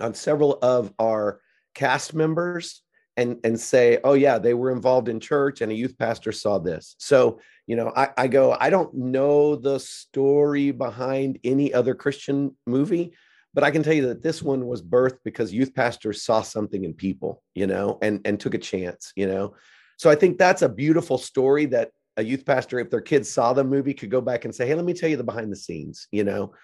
on 0.00 0.14
several 0.14 0.58
of 0.60 0.92
our 0.98 1.40
cast 1.74 2.12
members 2.12 2.82
and 3.16 3.38
and 3.44 3.58
say 3.58 3.98
oh 4.04 4.14
yeah 4.14 4.38
they 4.38 4.54
were 4.54 4.70
involved 4.70 5.08
in 5.08 5.18
church 5.20 5.60
and 5.60 5.72
a 5.72 5.74
youth 5.74 5.96
pastor 5.98 6.32
saw 6.32 6.58
this. 6.58 6.96
So 6.98 7.40
you 7.66 7.76
know 7.76 7.92
I, 7.94 8.08
I 8.16 8.26
go 8.28 8.56
i 8.58 8.70
don't 8.70 8.94
know 8.94 9.56
the 9.56 9.78
story 9.78 10.70
behind 10.70 11.38
any 11.44 11.74
other 11.74 11.94
christian 11.94 12.56
movie 12.66 13.12
but 13.54 13.64
i 13.64 13.70
can 13.70 13.82
tell 13.82 13.92
you 13.92 14.06
that 14.08 14.22
this 14.22 14.42
one 14.42 14.66
was 14.66 14.82
birthed 14.82 15.18
because 15.24 15.52
youth 15.52 15.74
pastors 15.74 16.22
saw 16.22 16.42
something 16.42 16.84
in 16.84 16.94
people 16.94 17.42
you 17.54 17.66
know 17.66 17.98
and 18.02 18.20
and 18.24 18.40
took 18.40 18.54
a 18.54 18.58
chance 18.58 19.12
you 19.16 19.26
know? 19.26 19.54
So 19.98 20.10
i 20.10 20.14
think 20.14 20.38
that's 20.38 20.62
a 20.62 20.68
beautiful 20.68 21.18
story 21.18 21.66
that 21.66 21.90
a 22.16 22.24
youth 22.24 22.46
pastor 22.46 22.78
if 22.78 22.90
their 22.90 23.00
kids 23.00 23.30
saw 23.30 23.52
the 23.52 23.64
movie 23.64 23.94
could 23.94 24.10
go 24.10 24.20
back 24.20 24.44
and 24.44 24.54
say 24.54 24.66
hey 24.66 24.74
let 24.74 24.84
me 24.84 24.94
tell 24.94 25.10
you 25.10 25.16
the 25.16 25.24
behind 25.24 25.52
the 25.52 25.56
scenes 25.56 26.08
you 26.10 26.24
know? 26.24 26.54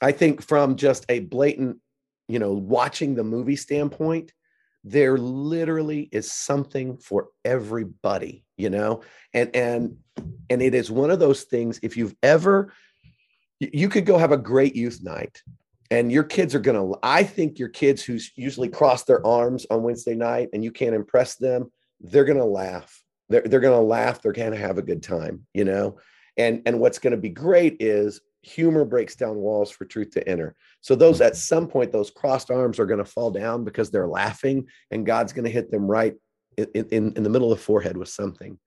I 0.00 0.12
think 0.12 0.42
from 0.42 0.76
just 0.76 1.04
a 1.08 1.20
blatant 1.20 1.78
you 2.28 2.38
know 2.38 2.52
watching 2.52 3.14
the 3.14 3.24
movie 3.24 3.56
standpoint 3.56 4.32
there 4.84 5.18
literally 5.18 6.08
is 6.12 6.32
something 6.32 6.96
for 6.98 7.28
everybody 7.44 8.44
you 8.58 8.68
know? 8.68 9.00
And 9.32 9.54
and 9.56 9.96
mm. 10.16 10.32
and 10.50 10.60
it 10.60 10.74
is 10.74 10.90
one 10.90 11.10
of 11.10 11.20
those 11.20 11.44
things 11.44 11.80
if 11.82 11.96
you've 11.96 12.14
ever 12.22 12.74
you 13.60 13.88
could 13.88 14.04
go 14.04 14.18
have 14.18 14.32
a 14.32 14.36
great 14.36 14.76
youth 14.76 15.02
night 15.02 15.42
and 15.90 16.12
your 16.12 16.22
kids 16.22 16.54
are 16.54 16.60
going 16.60 16.76
to 16.76 16.96
i 17.02 17.24
think 17.24 17.58
your 17.58 17.68
kids 17.68 18.04
who 18.04 18.16
usually 18.36 18.68
cross 18.68 19.02
their 19.02 19.26
arms 19.26 19.66
on 19.68 19.82
wednesday 19.82 20.14
night 20.14 20.48
and 20.52 20.62
you 20.62 20.70
can't 20.70 20.94
impress 20.94 21.34
them 21.36 21.68
they're 22.00 22.24
going 22.24 22.38
to 22.38 22.44
laugh. 22.44 23.02
They're, 23.28 23.42
they're 23.42 23.58
going 23.58 23.76
to 23.76 23.84
laugh 23.84 24.22
they're 24.22 24.32
going 24.32 24.52
to 24.52 24.58
have 24.58 24.78
a 24.78 24.82
good 24.82 25.02
time 25.02 25.46
you 25.54 25.64
know? 25.64 25.98
And 26.36 26.62
and 26.66 26.78
what's 26.78 27.00
going 27.00 27.12
to 27.12 27.16
be 27.16 27.30
great 27.30 27.78
is 27.80 28.20
humor 28.42 28.84
breaks 28.84 29.16
down 29.16 29.36
walls 29.36 29.70
for 29.70 29.84
truth 29.84 30.10
to 30.12 30.28
enter. 30.28 30.54
So 30.80 30.94
those 30.94 31.20
at 31.20 31.32
mm-hmm. 31.32 31.38
some 31.38 31.68
point, 31.68 31.92
those 31.92 32.10
crossed 32.10 32.50
arms 32.50 32.78
are 32.78 32.86
going 32.86 32.98
to 32.98 33.04
fall 33.04 33.30
down 33.30 33.64
because 33.64 33.90
they're 33.90 34.08
laughing, 34.08 34.66
and 34.90 35.06
God's 35.06 35.32
going 35.32 35.44
to 35.44 35.50
hit 35.50 35.70
them 35.70 35.86
right 35.86 36.14
in, 36.56 36.86
in, 36.90 37.12
in 37.16 37.22
the 37.22 37.30
middle 37.30 37.52
of 37.52 37.58
the 37.58 37.64
forehead 37.64 37.96
with 37.96 38.08
something. 38.08 38.58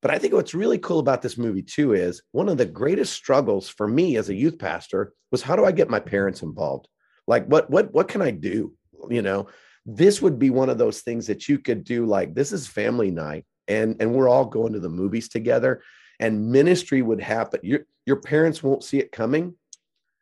But 0.00 0.10
I 0.10 0.18
think 0.18 0.34
what's 0.34 0.54
really 0.54 0.78
cool 0.78 0.98
about 0.98 1.22
this 1.22 1.38
movie 1.38 1.62
too 1.62 1.92
is 1.92 2.22
one 2.32 2.48
of 2.48 2.58
the 2.58 2.66
greatest 2.66 3.12
struggles 3.12 3.68
for 3.68 3.86
me 3.86 4.16
as 4.16 4.28
a 4.28 4.34
youth 4.34 4.58
pastor 4.58 5.12
was 5.30 5.42
how 5.42 5.54
do 5.54 5.64
I 5.64 5.70
get 5.70 5.88
my 5.88 6.00
parents 6.00 6.42
involved? 6.42 6.88
Like 7.28 7.46
what 7.46 7.70
what 7.70 7.94
what 7.94 8.08
can 8.08 8.20
I 8.20 8.32
do? 8.32 8.74
You 9.08 9.22
know, 9.22 9.46
this 9.86 10.20
would 10.20 10.40
be 10.40 10.50
one 10.50 10.68
of 10.68 10.78
those 10.78 11.02
things 11.02 11.28
that 11.28 11.48
you 11.48 11.58
could 11.58 11.84
do 11.84 12.04
like 12.04 12.34
this 12.34 12.50
is 12.50 12.66
family 12.66 13.12
night 13.12 13.44
and 13.68 13.96
and 14.00 14.12
we're 14.12 14.28
all 14.28 14.44
going 14.44 14.72
to 14.72 14.80
the 14.80 14.88
movies 14.88 15.28
together 15.28 15.82
and 16.22 16.50
ministry 16.50 17.02
would 17.02 17.20
happen. 17.20 17.60
Your, 17.62 17.80
your 18.06 18.16
parents 18.16 18.62
won't 18.62 18.84
see 18.84 18.98
it 18.98 19.12
coming, 19.12 19.54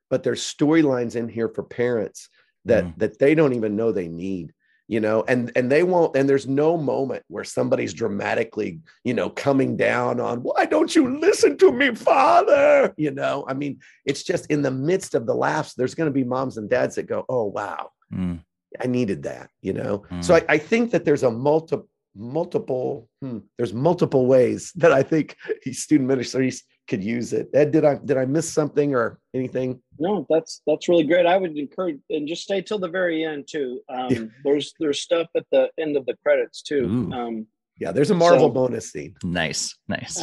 but 0.09 0.23
there's 0.23 0.43
storylines 0.43 1.15
in 1.15 1.29
here 1.29 1.49
for 1.49 1.63
parents 1.63 2.29
that 2.65 2.85
mm. 2.85 2.99
that 2.99 3.19
they 3.19 3.35
don't 3.35 3.53
even 3.53 3.77
know 3.77 3.93
they 3.93 4.09
need 4.09 4.53
you 4.87 4.99
know 5.01 5.25
and 5.29 5.53
and 5.55 5.71
they 5.71 5.83
won't 5.83 6.15
and 6.17 6.29
there's 6.29 6.47
no 6.49 6.77
moment 6.77 7.23
where 7.29 7.45
somebody's 7.45 7.95
dramatically 7.95 8.81
you 9.05 9.15
know 9.15 9.31
coming 9.31 9.77
down 9.77 10.21
on 10.21 10.43
why 10.43 10.67
don't 10.67 10.95
you 10.95 11.19
listen 11.21 11.57
to 11.57 11.73
me 11.73 11.95
father 11.95 12.93
you 12.99 13.11
know 13.11 13.45
i 13.49 13.55
mean 13.55 13.79
it's 14.05 14.23
just 14.25 14.47
in 14.51 14.61
the 14.61 14.71
midst 14.71 15.15
of 15.15 15.27
the 15.27 15.35
laughs 15.35 15.75
there's 15.75 15.95
going 15.95 16.09
to 16.09 16.13
be 16.13 16.25
moms 16.25 16.59
and 16.59 16.69
dads 16.69 16.97
that 16.97 17.05
go 17.05 17.25
oh 17.31 17.45
wow 17.45 17.91
mm. 18.13 18.39
i 18.83 18.87
needed 18.87 19.23
that 19.23 19.49
you 19.63 19.73
know 19.73 20.03
mm. 20.11 20.23
so 20.23 20.35
I, 20.35 20.45
I, 20.49 20.59
think 20.59 20.91
that 20.91 21.05
there's 21.05 21.23
a 21.23 21.31
multi 21.31 21.79
multiple 22.17 23.09
hmm, 23.21 23.39
there's 23.57 23.73
multiple 23.73 24.27
ways 24.27 24.73
that 24.77 24.93
i 24.93 25.03
think 25.03 25.37
student 25.73 26.09
ministries 26.09 26.65
could 26.91 27.05
use 27.05 27.33
it. 27.33 27.49
Ed 27.55 27.71
did 27.71 27.85
i 27.85 27.95
did 28.05 28.17
i 28.17 28.25
miss 28.25 28.53
something 28.53 28.97
or 28.97 29.21
anything? 29.33 29.81
No 30.01 30.27
that's 30.29 30.61
that's 30.67 30.89
really 30.89 31.05
great. 31.05 31.25
I 31.25 31.37
would 31.37 31.57
encourage 31.57 32.01
and 32.11 32.27
just 32.27 32.43
stay 32.43 32.61
till 32.63 32.81
the 32.81 32.89
very 32.89 33.25
end 33.25 33.47
too. 33.49 33.81
Um 33.89 34.11
yeah. 34.11 34.25
there's 34.43 34.75
there's 34.81 35.01
stuff 35.01 35.29
at 35.37 35.47
the 35.53 35.71
end 35.79 35.97
of 35.97 36.05
the 36.07 36.17
credits 36.25 36.63
too. 36.63 36.85
Ooh. 36.87 37.13
um 37.13 37.47
yeah 37.79 37.93
there's 37.93 38.11
a 38.11 38.15
marvel 38.15 38.49
so, 38.49 38.51
bonus 38.51 38.91
scene. 38.91 39.15
Nice 39.23 39.77
nice. 39.89 40.21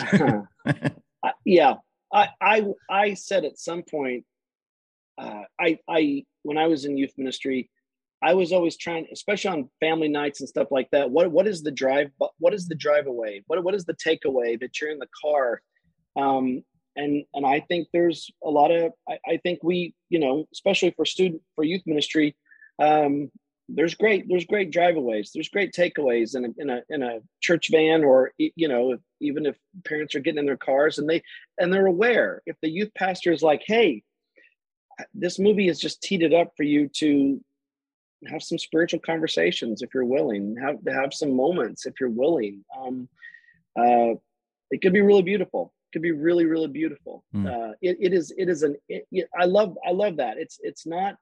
Yeah 1.46 1.76
i 2.14 2.30
i 2.42 2.66
i 2.90 3.14
said 3.14 3.44
at 3.46 3.58
some 3.58 3.84
point 3.84 4.24
uh 5.18 5.44
i 5.60 5.78
i 5.90 6.24
when 6.44 6.58
i 6.58 6.68
was 6.68 6.86
in 6.86 6.98
youth 6.98 7.14
ministry 7.18 7.70
I 8.22 8.34
was 8.34 8.52
always 8.52 8.78
trying, 8.78 9.08
especially 9.12 9.52
on 9.52 9.70
family 9.80 10.08
nights 10.08 10.40
and 10.40 10.50
stuff 10.50 10.70
like 10.72 10.90
that. 10.92 11.12
What 11.12 11.32
what 11.32 11.48
is 11.48 11.62
the 11.62 11.72
drive? 11.72 12.10
What 12.40 12.54
is 12.54 12.68
the 12.68 12.76
drive 12.76 13.08
away? 13.08 13.44
What 13.48 13.64
what 13.64 13.76
is 13.76 13.86
the 13.86 13.94
takeaway 13.94 14.60
that 14.60 14.80
you're 14.80 14.90
in 14.90 15.00
the 15.00 15.10
car? 15.22 15.62
Um, 16.16 16.64
and 16.96 17.26
and 17.36 17.46
I 17.46 17.60
think 17.60 17.88
there's 17.94 18.32
a 18.44 18.50
lot 18.50 18.72
of 18.72 18.92
I, 19.08 19.20
I, 19.28 19.38
think 19.38 19.60
we 19.64 19.94
you 20.10 20.20
know 20.20 20.48
especially 20.52 20.92
for 20.92 21.06
student 21.06 21.42
for 21.56 21.64
youth 21.64 21.84
ministry, 21.86 22.36
um, 22.80 23.30
there's 23.70 23.94
great 23.94 24.26
there's 24.28 24.46
great 24.46 24.72
driveaways. 24.72 25.30
There's 25.32 25.50
great 25.50 25.74
takeaways 25.74 26.36
in 26.36 26.46
a 26.46 26.50
in 26.58 26.70
a 26.72 26.82
in 26.90 27.04
a 27.04 27.20
church 27.42 27.70
van 27.70 28.04
or 28.04 28.32
you 28.38 28.68
know 28.68 28.98
even 29.22 29.46
if 29.46 29.56
parents 29.86 30.16
are 30.16 30.20
getting 30.22 30.40
in 30.40 30.46
their 30.48 30.58
cars 30.58 30.98
and 30.98 31.08
they 31.08 31.22
and 31.60 31.72
they're 31.72 31.86
aware 31.86 32.42
if 32.46 32.56
the 32.62 32.70
youth 32.70 32.92
pastor 32.96 33.32
is 33.32 33.44
like 33.44 33.64
hey 33.66 34.04
this 35.14 35.38
movie 35.38 35.68
has 35.68 35.80
just 35.80 36.02
teed 36.02 36.24
it 36.24 36.34
up 36.34 36.54
for 36.58 36.64
you 36.64 36.88
to 36.88 37.40
have 38.26 38.42
some 38.42 38.58
spiritual 38.58 39.00
conversations 39.00 39.82
if 39.82 39.94
you're 39.94 40.06
willing 40.06 40.56
have 40.62 40.78
have 40.88 41.14
some 41.14 41.36
moments 41.36 41.86
if 41.86 41.94
you're 42.00 42.10
willing. 42.10 42.64
Um, 42.80 43.08
uh, 43.80 44.16
it 44.72 44.82
could 44.82 44.94
be 44.94 45.02
really 45.02 45.22
beautiful 45.22 45.74
it 45.88 45.94
could 45.94 46.02
be 46.02 46.12
really 46.12 46.46
really 46.46 46.68
beautiful. 46.68 47.24
Mm. 47.34 47.48
uh, 47.48 47.74
it, 47.82 47.98
it 48.00 48.14
is 48.14 48.34
it 48.38 48.50
is 48.50 48.64
an 48.64 48.76
it, 48.90 49.06
i 49.40 49.46
love 49.46 49.78
i 49.86 49.92
love 49.92 50.18
that. 50.18 50.38
It's 50.38 50.60
it's 50.62 50.86
not 50.86 51.16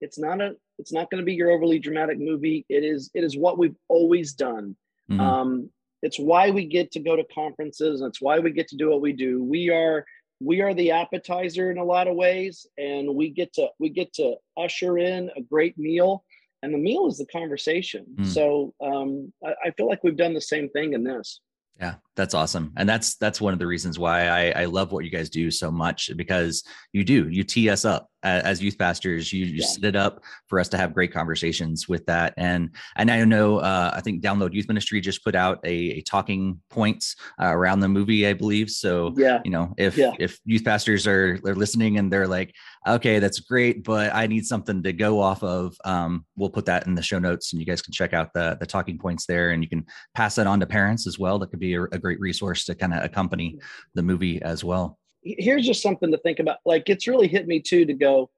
it's 0.00 0.18
not 0.18 0.40
a 0.40 0.54
it's 0.78 0.92
not 0.92 1.10
going 1.10 1.20
to 1.20 1.24
be 1.24 1.34
your 1.34 1.50
overly 1.50 1.78
dramatic 1.78 2.18
movie. 2.18 2.64
It 2.68 2.84
is 2.84 3.10
it 3.14 3.24
is 3.24 3.36
what 3.36 3.58
we've 3.58 3.76
always 3.88 4.32
done. 4.32 4.76
Mm-hmm. 5.10 5.20
um, 5.20 5.70
it's 6.02 6.18
why 6.18 6.50
we 6.50 6.66
get 6.66 6.92
to 6.92 7.00
go 7.00 7.16
to 7.16 7.24
conferences 7.34 8.00
and 8.00 8.08
it's 8.08 8.20
why 8.20 8.38
we 8.38 8.52
get 8.52 8.68
to 8.68 8.76
do 8.76 8.90
what 8.90 9.00
we 9.00 9.12
do. 9.12 9.42
We 9.42 9.70
are 9.70 10.04
we 10.40 10.60
are 10.60 10.72
the 10.72 10.92
appetizer 10.92 11.70
in 11.70 11.78
a 11.78 11.84
lot 11.84 12.06
of 12.06 12.14
ways 12.14 12.66
and 12.78 13.14
we 13.14 13.30
get 13.30 13.52
to 13.54 13.68
we 13.78 13.88
get 13.88 14.12
to 14.14 14.36
usher 14.56 14.98
in 14.98 15.30
a 15.36 15.42
great 15.42 15.76
meal 15.76 16.24
and 16.62 16.74
the 16.74 16.78
meal 16.78 17.06
is 17.06 17.18
the 17.18 17.26
conversation. 17.26 18.06
Mm. 18.18 18.26
so 18.26 18.74
um, 18.82 19.32
I, 19.44 19.54
I, 19.66 19.70
feel 19.72 19.88
like 19.88 20.02
we've 20.02 20.16
done 20.16 20.34
the 20.34 20.40
same 20.40 20.68
thing 20.70 20.92
in 20.92 21.04
this. 21.04 21.40
Yeah, 21.78 21.94
that's 22.18 22.34
awesome. 22.34 22.72
And 22.76 22.88
that's 22.88 23.14
that's 23.14 23.40
one 23.40 23.52
of 23.52 23.60
the 23.60 23.66
reasons 23.66 23.96
why 23.96 24.26
I, 24.26 24.62
I 24.62 24.64
love 24.64 24.90
what 24.90 25.04
you 25.04 25.10
guys 25.10 25.30
do 25.30 25.52
so 25.52 25.70
much 25.70 26.10
because 26.16 26.64
you 26.92 27.04
do, 27.04 27.28
you 27.28 27.44
tee 27.44 27.70
us 27.70 27.84
up 27.84 28.10
as 28.22 28.62
youth 28.62 28.76
pastors, 28.78 29.32
you, 29.32 29.46
you 29.46 29.60
yeah. 29.60 29.66
set 29.66 29.84
it 29.84 29.96
up 29.96 30.22
for 30.48 30.58
us 30.58 30.68
to 30.68 30.76
have 30.76 30.92
great 30.92 31.12
conversations 31.12 31.88
with 31.88 32.04
that. 32.06 32.34
And 32.36 32.70
and 32.96 33.10
I 33.10 33.24
know 33.24 33.58
uh, 33.58 33.92
I 33.94 34.00
think 34.00 34.22
Download 34.22 34.52
Youth 34.52 34.68
Ministry 34.68 35.00
just 35.00 35.22
put 35.22 35.34
out 35.34 35.60
a, 35.64 35.68
a 35.70 36.00
talking 36.02 36.60
points 36.70 37.14
uh, 37.40 37.46
around 37.46 37.80
the 37.80 37.88
movie, 37.88 38.26
I 38.26 38.32
believe. 38.32 38.70
So 38.70 39.14
yeah, 39.16 39.40
you 39.44 39.50
know, 39.50 39.72
if 39.78 39.96
yeah. 39.96 40.12
if 40.18 40.40
youth 40.44 40.64
pastors 40.64 41.06
are 41.06 41.38
they're 41.42 41.54
listening 41.54 41.98
and 41.98 42.12
they're 42.12 42.28
like, 42.28 42.54
okay, 42.86 43.18
that's 43.18 43.40
great, 43.40 43.84
but 43.84 44.14
I 44.14 44.26
need 44.26 44.46
something 44.46 44.82
to 44.82 44.92
go 44.92 45.20
off 45.20 45.42
of, 45.42 45.76
um, 45.84 46.24
we'll 46.36 46.50
put 46.50 46.66
that 46.66 46.86
in 46.86 46.94
the 46.94 47.02
show 47.02 47.18
notes, 47.18 47.52
and 47.52 47.60
you 47.60 47.66
guys 47.66 47.82
can 47.82 47.92
check 47.92 48.12
out 48.12 48.32
the 48.34 48.56
the 48.58 48.66
talking 48.66 48.98
points 48.98 49.26
there, 49.26 49.50
and 49.50 49.62
you 49.62 49.68
can 49.68 49.86
pass 50.14 50.34
that 50.36 50.46
on 50.46 50.60
to 50.60 50.66
parents 50.66 51.06
as 51.06 51.18
well. 51.18 51.38
That 51.38 51.50
could 51.50 51.60
be 51.60 51.74
a, 51.74 51.82
a 51.82 51.98
great 52.08 52.20
resource 52.20 52.64
to 52.64 52.74
kind 52.74 52.94
of 52.94 53.04
accompany 53.04 53.58
the 53.94 54.02
movie 54.02 54.40
as 54.42 54.64
well 54.64 54.98
here's 55.22 55.66
just 55.66 55.82
something 55.82 56.10
to 56.10 56.18
think 56.18 56.38
about. 56.38 56.58
Like 56.64 56.88
it's 56.88 57.08
really 57.08 57.28
hit 57.28 57.46
me 57.46 57.60
too 57.60 57.84
to 57.84 57.94
go 57.94 58.30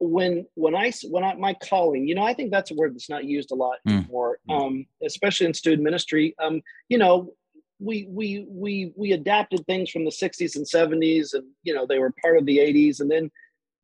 when 0.00 0.46
when 0.54 0.74
I 0.74 0.92
when 1.08 1.24
I 1.24 1.34
my 1.34 1.54
calling. 1.54 2.06
You 2.06 2.14
know, 2.14 2.22
I 2.22 2.34
think 2.34 2.50
that's 2.50 2.70
a 2.70 2.74
word 2.74 2.94
that's 2.94 3.10
not 3.10 3.24
used 3.24 3.50
a 3.50 3.54
lot 3.54 3.78
mm. 3.86 3.98
anymore, 3.98 4.38
um, 4.48 4.86
especially 5.04 5.46
in 5.46 5.54
student 5.54 5.82
ministry. 5.82 6.34
Um, 6.42 6.62
you 6.88 6.98
know, 6.98 7.34
we 7.78 8.06
we 8.10 8.46
we 8.48 8.92
we 8.96 9.12
adapted 9.12 9.66
things 9.66 9.90
from 9.90 10.04
the 10.04 10.10
60s 10.10 10.56
and 10.56 10.66
70s, 10.66 11.34
and 11.34 11.44
you 11.62 11.74
know 11.74 11.86
they 11.86 11.98
were 11.98 12.14
part 12.22 12.38
of 12.38 12.46
the 12.46 12.58
80s, 12.58 13.00
and 13.00 13.10
then 13.10 13.30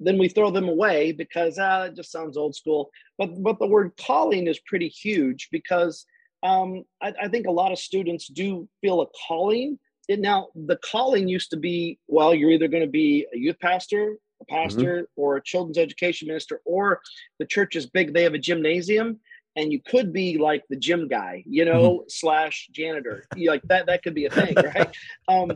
then 0.01 0.19
we 0.19 0.29
throw 0.29 0.51
them 0.51 0.69
away 0.69 1.12
because 1.12 1.59
ah, 1.59 1.85
it 1.85 1.97
just 1.97 2.12
sounds 2.12 2.37
old 2.37 2.55
school. 2.55 2.91
But 3.19 3.43
but 3.43 3.59
the 3.59 3.66
word 3.66 3.93
calling 4.01 4.47
is 4.47 4.59
pretty 4.61 4.89
huge 4.89 5.49
because 5.51 6.07
um, 6.45 6.85
I, 7.03 7.13
I 7.23 7.29
think 7.29 7.47
a 7.47 7.53
lot 7.53 7.73
of 7.73 7.79
students 7.79 8.29
do 8.29 8.69
feel 8.81 9.01
a 9.01 9.07
calling 9.27 9.79
it, 10.09 10.21
now 10.21 10.49
the 10.55 10.77
calling 10.77 11.29
used 11.29 11.51
to 11.51 11.57
be 11.57 11.99
well 12.07 12.35
you're 12.35 12.51
either 12.51 12.69
going 12.69 12.83
to 12.85 12.91
be 12.91 13.27
a 13.35 13.39
youth 13.39 13.59
pastor 13.61 14.17
a 14.41 14.45
pastor 14.45 15.03
mm-hmm. 15.03 15.21
or 15.21 15.37
a 15.37 15.43
children's 15.43 15.79
education 15.79 16.29
minister 16.29 16.61
or 16.65 17.01
the 17.39 17.47
church 17.47 17.75
is 17.75 17.87
big 17.87 18.13
they 18.13 18.23
have 18.23 18.35
a 18.35 18.39
gymnasium 18.39 19.19
and 19.57 19.73
you 19.73 19.81
could 19.81 20.13
be 20.13 20.39
like 20.39 20.65
the 20.69 20.77
gym 20.77 21.09
guy, 21.09 21.45
you 21.47 21.65
know, 21.65 21.99
mm-hmm. 21.99 22.09
slash 22.09 22.69
janitor. 22.73 23.25
You, 23.37 23.51
like 23.51 23.63
that, 23.65 23.87
that 23.87 24.03
could 24.03 24.15
be 24.15 24.27
a 24.27 24.31
thing, 24.31 24.55
right? 24.75 24.95
um, 25.29 25.53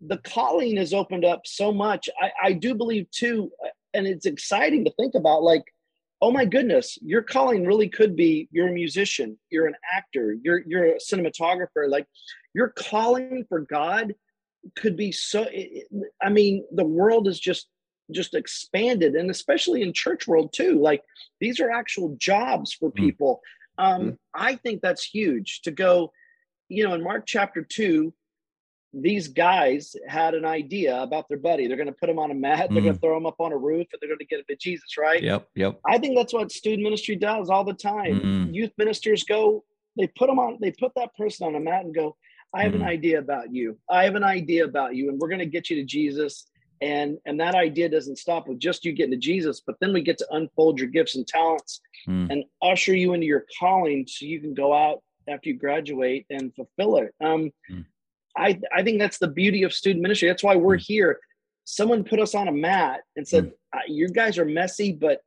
the 0.00 0.18
calling 0.18 0.76
has 0.78 0.92
opened 0.92 1.24
up 1.24 1.42
so 1.44 1.72
much. 1.72 2.08
I, 2.20 2.30
I 2.42 2.52
do 2.52 2.74
believe 2.74 3.10
too, 3.10 3.50
and 3.94 4.06
it's 4.06 4.26
exciting 4.26 4.84
to 4.84 4.92
think 4.92 5.14
about 5.14 5.42
like, 5.42 5.64
oh 6.22 6.30
my 6.30 6.44
goodness, 6.44 6.96
your 7.02 7.20
calling 7.20 7.66
really 7.66 7.88
could 7.88 8.14
be 8.14 8.48
you're 8.52 8.68
a 8.68 8.72
musician, 8.72 9.36
you're 9.50 9.66
an 9.66 9.74
actor, 9.94 10.34
you're 10.42 10.62
you're 10.66 10.94
a 10.94 10.98
cinematographer. 10.98 11.88
Like 11.88 12.06
your 12.54 12.68
calling 12.68 13.44
for 13.48 13.60
God 13.60 14.14
could 14.76 14.96
be 14.96 15.10
so 15.10 15.46
I 16.22 16.30
mean, 16.30 16.64
the 16.70 16.84
world 16.84 17.26
is 17.26 17.38
just 17.38 17.66
just 18.10 18.34
expanded 18.34 19.14
and 19.14 19.30
especially 19.30 19.82
in 19.82 19.92
church 19.92 20.26
world 20.26 20.52
too 20.52 20.78
like 20.78 21.02
these 21.40 21.60
are 21.60 21.70
actual 21.70 22.14
jobs 22.18 22.72
for 22.72 22.90
hmm. 22.90 23.04
people 23.04 23.40
mm. 23.78 23.84
um 23.84 24.02
mm. 24.02 24.18
i 24.34 24.54
think 24.56 24.82
that's 24.82 25.04
huge 25.04 25.62
to 25.62 25.70
go 25.70 26.12
you 26.68 26.84
know 26.84 26.94
in 26.94 27.02
mark 27.02 27.24
chapter 27.26 27.62
2 27.62 28.12
these 28.94 29.28
guys 29.28 29.96
had 30.06 30.34
an 30.34 30.44
idea 30.44 31.00
about 31.00 31.28
their 31.28 31.38
buddy. 31.38 31.66
They're 31.66 31.76
going 31.76 31.86
to 31.86 31.94
put 31.94 32.10
him 32.10 32.18
on 32.18 32.30
a 32.30 32.34
mat 32.34 32.68
they're 32.70 32.82
going 32.82 32.94
to 32.94 33.00
throw 33.00 33.16
him 33.16 33.26
up 33.26 33.40
on 33.40 33.52
a 33.52 33.56
roof 33.56 33.86
and 33.92 34.00
they're 34.00 34.08
going 34.08 34.18
to 34.18 34.26
get 34.26 34.40
him 34.40 34.44
to 34.48 34.56
jesus 34.56 34.96
right? 34.98 35.22
Yep 35.22 35.48
yep. 35.54 35.80
I 35.86 35.98
think 35.98 36.16
that's 36.16 36.32
what 36.32 36.52
student 36.52 36.82
ministry 36.82 37.16
does 37.16 37.48
all 37.48 37.64
the 37.64 37.74
time. 37.74 38.20
Mm. 38.20 38.54
youth 38.54 38.72
ministers 38.76 39.24
go 39.24 39.64
they 39.96 40.06
put 40.06 40.26
them 40.26 40.38
on 40.38 40.58
they 40.60 40.72
put 40.72 40.92
that 40.96 41.14
person 41.16 41.46
on 41.46 41.54
a 41.54 41.60
mat 41.60 41.84
and 41.84 41.94
go 41.94 42.16
i 42.54 42.62
have 42.62 42.74
an 42.74 42.82
idea 42.82 43.18
about 43.18 43.52
you. 43.52 43.78
I 43.88 44.04
have 44.04 44.14
an 44.14 44.24
idea 44.24 44.64
about 44.64 44.94
you 44.94 45.08
and 45.08 45.18
we're 45.18 45.28
going 45.28 45.38
to 45.38 45.46
get 45.46 45.70
you 45.70 45.76
to 45.76 45.84
jesus. 45.84 46.46
And 46.82 47.16
and 47.26 47.38
that 47.40 47.54
idea 47.54 47.88
doesn't 47.88 48.18
stop 48.18 48.48
with 48.48 48.58
just 48.58 48.84
you 48.84 48.92
getting 48.92 49.12
to 49.12 49.16
jesus 49.16 49.62
but 49.64 49.76
then 49.80 49.92
we 49.92 50.02
get 50.02 50.18
to 50.18 50.26
unfold 50.32 50.80
your 50.80 50.88
gifts 50.88 51.14
and 51.14 51.26
talents 51.26 51.80
mm. 52.08 52.28
and 52.30 52.44
usher 52.60 52.94
you 52.94 53.14
into 53.14 53.26
your 53.26 53.46
calling 53.58 54.04
so 54.06 54.26
you 54.26 54.40
can 54.40 54.52
go 54.52 54.74
out 54.74 55.00
after 55.28 55.48
you 55.48 55.56
graduate 55.56 56.26
and 56.30 56.54
fulfill 56.54 56.96
it. 56.96 57.14
Um, 57.22 57.50
mm. 57.70 57.84
I 58.36 58.58
i 58.74 58.82
think 58.82 58.98
that's 58.98 59.18
the 59.18 59.28
beauty 59.28 59.62
of 59.62 59.72
student 59.72 60.02
ministry 60.02 60.28
that's 60.28 60.42
why 60.42 60.56
we're 60.56 60.76
mm. 60.76 60.84
here 60.86 61.18
someone 61.64 62.02
put 62.02 62.20
us 62.20 62.34
on 62.34 62.48
a 62.48 62.52
mat 62.52 63.00
and 63.16 63.26
said 63.26 63.46
mm. 63.46 63.80
you 63.88 64.08
guys 64.08 64.38
are 64.38 64.44
messy 64.44 64.92
but 64.92 65.20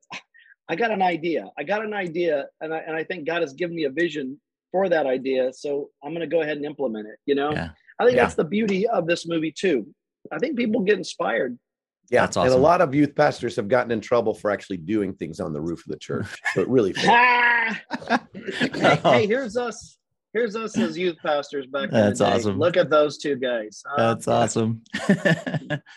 i 0.70 0.76
got 0.76 0.92
an 0.92 1.02
idea 1.02 1.50
i 1.58 1.64
got 1.64 1.84
an 1.84 1.94
idea 1.94 2.46
and 2.62 2.74
i, 2.74 2.80
and 2.80 2.96
I 2.96 3.04
think 3.04 3.26
god 3.26 3.42
has 3.42 3.54
given 3.54 3.76
me 3.76 3.86
a 3.86 3.90
vision 3.90 4.40
for 4.72 4.90
that 4.90 5.06
idea 5.06 5.54
so 5.54 5.90
i'm 6.04 6.12
going 6.12 6.28
to 6.28 6.36
go 6.36 6.42
ahead 6.42 6.58
and 6.58 6.66
implement 6.66 7.08
it 7.08 7.18
you 7.26 7.36
know 7.36 7.52
yeah. 7.52 7.70
i 8.00 8.06
think 8.06 8.18
yeah. 8.18 8.24
that's 8.24 8.36
the 8.36 8.44
beauty 8.44 8.88
of 8.88 9.08
this 9.08 9.28
movie 9.28 9.52
too 9.52 9.88
I 10.32 10.40
think 10.40 10.58
people 10.58 10.82
get 10.82 10.98
inspired. 10.98 11.58
Yeah, 12.10 12.22
That's 12.22 12.38
awesome. 12.38 12.54
and 12.54 12.60
a 12.60 12.62
lot 12.62 12.82
of 12.82 12.94
youth 12.94 13.16
pastors 13.16 13.56
have 13.56 13.68
gotten 13.68 13.92
in 13.92 14.00
trouble 14.00 14.36
for 14.36 14.52
actually 14.52 14.78
doing 14.78 15.14
things 15.14 15.40
on 15.40 15.54
the 15.54 15.62
roof 15.62 15.80
of 15.88 15.92
the 15.92 15.98
church. 15.98 16.28
But 16.56 16.70
really, 16.70 16.94
hey, 16.98 17.76
hey, 19.04 19.26
here's 19.26 19.58
us. 19.58 19.98
Here's 20.36 20.56
us 20.56 20.78
as 20.78 20.98
youth 20.98 21.16
pastors 21.24 21.66
back. 21.66 21.90
That's 21.92 22.20
awesome. 22.20 22.60
Look 22.60 22.78
at 22.78 22.90
those 22.90 23.18
two 23.18 23.38
guys. 23.38 23.82
That's 23.96 24.28
awesome. 24.28 24.82
Who 25.08 25.16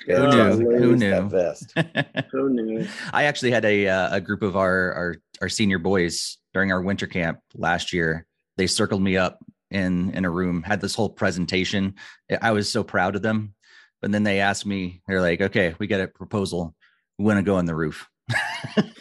knew? 0.06 0.78
Who 0.78 0.96
knew? 0.96 1.28
Who 2.32 2.50
knew? 2.50 2.86
I 3.12 3.24
actually 3.24 3.50
had 3.50 3.64
a 3.64 3.88
uh, 3.88 4.16
a 4.16 4.20
group 4.20 4.42
of 4.42 4.56
our, 4.56 4.92
our 4.92 5.16
our 5.42 5.48
senior 5.48 5.78
boys 5.78 6.38
during 6.54 6.70
our 6.72 6.80
winter 6.80 7.06
camp 7.06 7.40
last 7.54 7.92
year. 7.92 8.26
They 8.56 8.68
circled 8.68 9.02
me 9.02 9.16
up 9.16 9.44
in 9.70 10.12
in 10.12 10.24
a 10.24 10.30
room, 10.30 10.62
had 10.62 10.80
this 10.80 10.94
whole 10.94 11.10
presentation. 11.10 11.96
I 12.40 12.52
was 12.52 12.70
so 12.70 12.84
proud 12.84 13.16
of 13.16 13.22
them 13.22 13.54
but 14.00 14.12
then 14.12 14.22
they 14.22 14.40
asked 14.40 14.66
me, 14.66 15.02
they're 15.06 15.20
like, 15.20 15.40
okay, 15.40 15.74
we 15.78 15.86
got 15.86 16.00
a 16.00 16.08
proposal. 16.08 16.74
We 17.18 17.24
want 17.24 17.38
to 17.38 17.42
go 17.42 17.56
on 17.56 17.66
the 17.66 17.74
roof. 17.74 18.08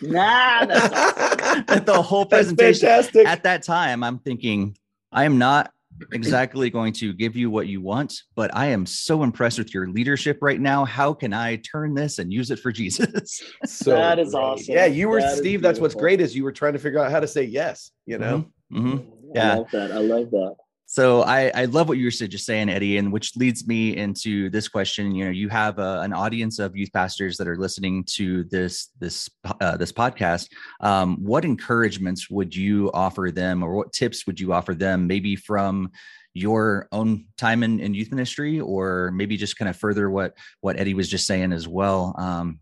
nah, 0.02 0.66
the 0.66 2.02
whole 2.04 2.26
presentation. 2.26 2.90
At 3.26 3.44
that 3.44 3.64
time, 3.64 4.04
I'm 4.04 4.20
thinking, 4.20 4.78
I 5.12 5.24
am 5.24 5.38
not 5.38 5.72
exactly 6.12 6.70
going 6.70 6.94
to 6.94 7.14
give 7.14 7.36
you 7.36 7.50
what 7.50 7.68
you 7.68 7.82
want, 7.82 8.14
but 8.36 8.56
I 8.56 8.68
am 8.68 8.86
so 8.86 9.24
impressed 9.24 9.58
with 9.58 9.74
your 9.74 9.88
leadership 9.88 10.40
right 10.42 10.60
now. 10.60 10.86
How 10.86 11.14
can 11.14 11.34
I 11.34 11.58
turn 11.58 11.94
this 11.94 12.20
and 12.20 12.32
use 12.32 12.52
it 12.52 12.60
for 12.60 12.72
Jesus? 12.72 13.42
so 13.66 13.92
that 13.92 14.20
is 14.20 14.32
great. 14.32 14.42
awesome. 14.42 14.76
Yeah, 14.76 14.86
you 14.86 15.10
were 15.10 15.22
that 15.22 15.38
Steve. 15.38 15.62
That's 15.62 15.80
what's 15.80 15.96
great 15.96 16.22
is 16.22 16.36
you 16.36 16.44
were 16.44 16.52
trying 16.52 16.74
to 16.74 16.80
figure 16.80 17.00
out 17.00 17.12
how 17.12 17.20
to 17.20 17.28
say 17.28 17.44
yes. 17.44 17.92
You 18.06 18.18
know. 18.18 18.46
Mm-hmm. 18.72 18.88
Mm-hmm. 18.88 19.36
Yeah, 19.36 19.54
I 19.54 19.56
love 19.56 19.72
that. 19.72 19.92
I 19.92 19.98
love 20.00 20.32
that. 20.32 20.56
So 20.98 21.22
I, 21.22 21.52
I 21.54 21.66
love 21.66 21.90
what 21.90 22.00
you 22.00 22.06
were 22.06 22.10
just 22.10 22.44
saying, 22.44 22.70
Eddie, 22.70 22.98
and 22.98 23.14
which 23.14 23.38
leads 23.38 23.68
me 23.68 23.96
into 23.96 24.50
this 24.50 24.68
question. 24.68 25.14
You 25.14 25.26
know, 25.26 25.30
you 25.30 25.48
have 25.48 25.78
a, 25.78 26.00
an 26.02 26.12
audience 26.12 26.58
of 26.58 26.76
youth 26.76 26.92
pastors 26.92 27.38
that 27.38 27.48
are 27.48 27.56
listening 27.56 28.04
to 28.16 28.46
this 28.46 28.90
this 28.98 29.30
uh, 29.62 29.78
this 29.78 29.92
podcast. 29.92 30.50
Um, 30.80 31.18
what 31.24 31.46
encouragements 31.46 32.32
would 32.32 32.56
you 32.56 32.90
offer 32.96 33.30
them, 33.32 33.62
or 33.62 33.76
what 33.76 33.94
tips 33.94 34.26
would 34.26 34.40
you 34.40 34.54
offer 34.54 34.74
them? 34.74 35.06
Maybe 35.06 35.36
from 35.36 35.92
your 36.38 36.88
own 36.92 37.26
time 37.38 37.64
in, 37.64 37.80
in 37.80 37.94
youth 37.94 38.12
ministry 38.12 38.60
or 38.60 39.12
maybe 39.12 39.38
just 39.38 39.58
kind 39.58 39.68
of 39.68 39.76
further 39.76 40.10
what 40.10 40.38
what 40.62 40.80
eddie 40.80 40.94
was 40.94 41.10
just 41.10 41.26
saying 41.26 41.52
as 41.52 41.68
well. 41.68 42.16
Um, 42.18 42.60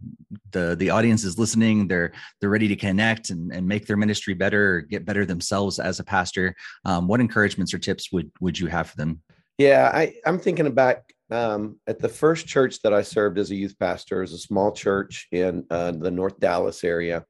the 0.51 0.75
the 0.75 0.89
audience 0.89 1.23
is 1.23 1.37
listening 1.37 1.87
they're 1.87 2.13
they're 2.39 2.49
ready 2.49 2.69
to 2.69 2.75
connect 2.75 3.29
and, 3.29 3.51
and 3.53 3.67
make 3.67 3.85
their 3.85 3.97
ministry 3.97 4.33
better 4.33 4.81
get 4.81 5.05
better 5.05 5.25
themselves 5.25 5.79
as 5.79 5.99
a 5.99 6.03
pastor. 6.03 6.55
Um, 6.85 7.07
what 7.07 7.19
encouragements 7.19 7.73
or 7.73 7.79
tips 7.79 8.11
would 8.11 8.31
would 8.39 8.57
you 8.57 8.67
have 8.67 8.89
for 8.89 8.97
them? 8.97 9.21
Yeah 9.57 9.91
i 9.93 10.13
i'm 10.25 10.39
thinking 10.39 10.67
about 10.67 10.97
um, 11.31 11.79
at 11.87 11.99
the 11.99 12.09
first 12.09 12.45
church 12.47 12.81
that 12.81 12.93
i 12.93 13.01
served 13.01 13.39
as 13.39 13.51
a 13.51 13.55
youth 13.55 13.77
pastor 13.79 14.21
is 14.21 14.31
a 14.31 14.37
small 14.37 14.71
church 14.71 15.27
in 15.31 15.65
uh, 15.69 15.91
the 15.91 16.11
north 16.11 16.39
dallas 16.39 16.83
area. 16.83 17.25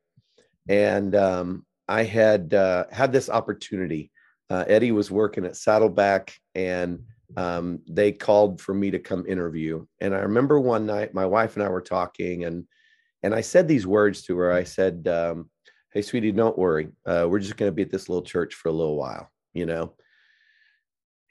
And 0.68 1.16
um, 1.16 1.66
i 1.88 2.04
had 2.04 2.54
uh, 2.54 2.86
had 2.92 3.12
this 3.12 3.30
opportunity 3.30 4.12
uh, 4.50 4.66
Eddie 4.68 4.92
was 4.92 5.12
working 5.12 5.46
at 5.46 5.56
Saddleback 5.56 6.38
and 6.54 7.04
um, 7.38 7.80
they 7.88 8.12
called 8.12 8.62
for 8.62 8.74
me 8.74 8.92
to 8.92 9.00
come 9.00 9.26
interview. 9.28 9.86
And 10.00 10.14
I 10.14 10.20
remember 10.20 10.60
one 10.60 10.86
night 10.86 11.14
my 11.14 11.26
wife 11.26 11.56
and 11.56 11.66
I 11.66 11.70
were 11.70 11.82
talking 11.82 12.46
and 12.46 12.66
and 13.24 13.34
I 13.34 13.42
said 13.42 13.68
these 13.68 13.88
words 13.88 14.22
to 14.24 14.38
her. 14.38 14.52
I 14.52 14.64
said, 14.64 15.08
um, 15.08 15.50
"Hey, 15.92 16.04
sweetie, 16.04 16.32
don't 16.32 16.58
worry. 16.58 16.90
Uh, 17.08 17.26
we're 17.28 17.40
just 17.40 17.58
going 17.58 17.72
to 17.72 17.76
be 17.76 17.82
at 17.82 17.90
this 17.90 18.08
little 18.08 18.22
church 18.22 18.54
for 18.54 18.70
a 18.70 18.74
little 18.74 18.96
while, 18.96 19.32
you 19.54 19.66
know." 19.66 19.96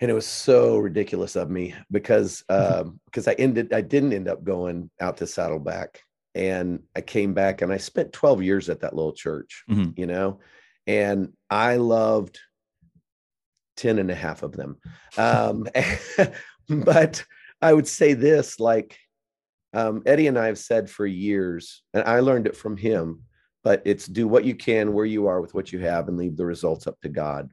And 0.01 0.11
it 0.11 0.15
was 0.15 0.27
so 0.27 0.79
ridiculous 0.79 1.37
of 1.37 1.51
me 1.51 1.73
because 1.93 2.43
um, 2.49 3.01
because 3.05 3.29
I 3.29 3.35
ended 3.35 3.73
I 3.73 3.81
didn't 3.81 4.13
end 4.13 4.27
up 4.27 4.43
going 4.43 4.91
out 5.01 5.19
to 5.19 5.27
Saddleback, 5.29 6.01
and 6.35 6.83
I 6.97 7.01
came 7.01 7.33
back 7.33 7.63
and 7.63 7.73
I 7.73 7.77
spent 7.77 8.13
12 8.13 8.43
years 8.43 8.69
at 8.69 8.81
that 8.81 8.97
little 8.97 9.13
church, 9.13 9.63
mm-hmm. 9.71 9.91
you 9.97 10.07
know, 10.07 10.41
and 10.89 11.33
I 11.49 11.77
loved 11.77 12.41
10 13.77 13.99
and 13.99 14.11
a 14.11 14.15
half 14.15 14.43
of 14.43 14.53
them. 14.53 14.77
Um, 15.17 15.69
but 16.69 17.25
I 17.63 17.73
would 17.73 17.87
say 17.87 18.15
this 18.15 18.59
like 18.59 18.99
um, 19.73 20.03
Eddie 20.07 20.27
and 20.27 20.39
I 20.39 20.47
have 20.47 20.59
said 20.59 20.91
for 20.91 21.07
years, 21.07 21.83
and 21.93 22.03
I 22.05 22.19
learned 22.19 22.49
it 22.49 22.57
from 22.57 22.77
him, 22.77 23.23
but 23.63 23.83
it's 23.85 24.07
do 24.07 24.27
what 24.27 24.45
you 24.45 24.57
can 24.57 24.93
where 24.93 25.05
you 25.05 25.29
are 25.29 25.41
with 25.41 25.55
what 25.55 25.73
you 25.73 25.79
have 25.81 26.09
and 26.09 26.17
leave 26.17 26.37
the 26.37 26.47
results 26.47 26.89
up 26.89 27.01
to 27.03 27.09
God. 27.09 27.51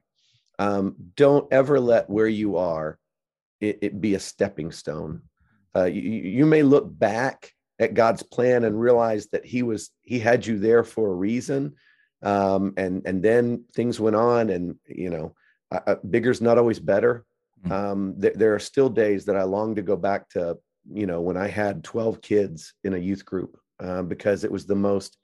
Um, 0.58 0.96
don't 1.16 1.52
ever 1.52 1.78
let 1.78 2.10
where 2.10 2.28
you 2.28 2.56
are 2.56 2.98
it, 3.60 3.78
it 3.80 4.00
be 4.00 4.14
a 4.14 4.20
stepping 4.20 4.70
stone. 4.70 5.22
Uh, 5.74 5.84
you, 5.84 6.02
you 6.02 6.46
may 6.46 6.62
look 6.62 6.86
back 6.98 7.52
at 7.78 7.94
God's 7.94 8.22
plan 8.22 8.64
and 8.64 8.78
realize 8.78 9.28
that 9.28 9.46
He 9.46 9.62
was 9.62 9.90
He 10.02 10.18
had 10.18 10.46
you 10.46 10.58
there 10.58 10.84
for 10.84 11.10
a 11.10 11.14
reason, 11.14 11.74
um, 12.22 12.74
and 12.76 13.02
and 13.06 13.22
then 13.22 13.64
things 13.74 13.98
went 13.98 14.16
on, 14.16 14.50
and 14.50 14.76
you 14.86 15.10
know 15.10 15.34
uh, 15.86 15.96
bigger's 16.08 16.40
not 16.40 16.58
always 16.58 16.80
better. 16.80 17.24
Mm-hmm. 17.64 17.72
Um, 17.72 18.20
th- 18.20 18.34
there 18.34 18.54
are 18.54 18.60
still 18.60 18.88
days 18.88 19.24
that 19.26 19.36
I 19.36 19.42
long 19.44 19.74
to 19.76 19.82
go 19.82 19.96
back 19.96 20.28
to, 20.30 20.58
you 20.92 21.06
know, 21.06 21.20
when 21.20 21.36
I 21.36 21.48
had 21.48 21.84
12 21.84 22.20
kids 22.20 22.74
in 22.84 22.94
a 22.94 22.98
youth 22.98 23.24
group 23.24 23.58
uh, 23.80 24.02
because 24.02 24.44
it 24.44 24.52
was 24.52 24.66
the 24.66 24.74
most 24.74 25.16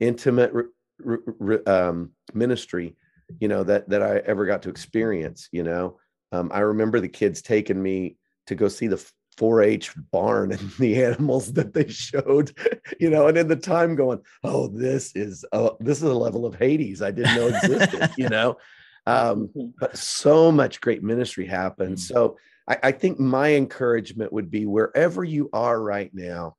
intimate 0.00 0.52
re- 0.52 1.18
re- 1.38 1.64
um, 1.64 2.12
ministry, 2.34 2.96
you 3.40 3.48
know, 3.48 3.64
that 3.64 3.88
that 3.88 4.02
I 4.02 4.18
ever 4.18 4.46
got 4.46 4.62
to 4.62 4.70
experience. 4.70 5.48
You 5.52 5.62
know, 5.62 5.98
um, 6.32 6.50
I 6.52 6.60
remember 6.60 7.00
the 7.00 7.08
kids 7.08 7.42
taking 7.42 7.82
me 7.82 8.16
to 8.46 8.54
go 8.54 8.68
see 8.68 8.86
the 8.86 9.04
4-H 9.38 9.92
barn 10.10 10.52
and 10.52 10.70
the 10.78 11.02
animals 11.04 11.52
that 11.54 11.72
they 11.72 11.88
showed, 11.88 12.52
you 13.00 13.10
know, 13.10 13.28
and 13.28 13.38
in 13.38 13.48
the 13.48 13.56
time 13.56 13.94
going, 13.94 14.20
oh, 14.44 14.68
this 14.68 15.14
is 15.14 15.44
a, 15.52 15.70
this 15.80 15.98
is 15.98 16.10
a 16.10 16.14
level 16.14 16.44
of 16.44 16.54
Hades 16.54 17.02
I 17.02 17.10
didn't 17.10 17.36
know 17.36 17.48
existed, 17.48 18.10
you 18.16 18.28
know. 18.28 18.56
Um, 19.08 19.48
mm-hmm. 19.48 19.68
but 19.78 19.96
so 19.96 20.52
much 20.52 20.80
great 20.80 21.02
ministry 21.02 21.46
happens. 21.46 22.04
Mm-hmm. 22.04 22.14
So 22.14 22.36
I, 22.68 22.78
I 22.84 22.92
think 22.92 23.18
my 23.18 23.54
encouragement 23.54 24.32
would 24.32 24.50
be 24.50 24.66
wherever 24.66 25.24
you 25.24 25.48
are 25.52 25.80
right 25.80 26.10
now, 26.12 26.56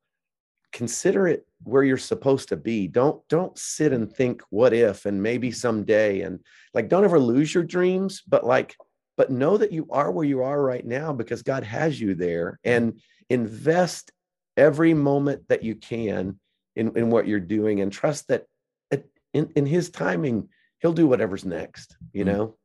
consider 0.72 1.28
it 1.28 1.46
where 1.64 1.84
you're 1.84 1.98
supposed 1.98 2.50
to 2.50 2.58
be. 2.58 2.88
Don't 2.88 3.26
don't 3.28 3.58
sit 3.58 3.94
and 3.94 4.12
think 4.12 4.42
what 4.50 4.74
if 4.74 5.06
and 5.06 5.22
maybe 5.22 5.52
someday 5.52 6.22
and 6.22 6.40
like 6.74 6.90
don't 6.90 7.04
ever 7.04 7.20
lose 7.20 7.54
your 7.54 7.64
dreams, 7.64 8.24
but 8.28 8.46
like 8.46 8.76
but 9.16 9.30
know 9.30 9.58
that 9.58 9.72
you 9.72 9.88
are 9.92 10.12
where 10.12 10.26
you 10.26 10.42
are 10.44 10.62
right 10.62 10.86
now 10.86 11.12
because 11.14 11.44
God 11.44 11.64
has 11.64 12.00
you 12.00 12.16
there 12.16 12.58
and 12.64 13.00
invest 13.30 14.12
every 14.56 14.94
moment 14.94 15.48
that 15.50 15.62
you 15.62 15.76
can 15.76 16.40
in, 16.76 16.98
in 16.98 17.10
what 17.10 17.28
you're 17.28 17.40
doing 17.40 17.82
and 17.82 17.92
trust 17.92 18.28
that 18.30 18.46
in, 19.34 19.52
in 19.56 19.66
his 19.66 19.90
timing 19.90 20.50
he'll 20.82 20.94
do 20.94 21.08
whatever's 21.08 21.46
next. 21.46 21.98
You 22.14 22.24
Mm. 22.24 22.28
know. 22.28 22.56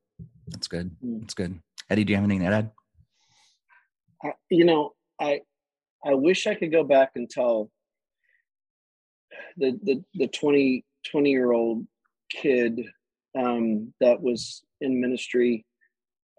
That's 0.49 0.69
good. 0.69 0.91
Mm. 1.05 1.21
That's 1.21 1.35
good. 1.35 1.59
Eddie, 1.91 2.05
do 2.05 2.13
you 2.13 2.17
have 2.17 2.25
anything 2.25 2.43
to 2.49 2.55
add? 2.55 2.71
I- 4.23 4.35
you 4.51 4.65
know, 4.65 4.95
I 5.21 5.43
I 6.05 6.15
wish 6.15 6.47
I 6.47 6.55
could 6.55 6.71
go 6.73 6.85
back 6.85 7.13
and 7.17 7.29
tell 7.29 7.71
the 9.57 9.79
the 9.83 10.05
the 10.15 10.29
20 10.29 10.85
20 11.11 11.31
year 11.31 11.53
old 11.53 11.87
kid 12.31 12.81
um, 13.37 13.93
that 14.01 14.21
was 14.23 14.63
in 14.81 15.01
ministry. 15.01 15.67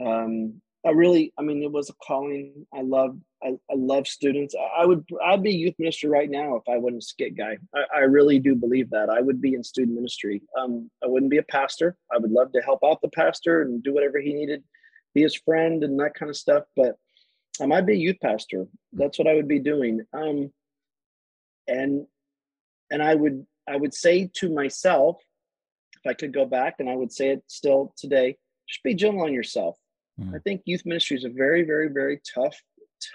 Um, 0.04 0.62
I 0.86 0.92
really, 0.92 1.34
I 1.38 1.42
mean, 1.42 1.64
it 1.64 1.72
was 1.72 1.90
a 1.90 1.94
calling. 1.94 2.68
I 2.74 2.82
love, 2.82 3.18
I, 3.44 3.58
I 3.72 3.76
love 3.76 4.08
students. 4.08 4.54
I, 4.56 4.84
I 4.84 4.86
would, 4.86 5.04
I'd 5.24 5.42
be 5.42 5.52
youth 5.52 5.74
minister 5.80 6.10
right 6.10 6.30
now 6.30 6.56
if 6.56 6.64
I 6.70 6.78
wasn't 6.78 7.02
a 7.02 7.06
skit 7.06 7.36
guy. 7.36 7.58
I, 7.74 7.84
I 7.96 8.00
really 8.02 8.38
do 8.40 8.54
believe 8.54 8.92
that. 8.92 9.10
I 9.10 9.22
would 9.22 9.42
be 9.42 9.56
in 9.56 9.64
student 9.64 9.96
ministry. 9.96 10.44
Um, 10.60 10.92
I 11.04 11.08
wouldn't 11.08 11.32
be 11.32 11.40
a 11.40 11.44
pastor. 11.44 11.98
I 12.14 12.18
would 12.18 12.32
love 12.32 12.52
to 12.54 12.62
help 12.62 12.82
out 12.86 13.02
the 13.02 13.10
pastor 13.10 13.64
and 13.64 13.82
do 13.82 13.94
whatever 13.94 14.20
he 14.20 14.34
needed, 14.34 14.64
be 15.16 15.24
his 15.24 15.36
friend 15.36 15.84
and 15.84 16.00
that 16.00 16.14
kind 16.14 16.30
of 16.30 16.38
stuff. 16.38 16.66
But 16.76 16.98
I 17.60 17.66
might 17.66 17.86
be 17.86 17.94
a 17.94 17.98
youth 17.98 18.18
pastor. 18.22 18.68
That's 18.94 19.18
what 19.18 19.28
I 19.28 19.34
would 19.34 19.48
be 19.48 19.60
doing. 19.60 20.02
Um, 20.14 20.52
and 21.68 22.06
and 22.92 23.02
I 23.02 23.16
would 23.16 23.46
I 23.68 23.76
would 23.76 23.94
say 23.94 24.30
to 24.36 24.54
myself, 24.54 25.18
if 25.96 26.08
I 26.08 26.14
could 26.14 26.34
go 26.34 26.46
back, 26.46 26.76
and 26.80 26.90
I 26.90 26.96
would 26.96 27.12
say 27.12 27.30
it 27.30 27.44
still 27.48 27.94
today, 27.98 28.38
just 28.68 28.84
be 28.84 28.94
gentle 28.94 29.24
on 29.24 29.34
yourself. 29.34 29.78
Mm. 30.20 30.36
I 30.36 30.40
think 30.40 30.62
youth 30.66 30.86
ministry 30.86 31.18
is 31.18 31.26
a 31.26 31.30
very, 31.30 31.64
very, 31.64 31.90
very 31.90 32.22
tough, 32.34 32.60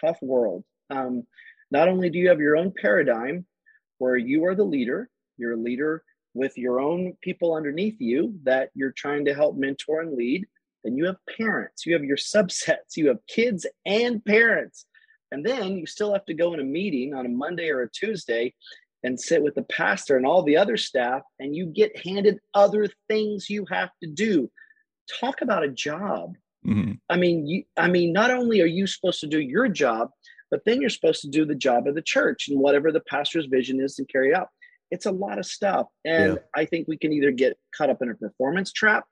tough 0.00 0.18
world. 0.22 0.64
Um, 0.90 1.24
not 1.70 1.88
only 1.88 2.10
do 2.10 2.18
you 2.18 2.28
have 2.28 2.40
your 2.40 2.56
own 2.56 2.72
paradigm 2.80 3.46
where 3.98 4.16
you 4.16 4.44
are 4.44 4.54
the 4.54 4.64
leader, 4.64 5.08
you're 5.36 5.52
a 5.52 5.56
leader 5.56 6.02
with 6.34 6.56
your 6.56 6.80
own 6.80 7.16
people 7.22 7.54
underneath 7.54 7.96
you 7.98 8.34
that 8.44 8.70
you're 8.74 8.92
trying 8.92 9.24
to 9.24 9.34
help 9.34 9.56
mentor 9.56 10.00
and 10.00 10.14
lead, 10.14 10.46
then 10.84 10.96
you 10.96 11.06
have 11.06 11.16
parents, 11.36 11.84
you 11.84 11.92
have 11.92 12.04
your 12.04 12.16
subsets, 12.16 12.96
you 12.96 13.08
have 13.08 13.18
kids 13.28 13.66
and 13.84 14.24
parents. 14.24 14.86
And 15.32 15.44
then 15.44 15.76
you 15.76 15.86
still 15.86 16.12
have 16.12 16.24
to 16.26 16.34
go 16.34 16.54
in 16.54 16.60
a 16.60 16.64
meeting 16.64 17.14
on 17.14 17.26
a 17.26 17.28
Monday 17.28 17.68
or 17.70 17.82
a 17.82 17.90
Tuesday 17.90 18.54
and 19.02 19.18
sit 19.18 19.42
with 19.42 19.54
the 19.54 19.62
pastor 19.62 20.16
and 20.16 20.26
all 20.26 20.42
the 20.42 20.56
other 20.56 20.76
staff, 20.76 21.22
and 21.38 21.56
you 21.56 21.66
get 21.66 22.04
handed 22.04 22.38
other 22.52 22.88
things 23.08 23.48
you 23.48 23.64
have 23.70 23.90
to 24.02 24.08
do. 24.08 24.50
Talk 25.20 25.40
about 25.40 25.64
a 25.64 25.68
job. 25.68 26.34
Mhm. 26.66 26.98
I 27.08 27.16
mean, 27.16 27.46
you, 27.46 27.64
I 27.76 27.88
mean, 27.88 28.12
not 28.12 28.30
only 28.30 28.60
are 28.60 28.66
you 28.66 28.86
supposed 28.86 29.20
to 29.20 29.26
do 29.26 29.40
your 29.40 29.68
job, 29.68 30.10
but 30.50 30.62
then 30.66 30.80
you're 30.80 30.90
supposed 30.90 31.22
to 31.22 31.28
do 31.28 31.44
the 31.44 31.54
job 31.54 31.86
of 31.86 31.94
the 31.94 32.02
church 32.02 32.48
and 32.48 32.58
whatever 32.60 32.92
the 32.92 33.00
pastor's 33.00 33.46
vision 33.46 33.80
is 33.80 33.98
and 33.98 34.08
carry 34.08 34.34
out. 34.34 34.48
It's 34.90 35.06
a 35.06 35.12
lot 35.12 35.38
of 35.38 35.46
stuff, 35.46 35.86
and 36.04 36.34
Yeah. 36.34 36.38
I 36.54 36.64
think 36.64 36.88
we 36.88 36.98
can 36.98 37.12
either 37.12 37.30
get 37.30 37.56
caught 37.76 37.90
up 37.90 38.02
in 38.02 38.10
a 38.10 38.14
performance 38.14 38.72
trap 38.72 39.06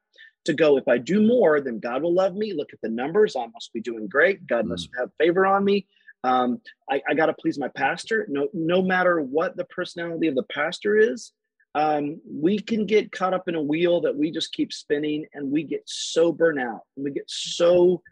to 0.45 0.53
go, 0.55 0.77
if 0.77 0.89
I 0.89 0.99
do 0.99 1.21
more, 1.23 1.61
then 1.61 1.79
God 1.79 2.03
will 2.03 2.15
love 2.15 2.35
me. 2.35 2.53
Look 2.53 2.73
at 2.73 2.81
the 2.83 2.89
numbers; 2.89 3.37
I 3.37 3.47
must 3.47 3.73
be 3.73 3.81
doing 3.81 4.09
great. 4.09 4.47
God 4.47 4.67
must 4.67 4.89
have 4.99 5.11
favor 5.19 5.47
on 5.47 5.65
me. 5.65 5.87
Um, 6.25 6.61
I, 6.91 7.01
I 7.09 7.15
got 7.15 7.27
to 7.27 7.35
please 7.35 7.59
my 7.59 7.69
pastor. 7.69 8.27
No, 8.29 8.49
no 8.53 8.83
matter 8.83 9.21
what 9.21 9.57
the 9.57 9.65
personality 9.67 10.27
of 10.27 10.35
the 10.35 10.43
pastor 10.45 10.97
is, 10.97 11.33
um, 11.79 12.21
we 12.29 12.59
can 12.59 12.87
get 12.87 13.13
caught 13.13 13.35
up 13.35 13.47
in 13.47 13.55
a 13.55 13.63
wheel 13.63 14.01
that 14.01 14.17
we 14.17 14.33
just 14.33 14.53
keep 14.53 14.73
spinning, 14.73 15.27
and 15.33 15.49
we 15.49 15.63
get 15.63 15.83
so 15.87 16.33
burnt 16.33 16.59
out, 16.59 16.81
and 16.97 17.05
we 17.05 17.13
get 17.13 17.31
so 17.31 18.03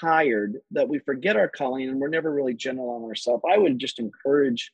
tired 0.00 0.56
that 0.70 0.88
we 0.88 0.98
forget 0.98 1.36
our 1.36 1.48
calling, 1.48 1.90
and 1.90 2.00
we're 2.00 2.08
never 2.08 2.32
really 2.32 2.54
gentle 2.54 2.88
on 2.88 3.02
ourselves. 3.02 3.42
I 3.46 3.58
would 3.58 3.78
just 3.78 3.98
encourage 3.98 4.72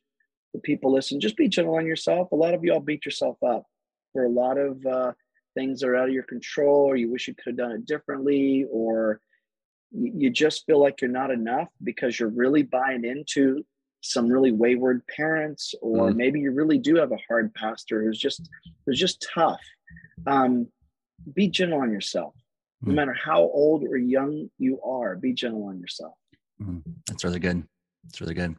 the 0.55 0.61
people 0.61 0.93
listen, 0.93 1.19
just 1.19 1.37
be 1.37 1.49
gentle 1.49 1.75
on 1.75 1.85
yourself. 1.85 2.31
A 2.31 2.37
lot 2.37 2.55
of 2.55 2.63
y'all 2.63 2.79
beat 2.79 3.05
yourself 3.05 3.37
up 3.43 3.65
for 4.13 4.25
a 4.25 4.31
lot 4.31 4.57
of 4.57 4.87
uh, 4.87 5.13
things 5.55 5.81
that 5.81 5.89
are 5.89 5.97
out 5.97 6.09
of 6.09 6.15
your 6.15 6.23
control, 6.23 6.85
or 6.85 6.95
you 6.95 7.11
wish 7.11 7.27
you 7.27 7.35
could 7.35 7.47
have 7.47 7.57
done 7.57 7.73
it 7.73 7.87
differently, 7.87 8.67
or 8.71 9.21
you 9.91 10.13
you 10.15 10.31
just 10.31 10.65
feel 10.65 10.81
like 10.81 11.01
you're 11.01 11.11
not 11.11 11.33
enough 11.33 11.69
because 11.83 12.21
you're 12.21 12.29
really 12.29 12.63
buying 12.63 13.05
into 13.05 13.65
some 14.09 14.29
really 14.29 14.53
wayward 14.53 15.07
parents 15.07 15.75
or 15.83 16.11
Mm. 16.11 16.17
maybe 16.17 16.41
you 16.41 16.51
really 16.53 16.79
do 16.79 16.97
have 16.97 17.13
a 17.13 17.19
hard 17.29 17.53
pastor 17.55 18.03
who's 18.03 18.19
just 18.19 18.49
who's 18.87 18.99
just 18.99 19.27
tough 19.35 19.61
um, 20.27 20.67
be 21.35 21.49
gentle 21.49 21.81
on 21.81 21.93
yourself 21.93 22.35
no 22.83 22.93
Mm. 22.93 22.97
matter 22.97 23.13
how 23.13 23.41
old 23.43 23.83
or 23.85 23.97
young 23.99 24.49
you 24.59 24.81
are 24.83 25.15
be 25.17 25.33
gentle 25.35 25.65
on 25.65 25.79
yourself 25.79 26.15
Mhm. 26.61 26.83
That's 27.07 27.23
really 27.25 27.39
good. 27.39 27.63
That's 28.05 28.21
really 28.21 28.35
good. 28.35 28.57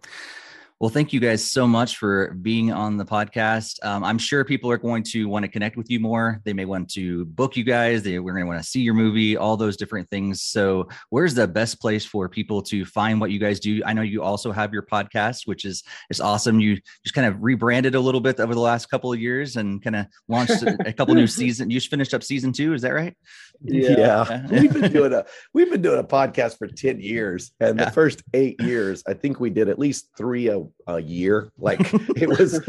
Well, 0.79 0.89
thank 0.89 1.11
you 1.11 1.19
guys 1.19 1.43
so 1.43 1.67
much 1.67 1.97
for 1.97 2.31
being 2.35 2.71
on 2.71 2.95
the 2.95 3.03
podcast. 3.03 3.83
Um, 3.85 4.01
I'm 4.01 4.17
sure 4.17 4.45
people 4.45 4.71
are 4.71 4.77
going 4.77 5.03
to 5.11 5.27
want 5.27 5.43
to 5.43 5.51
connect 5.51 5.75
with 5.75 5.91
you 5.91 5.99
more. 5.99 6.39
They 6.45 6.53
may 6.53 6.63
want 6.63 6.89
to 6.91 7.25
book 7.25 7.57
you 7.57 7.65
guys. 7.65 8.01
They, 8.01 8.17
we're 8.17 8.31
going 8.31 8.45
to 8.45 8.47
want 8.47 8.63
to 8.63 8.69
see 8.69 8.79
your 8.79 8.93
movie, 8.93 9.35
all 9.35 9.57
those 9.57 9.75
different 9.75 10.09
things. 10.09 10.41
So, 10.41 10.87
where's 11.09 11.33
the 11.33 11.49
best 11.49 11.81
place 11.81 12.05
for 12.05 12.29
people 12.29 12.61
to 12.61 12.85
find 12.85 13.19
what 13.19 13.29
you 13.29 13.39
guys 13.39 13.59
do? 13.59 13.81
I 13.85 13.91
know 13.91 14.03
you 14.03 14.23
also 14.23 14.53
have 14.53 14.71
your 14.71 14.83
podcast, 14.83 15.45
which 15.47 15.65
is 15.65 15.83
is 16.09 16.21
awesome. 16.21 16.61
You 16.61 16.77
just 17.03 17.13
kind 17.13 17.27
of 17.27 17.35
rebranded 17.43 17.95
a 17.95 17.99
little 17.99 18.21
bit 18.21 18.39
over 18.39 18.53
the 18.53 18.61
last 18.61 18.89
couple 18.89 19.11
of 19.11 19.19
years 19.19 19.57
and 19.57 19.83
kind 19.83 19.97
of 19.97 20.05
launched 20.29 20.63
a, 20.63 20.77
a 20.87 20.93
couple 20.93 21.13
new 21.13 21.27
season. 21.41 21.69
You 21.69 21.77
just 21.77 21.91
finished 21.91 22.13
up 22.13 22.23
season 22.23 22.53
two, 22.53 22.73
is 22.73 22.83
that 22.83 22.93
right? 22.93 23.17
Yeah. 23.61 24.47
we've 24.47 24.71
been 24.73 24.93
doing 24.93 25.11
a 25.11 25.25
we've 25.53 25.69
been 25.69 25.81
doing 25.81 25.99
a 25.99 26.03
podcast 26.05 26.57
for 26.57 26.67
10 26.67 27.01
years 27.01 27.51
and 27.59 27.77
Yeah. 27.77 27.85
the 27.85 27.91
first 27.91 28.23
eight 28.33 28.55
years 28.61 29.03
i 29.05 29.13
think 29.13 29.41
we 29.41 29.49
did 29.49 29.67
at 29.67 29.77
least 29.77 30.11
three 30.17 30.47
a, 30.47 30.63
a 30.87 30.99
year. 31.01 31.51
Like 31.59 31.79
it 32.15 32.27
was 32.29 32.59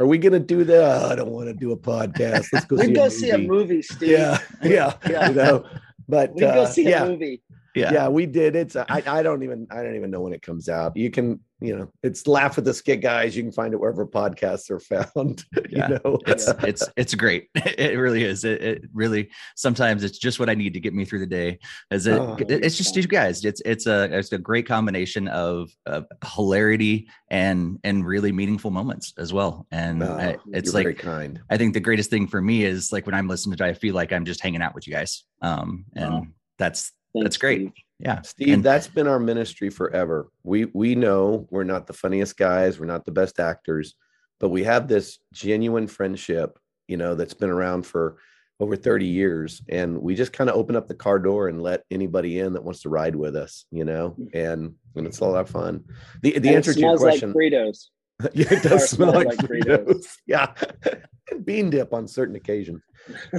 are 0.00 0.06
we 0.06 0.18
gonna 0.18 0.38
do 0.40 0.64
that? 0.64 1.10
I 1.10 1.14
don't 1.14 1.30
want 1.30 1.48
to 1.48 1.54
do 1.54 1.72
a 1.72 1.76
podcast. 1.76 2.46
Let's 2.52 2.66
go 2.66 2.76
see, 2.76 2.92
go 2.92 3.04
a, 3.04 3.10
see 3.10 3.30
a 3.30 3.38
movie. 3.38 3.82
steve. 3.82 4.10
Yeah 4.10 4.38
yeah 4.62 4.94
Yeah. 5.08 5.28
you 5.28 5.34
know 5.34 5.64
but 6.08 6.34
we 6.34 6.40
go 6.40 6.62
uh, 6.62 6.66
see 6.66 6.88
yeah. 6.88 7.04
a 7.04 7.08
movie 7.08 7.42
yeah. 7.74 7.92
yeah 7.92 8.08
we 8.08 8.26
did. 8.26 8.56
It's 8.56 8.76
i 8.76 9.02
i 9.06 9.22
don't 9.22 9.42
even 9.42 9.66
i 9.70 9.82
don't 9.82 9.96
even 9.96 10.10
know 10.10 10.20
when 10.20 10.32
it 10.32 10.42
comes 10.42 10.68
out. 10.68 10.96
You 10.96 11.10
can 11.10 11.40
you 11.60 11.76
know 11.76 11.92
it's 12.02 12.26
laugh 12.26 12.56
with 12.56 12.64
the 12.64 12.74
skit 12.74 13.00
guys. 13.00 13.36
You 13.36 13.42
can 13.44 13.52
find 13.52 13.72
it 13.72 13.78
wherever 13.80 14.04
podcasts 14.06 14.68
are 14.70 14.80
found 14.80 15.44
Yeah. 15.70 15.88
you 15.88 15.94
know? 16.04 16.18
It's 16.26 16.48
it's 16.62 16.88
it's 16.96 17.14
great. 17.14 17.48
It 17.78 17.98
really 17.98 18.24
is. 18.24 18.44
It, 18.44 18.62
it 18.62 18.84
really 18.92 19.30
sometimes 19.56 20.04
it's 20.04 20.18
just 20.18 20.38
what 20.40 20.48
i 20.50 20.54
need 20.54 20.74
to 20.74 20.80
get 20.80 20.92
me 20.94 21.04
through 21.04 21.20
the 21.20 21.26
day. 21.26 21.58
As 21.90 22.06
it, 22.06 22.18
Oh, 22.18 22.36
it- 22.38 22.64
it's 22.64 22.76
just 22.76 22.94
you 22.96 23.02
guys. 23.06 23.44
It's 23.44 23.62
it's 23.64 23.86
a 23.86 24.04
it's 24.18 24.32
a 24.32 24.38
great 24.38 24.66
combination 24.66 25.28
of, 25.28 25.70
of 25.86 26.06
hilarity 26.34 27.08
and 27.30 27.78
and 27.84 28.04
really 28.06 28.32
meaningful 28.32 28.70
moments 28.70 29.14
as 29.18 29.32
well. 29.32 29.66
And 29.70 30.02
Oh, 30.02 30.12
I, 30.12 30.36
it's 30.52 30.74
like 30.74 30.84
very 30.84 30.94
kind. 30.94 31.40
I 31.50 31.56
think 31.56 31.74
the 31.74 31.80
greatest 31.80 32.10
thing 32.10 32.26
for 32.26 32.40
me 32.42 32.64
is 32.64 32.92
like 32.92 33.06
when 33.06 33.14
i'm 33.14 33.28
listening 33.28 33.56
to 33.56 33.64
it 33.64 33.68
i 33.68 33.72
feel 33.74 33.94
like 33.94 34.12
i'm 34.12 34.24
just 34.24 34.40
hanging 34.40 34.62
out 34.62 34.74
with 34.74 34.86
you 34.86 34.92
guys. 34.92 35.24
Um 35.40 35.84
and 35.96 36.12
Wow. 36.12 36.26
that's 36.58 36.92
Thanks, 37.14 37.24
that's 37.24 37.36
great 37.36 37.60
Steve. 37.60 37.72
yeah 38.00 38.20
Steve, 38.22 38.54
And- 38.54 38.64
that's 38.64 38.88
been 38.88 39.06
our 39.08 39.20
ministry 39.20 39.70
forever. 39.70 40.28
We 40.42 40.66
we 40.66 40.94
know 40.94 41.46
we're 41.50 41.64
not 41.64 41.86
the 41.86 41.92
funniest 41.92 42.36
guys, 42.36 42.78
we're 42.80 42.86
not 42.86 43.04
the 43.04 43.12
best 43.12 43.38
actors, 43.40 43.94
but 44.40 44.48
we 44.50 44.64
have 44.64 44.88
this 44.88 45.18
genuine 45.32 45.86
friendship, 45.86 46.58
you 46.88 46.96
know, 46.96 47.14
that's 47.14 47.34
been 47.34 47.50
around 47.50 47.86
for 47.86 48.16
over 48.60 48.76
30 48.76 49.06
years. 49.06 49.60
And 49.68 50.00
we 50.00 50.14
just 50.14 50.32
kind 50.32 50.48
of 50.48 50.56
open 50.56 50.76
up 50.76 50.86
the 50.86 50.94
car 50.94 51.18
door 51.18 51.48
and 51.48 51.60
let 51.62 51.82
anybody 51.90 52.38
in 52.38 52.52
that 52.52 52.62
wants 52.64 52.82
to 52.82 52.88
ride 52.88 53.16
with 53.16 53.34
us, 53.36 53.64
you 53.70 53.84
know, 53.84 54.16
and 54.34 54.74
and 54.96 55.06
it's 55.06 55.18
a 55.20 55.24
lot 55.24 55.40
of 55.40 55.50
fun. 55.50 55.84
The 56.22 56.30
the 56.32 56.36
And 56.36 56.46
it 56.46 56.54
answer 56.56 56.74
to 56.74 56.80
your 56.80 56.96
smells 56.96 57.02
like 57.02 57.10
question, 57.20 57.32
Fritos. 57.34 57.86
yeah, 58.34 58.52
it 58.54 58.62
does 58.62 58.88
smell 58.90 59.10
smells 59.12 59.14
like, 59.14 59.26
like 59.26 59.48
Fritos. 59.50 59.86
Fritos. 59.86 60.06
Yeah. 60.26 60.54
bean 61.44 61.70
dip 61.70 61.94
on 61.94 62.06
certain 62.06 62.36
occasions 62.36 62.82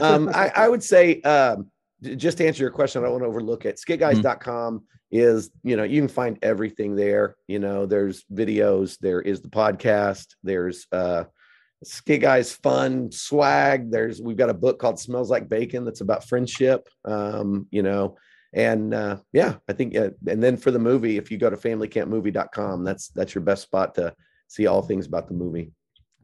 um, 0.01 0.27
I, 0.33 0.51
I 0.55 0.67
would 0.67 0.81
say 0.81 1.21
um, 1.21 1.65
j- 1.65 1.69
just 2.03 2.37
to 2.37 2.47
answer 2.47 2.63
your 2.63 2.71
question, 2.71 3.01
I 3.01 3.05
don't 3.05 3.13
want 3.13 3.23
to 3.23 3.27
overlook 3.27 3.65
it. 3.65 3.79
Skitguys.com 3.79 4.83
is, 5.11 5.51
you 5.63 5.75
know, 5.75 5.83
you 5.83 6.01
can 6.01 6.07
find 6.07 6.39
everything 6.41 6.95
there. 6.95 7.35
You 7.47 7.59
know, 7.59 7.85
there's 7.85 8.23
videos, 8.33 8.97
there 8.99 9.21
is 9.21 9.41
the 9.41 9.49
podcast, 9.49 10.35
there's 10.43 10.87
uh 10.91 11.25
Skit 11.83 12.21
Guys 12.21 12.53
fun 12.53 13.11
swag. 13.11 13.91
There's 13.91 14.21
we've 14.21 14.37
got 14.37 14.49
a 14.49 14.53
book 14.53 14.79
called 14.79 14.99
Smells 14.99 15.29
Like 15.29 15.49
Bacon 15.49 15.83
that's 15.83 16.01
about 16.01 16.27
friendship. 16.27 16.87
Um, 17.03 17.67
you 17.71 17.83
know, 17.83 18.17
and 18.53 18.93
uh 18.93 19.17
yeah, 19.33 19.55
I 19.67 19.73
think 19.73 19.95
uh, 19.95 20.11
and 20.27 20.41
then 20.41 20.57
for 20.57 20.71
the 20.71 20.79
movie, 20.79 21.17
if 21.17 21.29
you 21.29 21.37
go 21.37 21.49
to 21.49 21.57
familycampmovie.com, 21.57 22.83
that's 22.83 23.09
that's 23.09 23.35
your 23.35 23.43
best 23.43 23.63
spot 23.63 23.95
to 23.95 24.15
see 24.47 24.67
all 24.67 24.81
things 24.81 25.07
about 25.07 25.27
the 25.27 25.33
movie. 25.33 25.71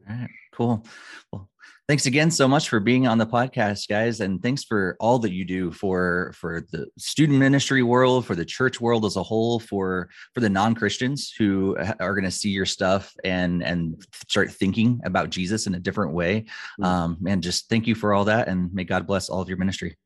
All 0.08 0.16
right, 0.16 0.30
cool. 0.52 0.86
Well, 1.30 1.49
thanks 1.90 2.06
again 2.06 2.30
so 2.30 2.46
much 2.46 2.68
for 2.68 2.78
being 2.78 3.08
on 3.08 3.18
the 3.18 3.26
podcast, 3.26 3.88
guys, 3.88 4.20
and 4.20 4.40
thanks 4.40 4.62
for 4.62 4.96
all 5.00 5.18
that 5.18 5.32
you 5.32 5.44
do 5.44 5.72
for 5.72 6.32
for 6.36 6.64
the 6.70 6.86
student 6.96 7.36
ministry 7.36 7.82
world, 7.82 8.24
for 8.24 8.36
the 8.36 8.44
church 8.44 8.80
world 8.80 9.04
as 9.04 9.16
a 9.16 9.22
whole, 9.24 9.58
for 9.58 10.08
for 10.32 10.38
the 10.38 10.48
non 10.48 10.72
Christians 10.72 11.34
who 11.36 11.76
are 11.98 12.14
going 12.14 12.24
to 12.24 12.30
see 12.30 12.50
your 12.50 12.64
stuff 12.64 13.12
and 13.24 13.64
and 13.64 14.06
start 14.28 14.52
thinking 14.52 15.00
about 15.04 15.30
Jesus 15.30 15.66
in 15.66 15.74
a 15.74 15.80
different 15.80 16.12
way. 16.12 16.44
Mhm. 16.80 16.84
Um, 16.84 17.18
and 17.26 17.42
just 17.42 17.68
thank 17.68 17.88
you 17.88 17.96
for 17.96 18.14
all 18.14 18.24
that, 18.26 18.46
and 18.46 18.72
may 18.72 18.84
God 18.84 19.04
bless 19.04 19.28
all 19.28 19.42
of 19.42 19.48
your 19.48 19.58
ministry. 19.58 19.96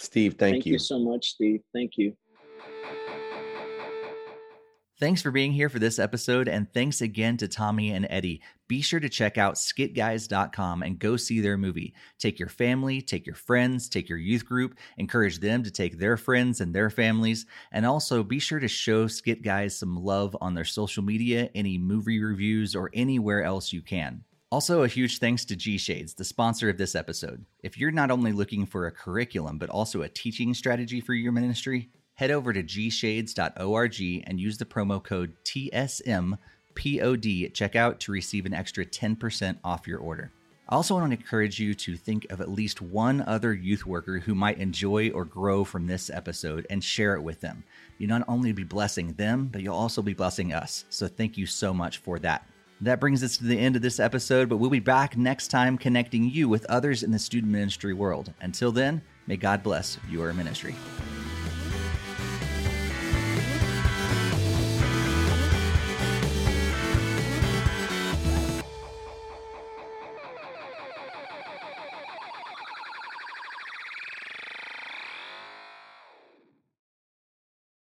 Steve, 0.00 0.34
thank, 0.36 0.54
Thank 0.54 0.66
you 0.66 0.80
so 0.80 0.98
much, 0.98 1.28
Steve. 1.28 1.60
Thank 1.72 1.92
you. 1.98 2.16
Thanks 5.02 5.20
for 5.20 5.32
being 5.32 5.50
here 5.50 5.68
for 5.68 5.80
this 5.80 5.98
episode, 5.98 6.46
and 6.46 6.72
thanks 6.72 7.00
again 7.00 7.36
to 7.38 7.48
Tommy 7.48 7.90
and 7.90 8.06
Eddie. 8.08 8.40
Be 8.68 8.80
sure 8.80 9.00
to 9.00 9.08
check 9.08 9.36
out 9.36 9.56
skitguys.com 9.56 10.84
and 10.84 10.96
go 10.96 11.16
see 11.16 11.40
their 11.40 11.58
movie. 11.58 11.92
Take 12.20 12.38
your 12.38 12.48
family, 12.48 13.02
take 13.02 13.26
your 13.26 13.34
friends, 13.34 13.88
take 13.88 14.08
your 14.08 14.18
youth 14.18 14.46
group, 14.46 14.78
encourage 14.98 15.40
them 15.40 15.64
to 15.64 15.72
take 15.72 15.98
their 15.98 16.16
friends 16.16 16.60
and 16.60 16.72
their 16.72 16.88
families, 16.88 17.46
and 17.72 17.84
also 17.84 18.22
be 18.22 18.38
sure 18.38 18.60
to 18.60 18.68
show 18.68 19.08
Skit 19.08 19.42
Guys 19.42 19.76
some 19.76 19.96
love 19.96 20.36
on 20.40 20.54
their 20.54 20.64
social 20.64 21.02
media, 21.02 21.50
any 21.52 21.78
movie 21.78 22.22
reviews, 22.22 22.76
or 22.76 22.88
anywhere 22.94 23.42
else 23.42 23.72
you 23.72 23.82
can. 23.82 24.22
Also, 24.52 24.84
a 24.84 24.88
huge 24.88 25.18
thanks 25.18 25.44
to 25.46 25.56
G 25.56 25.78
Shades, 25.78 26.14
the 26.14 26.22
sponsor 26.22 26.68
of 26.68 26.78
this 26.78 26.94
episode. 26.94 27.44
If 27.64 27.76
you're 27.76 27.90
not 27.90 28.12
only 28.12 28.30
looking 28.30 28.66
for 28.66 28.86
a 28.86 28.92
curriculum, 28.92 29.58
but 29.58 29.68
also 29.68 30.02
a 30.02 30.08
teaching 30.08 30.54
strategy 30.54 31.00
for 31.00 31.12
your 31.12 31.32
ministry, 31.32 31.90
head 32.14 32.30
over 32.30 32.52
to 32.52 32.62
gshades.org 32.62 34.24
and 34.26 34.40
use 34.40 34.58
the 34.58 34.64
promo 34.64 35.02
code 35.02 35.34
TSMPOD 35.44 36.36
at 37.44 37.54
checkout 37.54 37.98
to 38.00 38.12
receive 38.12 38.46
an 38.46 38.54
extra 38.54 38.84
10% 38.84 39.58
off 39.64 39.86
your 39.86 39.98
order. 39.98 40.32
I 40.68 40.74
also 40.74 40.94
want 40.94 41.12
to 41.12 41.18
encourage 41.18 41.58
you 41.58 41.74
to 41.74 41.96
think 41.96 42.26
of 42.30 42.40
at 42.40 42.50
least 42.50 42.80
one 42.80 43.20
other 43.20 43.52
youth 43.52 43.84
worker 43.84 44.20
who 44.20 44.34
might 44.34 44.58
enjoy 44.58 45.10
or 45.10 45.24
grow 45.24 45.64
from 45.64 45.86
this 45.86 46.08
episode 46.08 46.66
and 46.70 46.82
share 46.82 47.14
it 47.14 47.22
with 47.22 47.40
them. 47.40 47.64
You 47.98 48.06
not 48.06 48.24
only 48.26 48.52
be 48.52 48.64
blessing 48.64 49.12
them, 49.12 49.48
but 49.52 49.60
you'll 49.60 49.76
also 49.76 50.00
be 50.00 50.14
blessing 50.14 50.54
us. 50.54 50.86
So 50.88 51.08
thank 51.08 51.36
you 51.36 51.44
so 51.44 51.74
much 51.74 51.98
for 51.98 52.18
that. 52.20 52.48
That 52.80 53.00
brings 53.00 53.22
us 53.22 53.36
to 53.36 53.44
the 53.44 53.58
end 53.58 53.76
of 53.76 53.82
this 53.82 54.00
episode, 54.00 54.48
but 54.48 54.56
we'll 54.56 54.70
be 54.70 54.80
back 54.80 55.16
next 55.16 55.48
time 55.48 55.76
connecting 55.76 56.24
you 56.24 56.48
with 56.48 56.64
others 56.66 57.02
in 57.02 57.10
the 57.10 57.18
student 57.18 57.52
ministry 57.52 57.92
world. 57.92 58.32
Until 58.40 58.72
then, 58.72 59.02
may 59.26 59.36
God 59.36 59.62
bless 59.62 59.98
your 60.08 60.32
ministry. 60.32 60.74